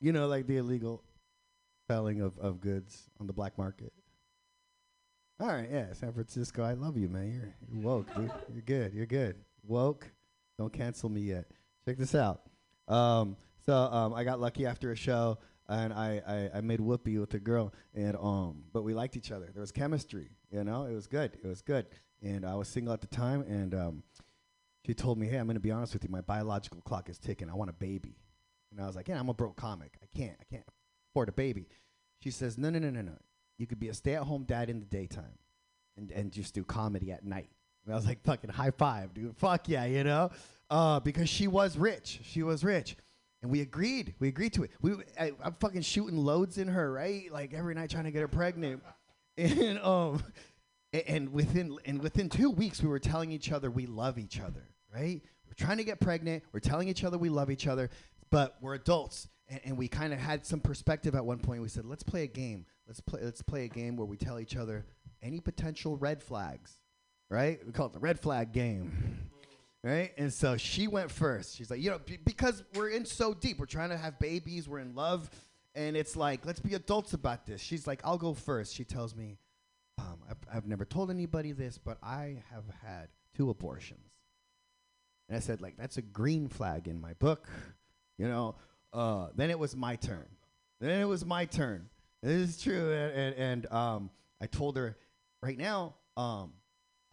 [0.00, 1.02] You know, like the illegal
[1.88, 3.92] selling of, of goods on the black market.
[5.38, 7.30] All right, yeah, San Francisco, I love you, man.
[7.30, 8.30] You're, you're woke, dude.
[8.52, 8.94] You're good.
[8.94, 9.36] You're good.
[9.62, 10.10] Woke.
[10.58, 11.44] Don't cancel me yet.
[11.86, 12.40] Check this out.
[12.88, 17.18] Um, so um, I got lucky after a show, and I, I, I made whoopee
[17.18, 19.50] with a girl, and um, but we liked each other.
[19.52, 20.84] There was chemistry, you know.
[20.84, 21.36] It was good.
[21.42, 21.86] It was good.
[22.22, 24.02] And I was single at the time, and um,
[24.86, 26.10] she told me, "Hey, I'm gonna be honest with you.
[26.10, 27.50] My biological clock is ticking.
[27.50, 28.16] I want a baby."
[28.76, 29.98] And I was like, "Yeah, I'm a broke comic.
[30.02, 30.36] I can't.
[30.40, 30.64] I can't
[31.10, 31.68] afford a baby."
[32.22, 33.16] She says, "No, no, no, no, no.
[33.58, 35.38] You could be a stay-at-home dad in the daytime,
[35.96, 37.50] and and just do comedy at night."
[37.84, 39.36] And I was like, "Fucking high five, dude.
[39.36, 40.30] Fuck yeah, you know."
[40.68, 42.20] Uh, because she was rich.
[42.24, 42.96] She was rich.
[43.42, 44.14] And we agreed.
[44.18, 44.72] We agreed to it.
[44.80, 47.30] We, I, I'm fucking shooting loads in her, right?
[47.30, 48.82] Like every night trying to get her pregnant.
[49.38, 50.24] And um,
[51.06, 54.66] and within and within two weeks, we were telling each other we love each other,
[54.94, 55.20] right?
[55.46, 56.42] We're trying to get pregnant.
[56.52, 57.90] We're telling each other we love each other,
[58.30, 61.62] but we're adults, and, and we kind of had some perspective at one point.
[61.62, 62.66] We said, let's play a game.
[62.86, 63.20] Let's play.
[63.22, 64.84] Let's play a game where we tell each other
[65.22, 66.78] any potential red flags,
[67.30, 67.58] right?
[67.66, 69.18] We call it the red flag game.
[69.84, 70.10] Right?
[70.18, 71.54] And so she went first.
[71.56, 73.60] She's like, you know, b- because we're in so deep.
[73.60, 74.68] We're trying to have babies.
[74.68, 75.30] We're in love.
[75.76, 77.60] And it's like, let's be adults about this.
[77.60, 78.74] She's like, I'll go first.
[78.74, 79.38] She tells me,
[79.98, 84.10] um, I've, I've never told anybody this, but I have had two abortions.
[85.28, 87.48] And I said, like, that's a green flag in my book.
[88.18, 88.54] You know,
[88.92, 90.26] uh, then it was my turn.
[90.80, 91.88] Then it was my turn.
[92.22, 92.92] This is true.
[92.92, 94.10] And, and, and um,
[94.40, 94.96] I told her,
[95.42, 96.52] right now, um,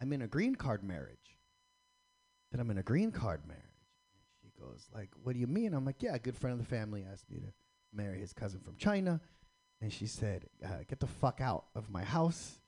[0.00, 1.38] I'm in a green card marriage
[2.50, 3.62] that I'm in a green card marriage.
[4.42, 5.74] And she goes, like, what do you mean?
[5.74, 7.52] I'm like, yeah, a good friend of the family asked me to
[7.92, 9.20] marry his cousin from China.
[9.80, 12.60] And she said, uh, get the fuck out of my house.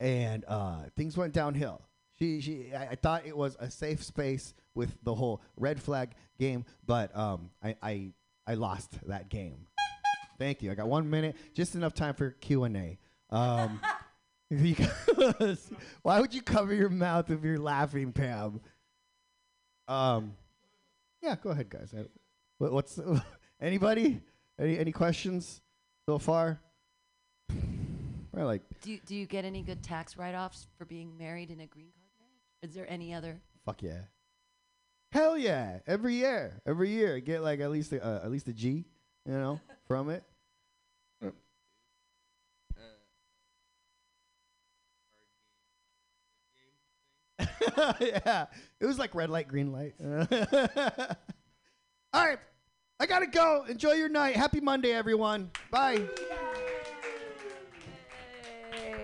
[0.00, 1.82] And uh, things went downhill.
[2.18, 6.10] She, she, I, I thought it was a safe space with the whole red flag
[6.38, 8.12] game, but um, I, I,
[8.46, 9.66] I lost that game.
[10.38, 10.70] Thank you.
[10.70, 12.98] I got one minute, just enough time for Q and A.
[13.30, 13.80] Um,
[14.50, 15.70] because
[16.02, 18.60] why would you cover your mouth if you're laughing, Pam?
[19.88, 20.34] Um,
[21.22, 21.94] yeah, go ahead, guys.
[21.96, 22.04] I,
[22.58, 22.98] what, what's
[23.60, 24.20] anybody?
[24.58, 25.60] Any any questions
[26.06, 26.60] so far?
[28.32, 31.60] We're like Do you, do you get any good tax write-offs for being married in
[31.60, 32.05] a green card?
[32.66, 33.40] Is there any other?
[33.64, 34.00] fuck yeah,
[35.12, 35.78] hell yeah!
[35.86, 38.84] Every year, every year, get like at least a, uh, at least a G,
[39.24, 40.24] you know, from it.
[48.00, 48.46] yeah,
[48.80, 49.94] it was like red light, green light.
[52.12, 52.38] All right,
[52.98, 53.64] I gotta go.
[53.68, 54.34] Enjoy your night.
[54.34, 55.52] Happy Monday, everyone.
[55.70, 56.04] Bye.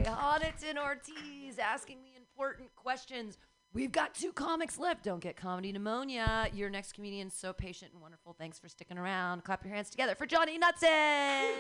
[0.05, 3.39] Honiton Ortiz asking the important questions.
[3.74, 5.03] We've got two comics left.
[5.03, 6.49] Don't get comedy pneumonia.
[6.53, 8.35] Your next comedian's so patient and wonderful.
[8.39, 9.44] Thanks for sticking around.
[9.44, 11.55] Clap your hands together for Johnny Nutson.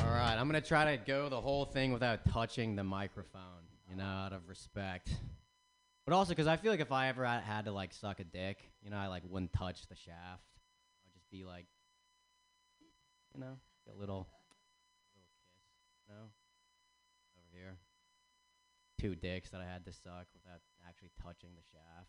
[0.00, 3.96] All right, I'm gonna try to go the whole thing without touching the microphone, you
[3.96, 5.10] know, out of respect.
[6.06, 8.58] But also because I feel like if I ever had, to like suck a dick,
[8.82, 10.48] you know, I like wouldn't touch the shaft.
[11.04, 11.66] I'd just be like,
[13.34, 14.26] you know, a little, little
[15.14, 16.30] kiss, you know.
[19.02, 22.08] Two dicks that I had to suck without actually touching the shaft.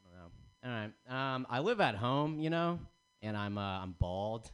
[0.00, 0.30] I don't know.
[0.64, 0.70] All
[1.10, 1.34] right.
[1.34, 2.78] Um, I live at home, you know,
[3.20, 4.50] and I'm uh, I'm bald,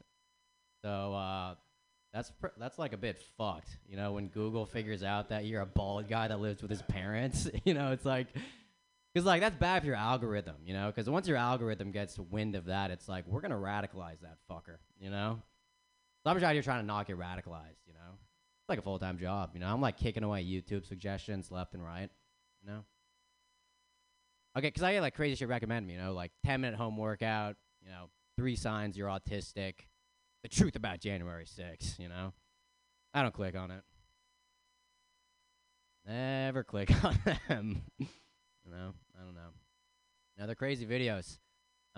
[0.83, 1.55] so uh,
[2.13, 4.13] that's pr- that's like a bit fucked, you know.
[4.13, 7.73] When Google figures out that you're a bald guy that lives with his parents, you
[7.73, 8.27] know, it's like,
[9.15, 10.89] because like that's bad for your algorithm, you know.
[10.89, 14.79] Because once your algorithm gets wind of that, it's like we're gonna radicalize that fucker,
[14.99, 15.41] you know.
[16.25, 18.19] So I'm just out here trying to not get radicalized, you know.
[18.69, 19.73] Like a full time job, you know.
[19.73, 22.11] I'm like kicking away YouTube suggestions left and right,
[22.63, 22.85] you know.
[24.57, 27.57] Okay, because I get like crazy shit recommended you know, like 10 minute home workout,
[27.83, 29.75] you know, three signs you're autistic,
[30.43, 32.33] the truth about January 6th, you know.
[33.15, 33.83] I don't click on it.
[36.07, 37.19] Never click on
[37.49, 37.83] them.
[37.99, 39.51] you know, I don't know.
[40.39, 41.39] Now they're crazy videos.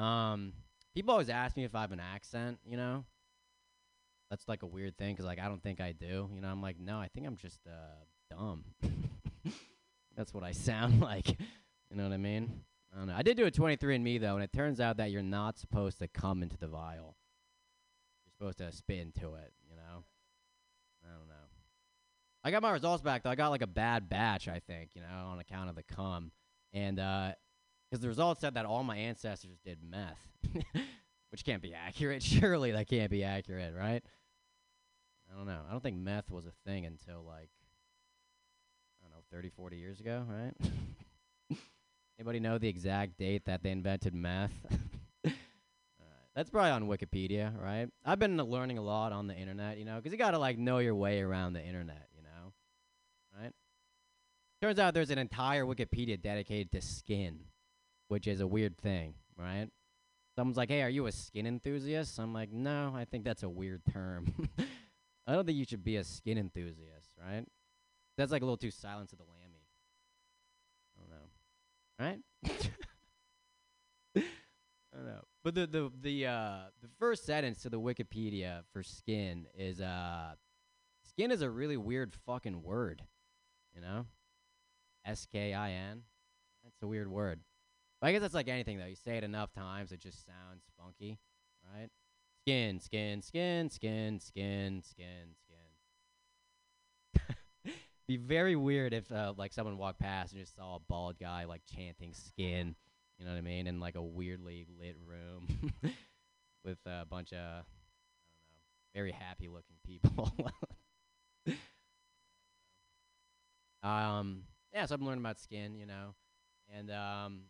[0.03, 0.53] Um,
[0.95, 3.05] people always ask me if I have an accent, you know.
[4.31, 6.31] That's like a weird thing because like I don't think I do.
[6.33, 8.65] You know, I'm like, no, I think I'm just uh dumb.
[10.17, 11.29] That's what I sound like.
[11.29, 12.63] You know what I mean?
[12.95, 13.15] I don't know.
[13.17, 16.09] I did do a 23andMe though, and it turns out that you're not supposed to
[16.09, 17.17] come into the vial.
[18.25, 19.53] You're supposed to spit into it.
[19.69, 20.05] You know?
[21.05, 21.35] I don't know.
[22.45, 23.31] I got my results back though.
[23.31, 24.91] I got like a bad batch, I think.
[24.95, 26.31] You know, on account of the cum,
[26.73, 27.33] and uh,
[27.91, 30.19] because the results said that all my ancestors did meth,
[31.31, 32.23] which can't be accurate.
[32.23, 34.05] Surely that can't be accurate, right?
[35.33, 35.61] I don't know.
[35.69, 37.51] I don't think meth was a thing until like
[39.01, 40.53] I don't know, 30, 40 years ago, right?
[42.19, 44.53] Anybody know the exact date that they invented meth?
[46.35, 47.89] That's probably on Wikipedia, right?
[48.05, 50.79] I've been learning a lot on the internet, you know, because you gotta like know
[50.79, 52.53] your way around the internet, you know,
[53.39, 53.53] right?
[54.63, 57.41] Turns out there's an entire Wikipedia dedicated to skin,
[58.09, 59.69] which is a weird thing, right?
[60.37, 63.49] Someone's like, "Hey, are you a skin enthusiast?" I'm like, "No, I think that's a
[63.49, 64.33] weird term.
[65.27, 67.45] I don't think you should be a skin enthusiast, right?
[68.17, 69.67] That's like a little too Silence of the Lammy.
[70.97, 71.29] I don't know,
[71.99, 72.19] right?
[74.93, 75.23] I don't know.
[75.45, 80.33] But the the the uh the first sentence to the Wikipedia for skin is uh
[81.09, 83.03] skin is a really weird fucking word,
[83.75, 84.07] you know?
[85.05, 86.03] S K I N.
[86.65, 87.41] That's a weird word.
[88.01, 88.87] But I guess that's like anything though.
[88.87, 91.19] You say it enough times, it just sounds funky,
[91.75, 91.89] right?
[92.47, 95.57] Skin, skin, skin, skin, skin, skin, skin.
[98.09, 101.45] Be very weird if uh, like someone walked past and just saw a bald guy
[101.45, 102.75] like chanting skin,
[103.19, 105.49] you know what I mean, in like a weirdly lit room
[106.65, 107.65] with a bunch of I don't
[108.57, 110.33] know, very happy looking people.
[113.83, 116.15] um, yeah, so I'm learning about skin, you know,
[116.75, 117.41] and um,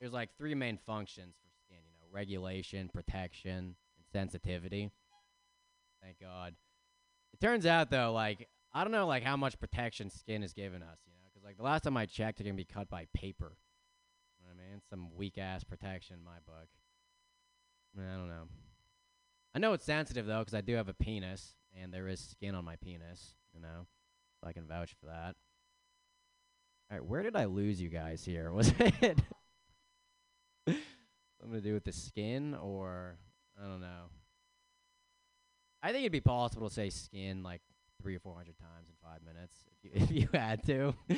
[0.00, 3.74] there's like three main functions for skin, you know, regulation, protection,
[4.16, 4.90] sensitivity.
[6.02, 6.54] Thank God.
[7.34, 10.82] It turns out though, like I don't know, like how much protection skin has given
[10.82, 13.08] us, you know, because like the last time I checked, it can be cut by
[13.12, 13.58] paper.
[14.40, 14.80] You know I mean?
[14.88, 16.68] Some weak ass protection in my book.
[17.98, 18.48] I don't know.
[19.54, 22.54] I know it's sensitive though, because I do have a penis, and there is skin
[22.54, 23.34] on my penis.
[23.54, 23.86] You know,
[24.40, 25.34] so I can vouch for that.
[26.90, 28.50] All right, where did I lose you guys here?
[28.52, 29.18] Was it
[31.38, 33.18] something to do with the skin, or
[33.58, 34.10] I don't know?
[35.82, 37.60] I think it'd be possible to say skin like
[38.02, 40.94] three or four hundred times in five minutes if you, if you had to.
[41.08, 41.16] you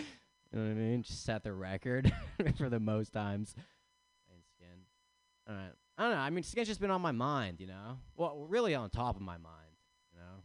[0.53, 1.03] know what I mean?
[1.03, 2.13] Just set the record
[2.57, 3.55] for the most times
[4.29, 4.85] saying skin.
[5.49, 5.73] All right.
[5.97, 6.19] I don't know.
[6.19, 7.99] I mean, skin's just been on my mind, you know.
[8.17, 9.75] Well, really on top of my mind,
[10.13, 10.43] you know,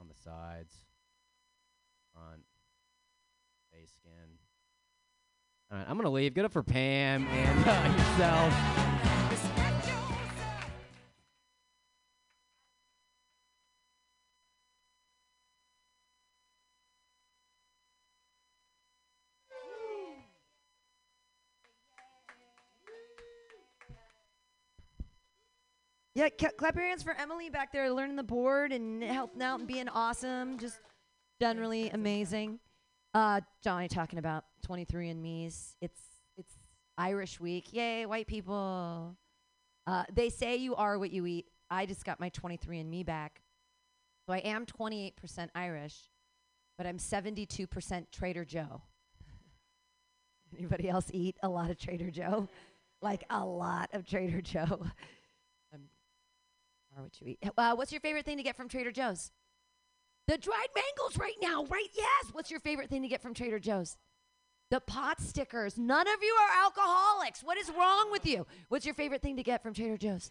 [0.00, 0.74] on the sides,
[2.12, 2.42] front,
[3.72, 4.38] face skin.
[5.70, 6.34] All right, I'm gonna leave.
[6.34, 8.95] Good up for Pam and uh, yourself.
[26.30, 29.88] Clap your hands for Emily back there learning the board and helping out and being
[29.88, 30.58] awesome.
[30.58, 30.80] Just
[31.40, 32.58] generally amazing.
[33.14, 35.76] Uh, Johnny talking about 23andMe's.
[35.80, 36.00] It's
[36.36, 36.52] it's
[36.98, 37.72] Irish week.
[37.72, 39.16] Yay, white people.
[39.86, 41.46] Uh, they say you are what you eat.
[41.70, 43.40] I just got my 23andMe back.
[44.26, 46.10] So I am 28% Irish,
[46.76, 48.82] but I'm 72% Trader Joe.
[50.58, 52.48] Anybody else eat a lot of Trader Joe?
[53.02, 54.86] like a lot of Trader Joe.
[56.96, 57.38] or what you eat.
[57.56, 59.30] Uh, what's your favorite thing to get from Trader Joe's?
[60.26, 61.88] The dried mangoes right now, right?
[61.94, 62.32] Yes.
[62.32, 63.96] What's your favorite thing to get from Trader Joe's?
[64.70, 65.78] The pot stickers.
[65.78, 67.42] None of you are alcoholics.
[67.44, 68.46] What is wrong with you?
[68.68, 70.30] What's your favorite thing to get from Trader Joe's?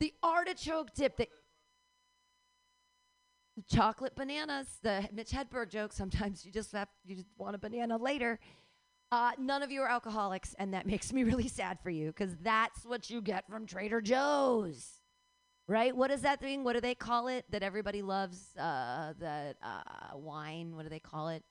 [0.00, 1.16] The artichoke dip.
[1.16, 1.26] The
[3.72, 4.66] chocolate bananas.
[4.82, 5.94] The Mitch Hedberg joke.
[5.94, 8.38] Sometimes you just have you just want a banana later.
[9.10, 12.36] Uh, none of you are alcoholics, and that makes me really sad for you because
[12.42, 15.00] that's what you get from Trader Joe's,
[15.66, 15.94] right?
[15.94, 16.64] What is that thing?
[16.64, 18.56] What do they call it that everybody loves?
[18.56, 20.74] Uh, that uh, wine.
[20.76, 21.42] What do they call it?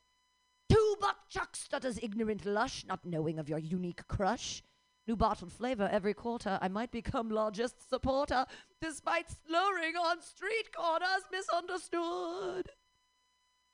[0.70, 4.64] Two buck chuck stutters ignorant lush, not knowing of your unique crush.
[5.06, 6.58] New bottled flavor every quarter.
[6.62, 8.46] I might become largest supporter,
[8.82, 11.24] despite slurring on street corners.
[11.30, 12.70] Misunderstood.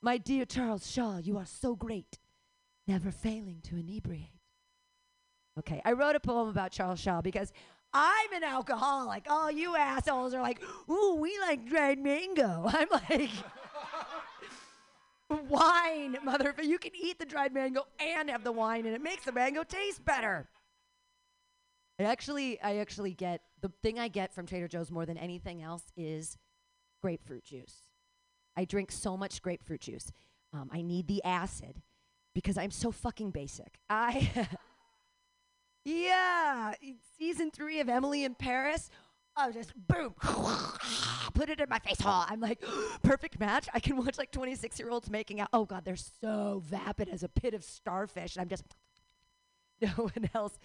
[0.02, 2.18] My dear Charles Shaw, you are so great,
[2.88, 4.40] never failing to inebriate.
[5.60, 7.52] Okay, I wrote a poem about Charles Shaw because
[7.94, 9.26] I'm an alcoholic.
[9.30, 12.66] All you assholes are like, ooh, we like dried mango.
[12.68, 13.32] I'm like,
[15.50, 16.64] wine, motherfucker.
[16.64, 19.64] You can eat the dried mango and have the wine, and it makes the mango
[19.64, 20.48] taste better.
[22.00, 25.62] I actually, I actually get the thing I get from Trader Joe's more than anything
[25.62, 26.38] else is
[27.02, 27.90] grapefruit juice.
[28.56, 30.12] I drink so much grapefruit juice.
[30.54, 31.82] Um, I need the acid
[32.34, 33.80] because I'm so fucking basic.
[33.90, 34.48] I,
[35.86, 36.74] yeah,
[37.18, 38.90] season three of Emily in Paris.
[39.36, 40.14] I just boom,
[41.34, 41.98] put it in my face.
[42.04, 42.62] Oh, I'm like,
[43.04, 43.70] perfect match.
[43.74, 45.50] I can watch like 26 year olds making out.
[45.54, 48.36] Oh God, they're so vapid as a pit of starfish.
[48.36, 48.64] And I'm just,
[49.82, 50.60] no one else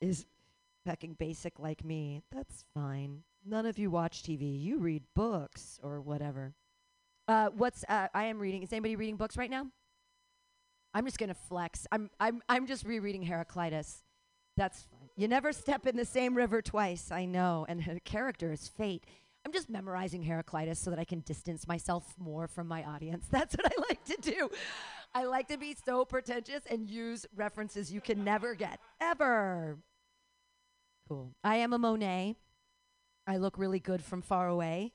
[0.00, 0.26] is
[0.84, 2.22] fucking basic like me.
[2.30, 3.22] That's fine.
[3.46, 4.60] None of you watch TV.
[4.60, 6.54] You read books or whatever.
[7.26, 8.62] Uh, what's uh, I am reading?
[8.62, 9.66] Is anybody reading books right now?
[10.94, 11.86] I'm just gonna flex.
[11.92, 14.02] I'm I'm I'm just rereading Heraclitus.
[14.58, 15.08] That's fine.
[15.16, 17.10] You never step in the same river twice.
[17.10, 19.04] I know, and her character is fate.
[19.46, 23.26] I'm just memorizing Heraclitus so that I can distance myself more from my audience.
[23.30, 24.50] That's what I like to do.
[25.14, 29.78] I like to be so pretentious and use references you can never get ever.
[31.08, 31.34] Cool.
[31.42, 32.36] I am a Monet.
[33.26, 34.92] I look really good from far away.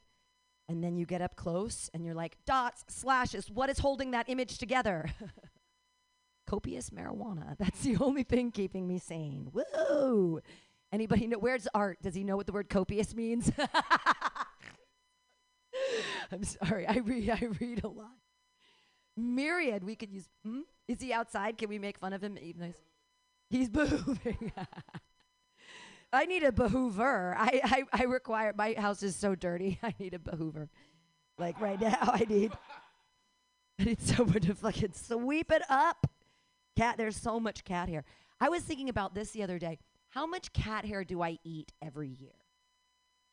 [0.69, 4.30] And then you get up close and you're like, dots, slashes, what is holding that
[4.30, 5.10] image together?
[6.47, 7.57] Copious marijuana.
[7.59, 9.49] That's the only thing keeping me sane.
[9.51, 10.39] Whoa.
[10.91, 11.99] Anybody know where's art?
[12.01, 13.51] Does he know what the word copious means?
[16.31, 16.87] I'm sorry.
[16.87, 18.15] I read I read a lot.
[19.15, 20.61] Myriad, we could use hmm?
[20.87, 21.57] Is he outside?
[21.57, 22.73] Can we make fun of him even
[23.49, 24.51] he's behooving?
[26.13, 27.35] I need a behoover.
[27.37, 29.79] I, I, I require, my house is so dirty.
[29.83, 30.69] I need a behoover.
[31.39, 32.51] Like right now, I need,
[33.79, 36.05] I need someone to fucking sweep it up.
[36.75, 38.03] Cat, there's so much cat hair.
[38.39, 39.79] I was thinking about this the other day.
[40.09, 42.35] How much cat hair do I eat every year?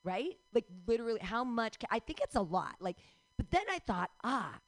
[0.05, 0.37] Right?
[0.55, 1.79] Like literally, how much?
[1.79, 2.77] Ca- I think it's a lot.
[2.81, 2.97] Like,
[3.37, 4.61] but then I thought, ah,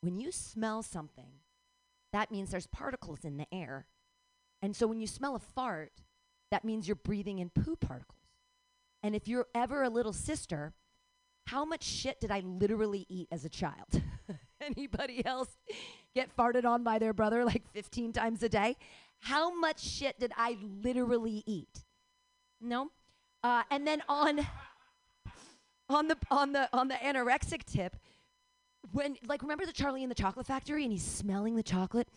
[0.00, 1.40] when you smell something,
[2.12, 3.86] that means there's particles in the air.
[4.62, 5.92] And so when you smell a fart,
[6.50, 8.18] that means you're breathing in poo particles.
[9.02, 10.72] And if you're ever a little sister,
[11.46, 14.02] how much shit did I literally eat as a child?
[14.76, 15.48] Anybody else
[16.14, 18.76] get farted on by their brother like 15 times a day?
[19.20, 21.84] How much shit did I literally eat?
[22.60, 22.90] No.
[23.42, 24.46] Uh, and then on
[25.88, 27.96] on the on the on the anorexic tip,
[28.92, 32.08] when like remember the Charlie in the Chocolate Factory and he's smelling the chocolate?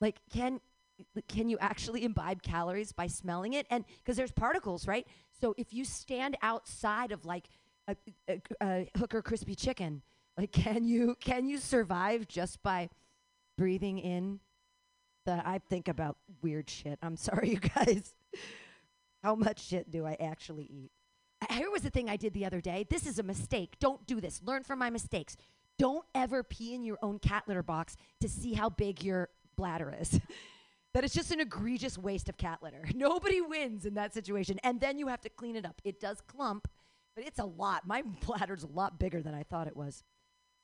[0.00, 0.60] Like can
[1.28, 3.66] can you actually imbibe calories by smelling it?
[3.70, 5.06] And because there's particles, right?
[5.40, 7.48] So if you stand outside of like
[7.88, 7.96] a,
[8.28, 10.02] a, a hooker crispy chicken,
[10.36, 12.88] like can you can you survive just by
[13.56, 14.40] breathing in
[15.24, 16.98] the I think about weird shit.
[17.02, 18.14] I'm sorry you guys.
[19.22, 20.90] How much shit do I actually eat?
[21.50, 22.86] Here was the thing I did the other day.
[22.88, 23.76] This is a mistake.
[23.78, 24.40] Don't do this.
[24.44, 25.36] Learn from my mistakes.
[25.78, 29.94] Don't ever pee in your own cat litter box to see how big your bladder
[30.00, 30.18] is.
[30.94, 32.84] that is just an egregious waste of cat litter.
[32.94, 34.58] Nobody wins in that situation.
[34.62, 35.80] And then you have to clean it up.
[35.84, 36.68] It does clump,
[37.14, 37.86] but it's a lot.
[37.86, 40.02] My bladder's a lot bigger than I thought it was.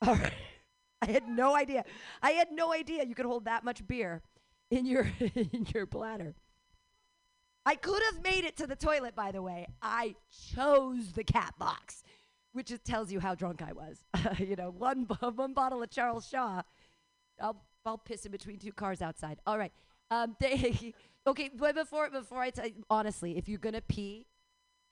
[0.06, 0.32] All right.
[1.00, 1.84] I had no idea.
[2.22, 4.22] I had no idea you could hold that much beer
[4.70, 6.34] in your in your bladder.
[7.64, 9.68] I could have made it to the toilet, by the way.
[9.80, 10.16] I
[10.54, 12.02] chose the cat box,
[12.52, 14.04] which just tells you how drunk I was.
[14.38, 16.62] you know, one bo- one bottle of Charles Shaw.
[17.40, 19.38] I'll I'll piss in between two cars outside.
[19.46, 19.72] All right.
[20.10, 20.36] Um.
[20.40, 20.94] They,
[21.26, 21.50] okay.
[21.56, 24.26] But before before I tell honestly, if you're gonna pee,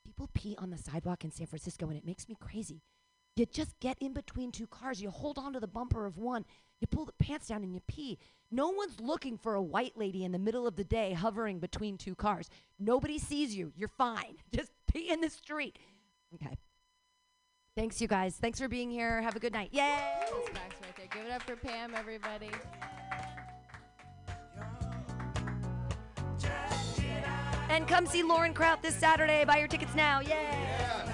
[0.05, 2.81] people pee on the sidewalk in San Francisco, and it makes me crazy.
[3.35, 5.01] You just get in between two cars.
[5.01, 6.45] You hold onto the bumper of one.
[6.79, 8.17] You pull the pants down and you pee.
[8.51, 11.97] No one's looking for a white lady in the middle of the day hovering between
[11.97, 12.49] two cars.
[12.79, 13.71] Nobody sees you.
[13.77, 14.35] You're fine.
[14.55, 15.79] Just pee in the street.
[16.35, 16.57] Okay.
[17.77, 18.35] Thanks, you guys.
[18.35, 19.21] Thanks for being here.
[19.21, 19.69] Have a good night.
[19.71, 19.79] Yay!
[19.79, 21.07] That's facts right there.
[21.13, 22.49] Give it up for Pam, everybody.
[27.69, 29.45] And come see Lauren Kraut this Saturday.
[29.45, 30.19] Buy your tickets now.
[30.19, 31.10] Yay!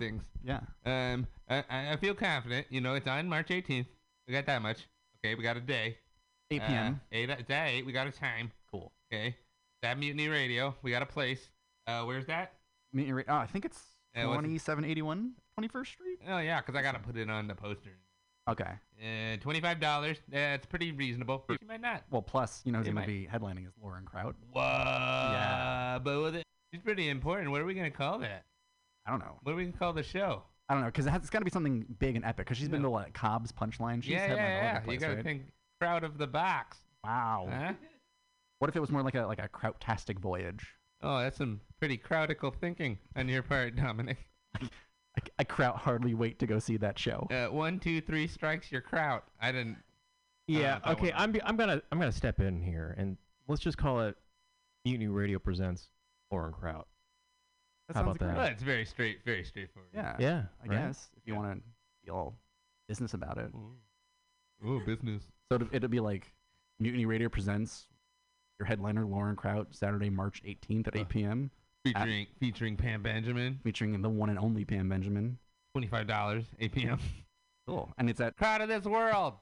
[0.00, 0.22] Things.
[0.42, 0.60] Yeah.
[0.84, 1.62] Um, I,
[1.92, 2.66] I feel confident.
[2.70, 3.86] You know, it's on March 18th.
[4.26, 4.78] We got that much.
[5.24, 5.96] Okay, we got a day.
[6.50, 7.00] 8 Uh, p.m..
[7.12, 7.30] eight.
[7.30, 7.86] It's at eight.
[7.86, 8.50] We got a time.
[8.72, 8.90] Cool.
[9.12, 9.36] Okay.
[9.82, 10.74] That Mutiny Radio.
[10.82, 11.48] We got a place.
[11.86, 12.54] Uh, where's that?
[12.92, 13.78] Mutiny Ra- oh, I think it's
[14.16, 14.24] Uh, it?
[14.24, 16.18] 2781 21st Street.
[16.28, 17.90] Oh yeah, 'cause I gotta put it on the poster.
[18.48, 18.64] Okay.
[19.00, 20.16] Uh, twenty-five dollars.
[20.28, 21.44] That's pretty reasonable.
[21.48, 22.02] You might not.
[22.10, 23.06] Well, plus, you know, who's to might.
[23.06, 24.34] be headlining is Lauren Kraut.
[24.52, 24.60] Whoa.
[25.32, 25.98] Yeah.
[26.02, 27.50] But with it, it's pretty important.
[27.50, 28.44] What are we gonna call that?
[29.10, 29.38] I don't know.
[29.42, 30.44] What are we gonna call the show?
[30.68, 32.56] I don't know, because it has, it's got to be something big and epic, because
[32.56, 34.04] she's been to, like, Cobb's Punchline.
[34.04, 34.80] She's yeah, headlined all yeah, over yeah.
[34.86, 35.24] the You gotta right?
[35.24, 35.42] think
[35.80, 36.78] crowd of the box.
[37.02, 37.48] Wow.
[37.50, 37.72] Huh?
[38.60, 40.64] What if it was more like a like a Krautastic voyage?
[41.02, 44.18] Oh, that's some pretty crowdical thinking on your part, Dominic.
[44.60, 44.68] I,
[45.40, 47.26] I Kraut hardly wait to go see that show.
[47.32, 49.24] Uh, one, two, three strikes your kraut.
[49.40, 49.78] I didn't.
[50.46, 50.78] Yeah.
[50.84, 51.10] That okay.
[51.10, 51.14] one.
[51.16, 53.16] I'm be- I'm gonna I'm gonna step in here and
[53.48, 54.16] let's just call it
[54.84, 55.88] Mutiny Radio presents
[56.30, 56.86] Lauren Kraut.
[57.90, 58.36] That How sounds about that?
[58.36, 59.90] Well, it's very straight, very straightforward.
[59.92, 60.14] Yeah.
[60.20, 60.86] Yeah, I right?
[60.86, 61.62] guess if you want to
[62.04, 62.36] be all
[62.88, 63.50] business about it.
[64.64, 65.24] Oh, business.
[65.50, 66.32] So it'll, it'll be like
[66.78, 67.88] Mutiny Radio presents
[68.60, 71.50] your headliner Lauren Kraut Saturday, March 18th at uh, 8 p.m.
[71.84, 73.58] Featuring featuring Pam Benjamin.
[73.64, 75.38] featuring the one and only Pam Benjamin.
[75.74, 76.98] Twenty-five dollars, 8 p.m.
[77.66, 77.92] Cool.
[77.98, 79.34] And it's at Crowd of this world.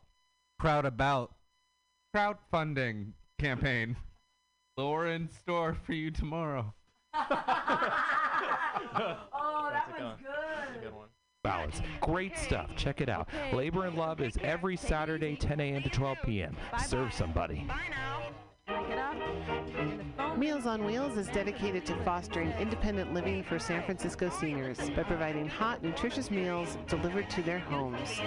[0.58, 1.34] Crowd about
[2.16, 3.96] Crowdfunding campaign.
[4.76, 6.72] Lower in store for you tomorrow.
[9.32, 10.82] oh, that That's a one's good good.
[10.82, 11.08] good one.
[11.44, 11.80] Balance.
[12.00, 12.74] Great stuff.
[12.76, 13.28] Check it out.
[13.52, 15.82] Labor and Love is every Saturday, 10 a.m.
[15.82, 16.56] to 12 p.m.
[16.84, 17.66] Serve somebody.
[20.38, 25.48] Meals on Wheels is dedicated to fostering independent living for San Francisco seniors by providing
[25.48, 28.20] hot, nutritious meals delivered to their homes.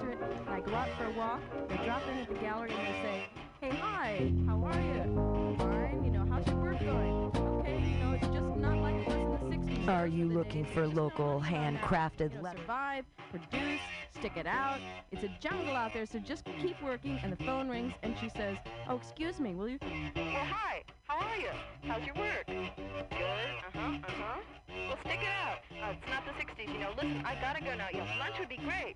[0.48, 3.28] I go out for a walk, I drop in at the gallery and they say,
[3.62, 5.37] hey, hi, how are you?
[5.58, 7.32] Fine, you know, how's your work going?
[7.36, 9.88] Okay, you know, it's just not like it was in the 60s.
[9.88, 12.60] Are you looking for local handcrafted leather?
[12.60, 13.80] Survive, produce,
[14.18, 14.80] stick it out.
[15.12, 17.20] It's a jungle out there, so just keep working.
[17.24, 18.58] And the phone rings, and she says,
[18.88, 20.84] "Oh, excuse me, will you?" Well, hi.
[21.08, 21.50] How are you?
[21.84, 22.46] How's your work?
[22.48, 22.58] Good.
[23.18, 24.40] Uh-huh, uh-huh.
[24.88, 25.60] Well, stick it out.
[25.82, 26.92] Uh, it's not the 60s, you know.
[26.96, 27.88] Listen, I gotta go now.
[27.94, 28.96] Yeah, lunch would be great.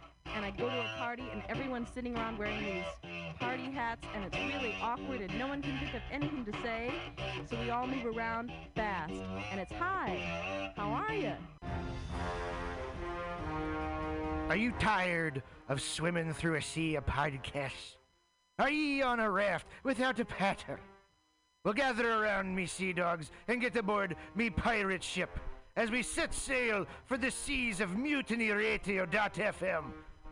[0.35, 2.85] And I go to a party and everyone's sitting around wearing these
[3.39, 6.93] party hats and it's really awkward and no one can think of anything to say.
[7.49, 9.13] So we all move around fast.
[9.51, 10.73] And it's hi.
[10.75, 11.33] How are you?
[14.49, 17.97] Are you tired of swimming through a sea of podcasts?
[18.59, 20.77] Are ye on a raft without a paddle?
[21.63, 25.39] Well, gather around me, sea dogs, and get aboard me pirate ship
[25.75, 29.83] as we set sail for the seas of mutinyradio.fm.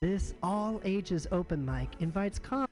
[0.00, 2.68] This all ages open mic invites com.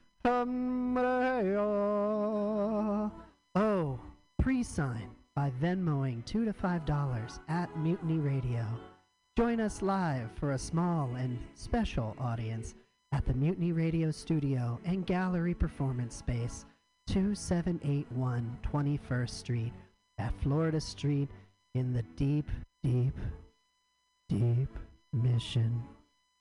[3.54, 3.98] Oh,
[4.38, 8.64] pre-sign by Venmoing two to five dollars at Mutiny Radio.
[9.36, 12.76] Join us live for a small and special audience
[13.10, 16.64] at the Mutiny Radio studio and gallery performance space
[17.08, 19.72] 2781 21st Street
[20.18, 21.28] at Florida Street
[21.74, 22.48] in the deep,
[22.82, 23.16] deep,
[24.28, 24.70] deep
[25.12, 25.82] mission.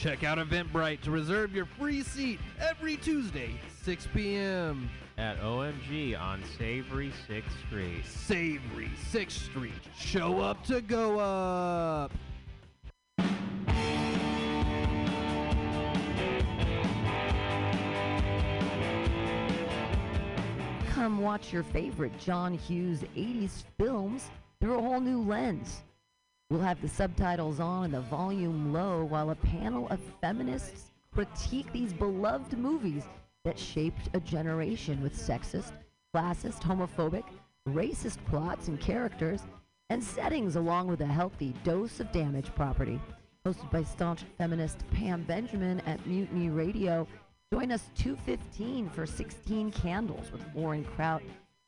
[0.00, 4.88] Check out Eventbrite to reserve your free seat every Tuesday, 6 p.m.
[5.18, 8.06] At OMG on Savory 6th Street.
[8.06, 9.72] Savory 6th Street.
[9.98, 12.12] Show up to go up.
[20.94, 24.30] Come watch your favorite John Hughes 80s films
[24.62, 25.82] through a whole new lens.
[26.50, 31.72] We'll have the subtitles on and the volume low while a panel of feminists critique
[31.72, 33.04] these beloved movies
[33.44, 35.72] that shaped a generation with sexist,
[36.12, 37.22] classist, homophobic,
[37.68, 39.42] racist plots and characters
[39.90, 43.00] and settings along with a healthy dose of damage property.
[43.46, 47.06] Hosted by staunch feminist Pam Benjamin at Mutiny Radio.
[47.52, 51.22] Join us 215 for 16 Candles with Lauren Kraut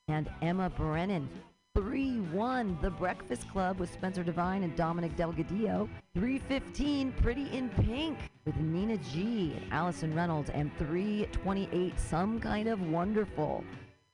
[0.08, 1.28] and Emma Brennan.
[1.76, 5.88] 3-1 The Breakfast Club with Spencer Devine and Dominic Delgadillo.
[6.14, 10.50] 315 Pretty in Pink with Nina G and Allison Reynolds.
[10.50, 13.64] And 328 Some Kind of Wonderful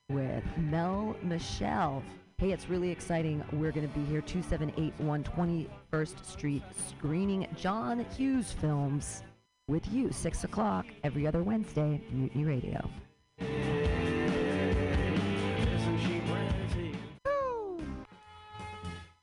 [0.09, 2.01] with Mel Michelle.
[2.37, 3.43] Hey, it's really exciting.
[3.51, 9.23] We're going to be here 2781 21st Street screening John Hughes films
[9.67, 12.89] with you, 6 o'clock every other Wednesday, Mutiny Radio.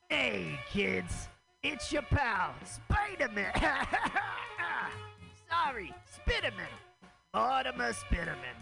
[0.09, 1.27] Hey, kids,
[1.63, 3.51] it's your pal, Spider-Man.
[5.49, 6.71] Sorry, Spiderman.
[7.33, 8.55] Mortimer Spiderman.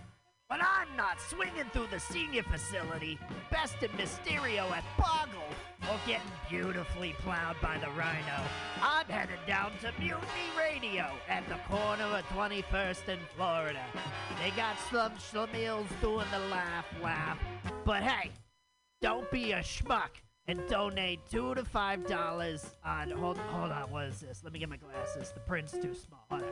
[0.48, 3.20] When I'm not swinging through the senior facility,
[3.52, 5.44] besting Mysterio at Boggle,
[5.84, 8.42] or getting beautifully plowed by the Rhino,
[8.82, 13.86] I'm headed down to Mutiny Radio at the corner of 21st and Florida.
[14.42, 17.38] They got some schlemiels doing the laugh laugh,
[17.86, 18.32] but hey,
[19.00, 20.10] don't be a schmuck
[20.48, 24.42] and donate two to five dollars on hold hold on what is this?
[24.44, 25.32] Let me get my glasses.
[25.32, 26.26] The print's too small.
[26.30, 26.44] Hold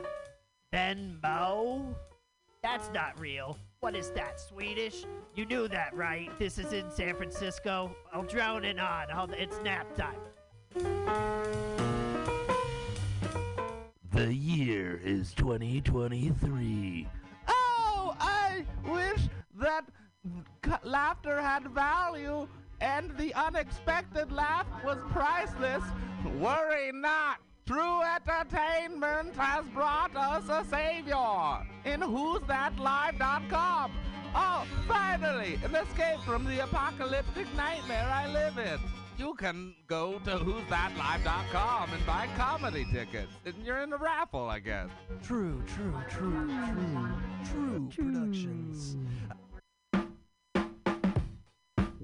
[0.72, 1.94] venmo?
[2.62, 3.58] That's not real.
[3.80, 5.04] What is that swedish?
[5.34, 6.30] You knew that right?
[6.38, 7.94] This is in san francisco.
[8.12, 9.34] I'll drone it on.
[9.34, 10.16] It's nap time.
[14.12, 17.08] The year is 2023.
[17.48, 19.84] Oh, I wish that
[20.84, 22.48] laughter had value
[22.84, 25.82] and the unexpected laugh was priceless.
[26.38, 27.38] Worry not.
[27.66, 33.92] True entertainment has brought us a savior in who'sthatlive.com.
[34.36, 38.78] Oh, finally, an escape from the apocalyptic nightmare I live in.
[39.16, 43.32] You can go to who'sthatlive.com and buy comedy tickets.
[43.46, 44.90] And you're in a raffle, I guess.
[45.22, 46.50] True, true, true,
[47.48, 48.98] true, true productions.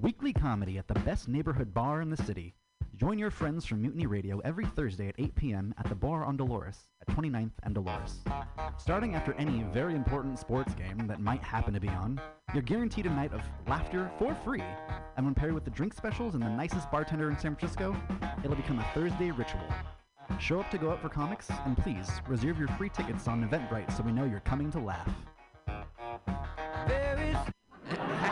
[0.02, 2.54] Weekly comedy at the best neighborhood bar in the city.
[2.96, 5.74] Join your friends from Mutiny Radio every Thursday at 8 p.m.
[5.76, 8.20] at the bar on Dolores at 29th and Dolores.
[8.78, 12.18] Starting after any very important sports game that might happen to be on,
[12.54, 14.64] you're guaranteed a night of laughter for free.
[15.18, 17.94] And when paired with the drink specials and the nicest bartender in San Francisco,
[18.42, 19.68] it'll become a Thursday ritual.
[20.38, 23.94] Show up to go out for comics, and please reserve your free tickets on Eventbrite
[23.94, 25.10] so we know you're coming to laugh.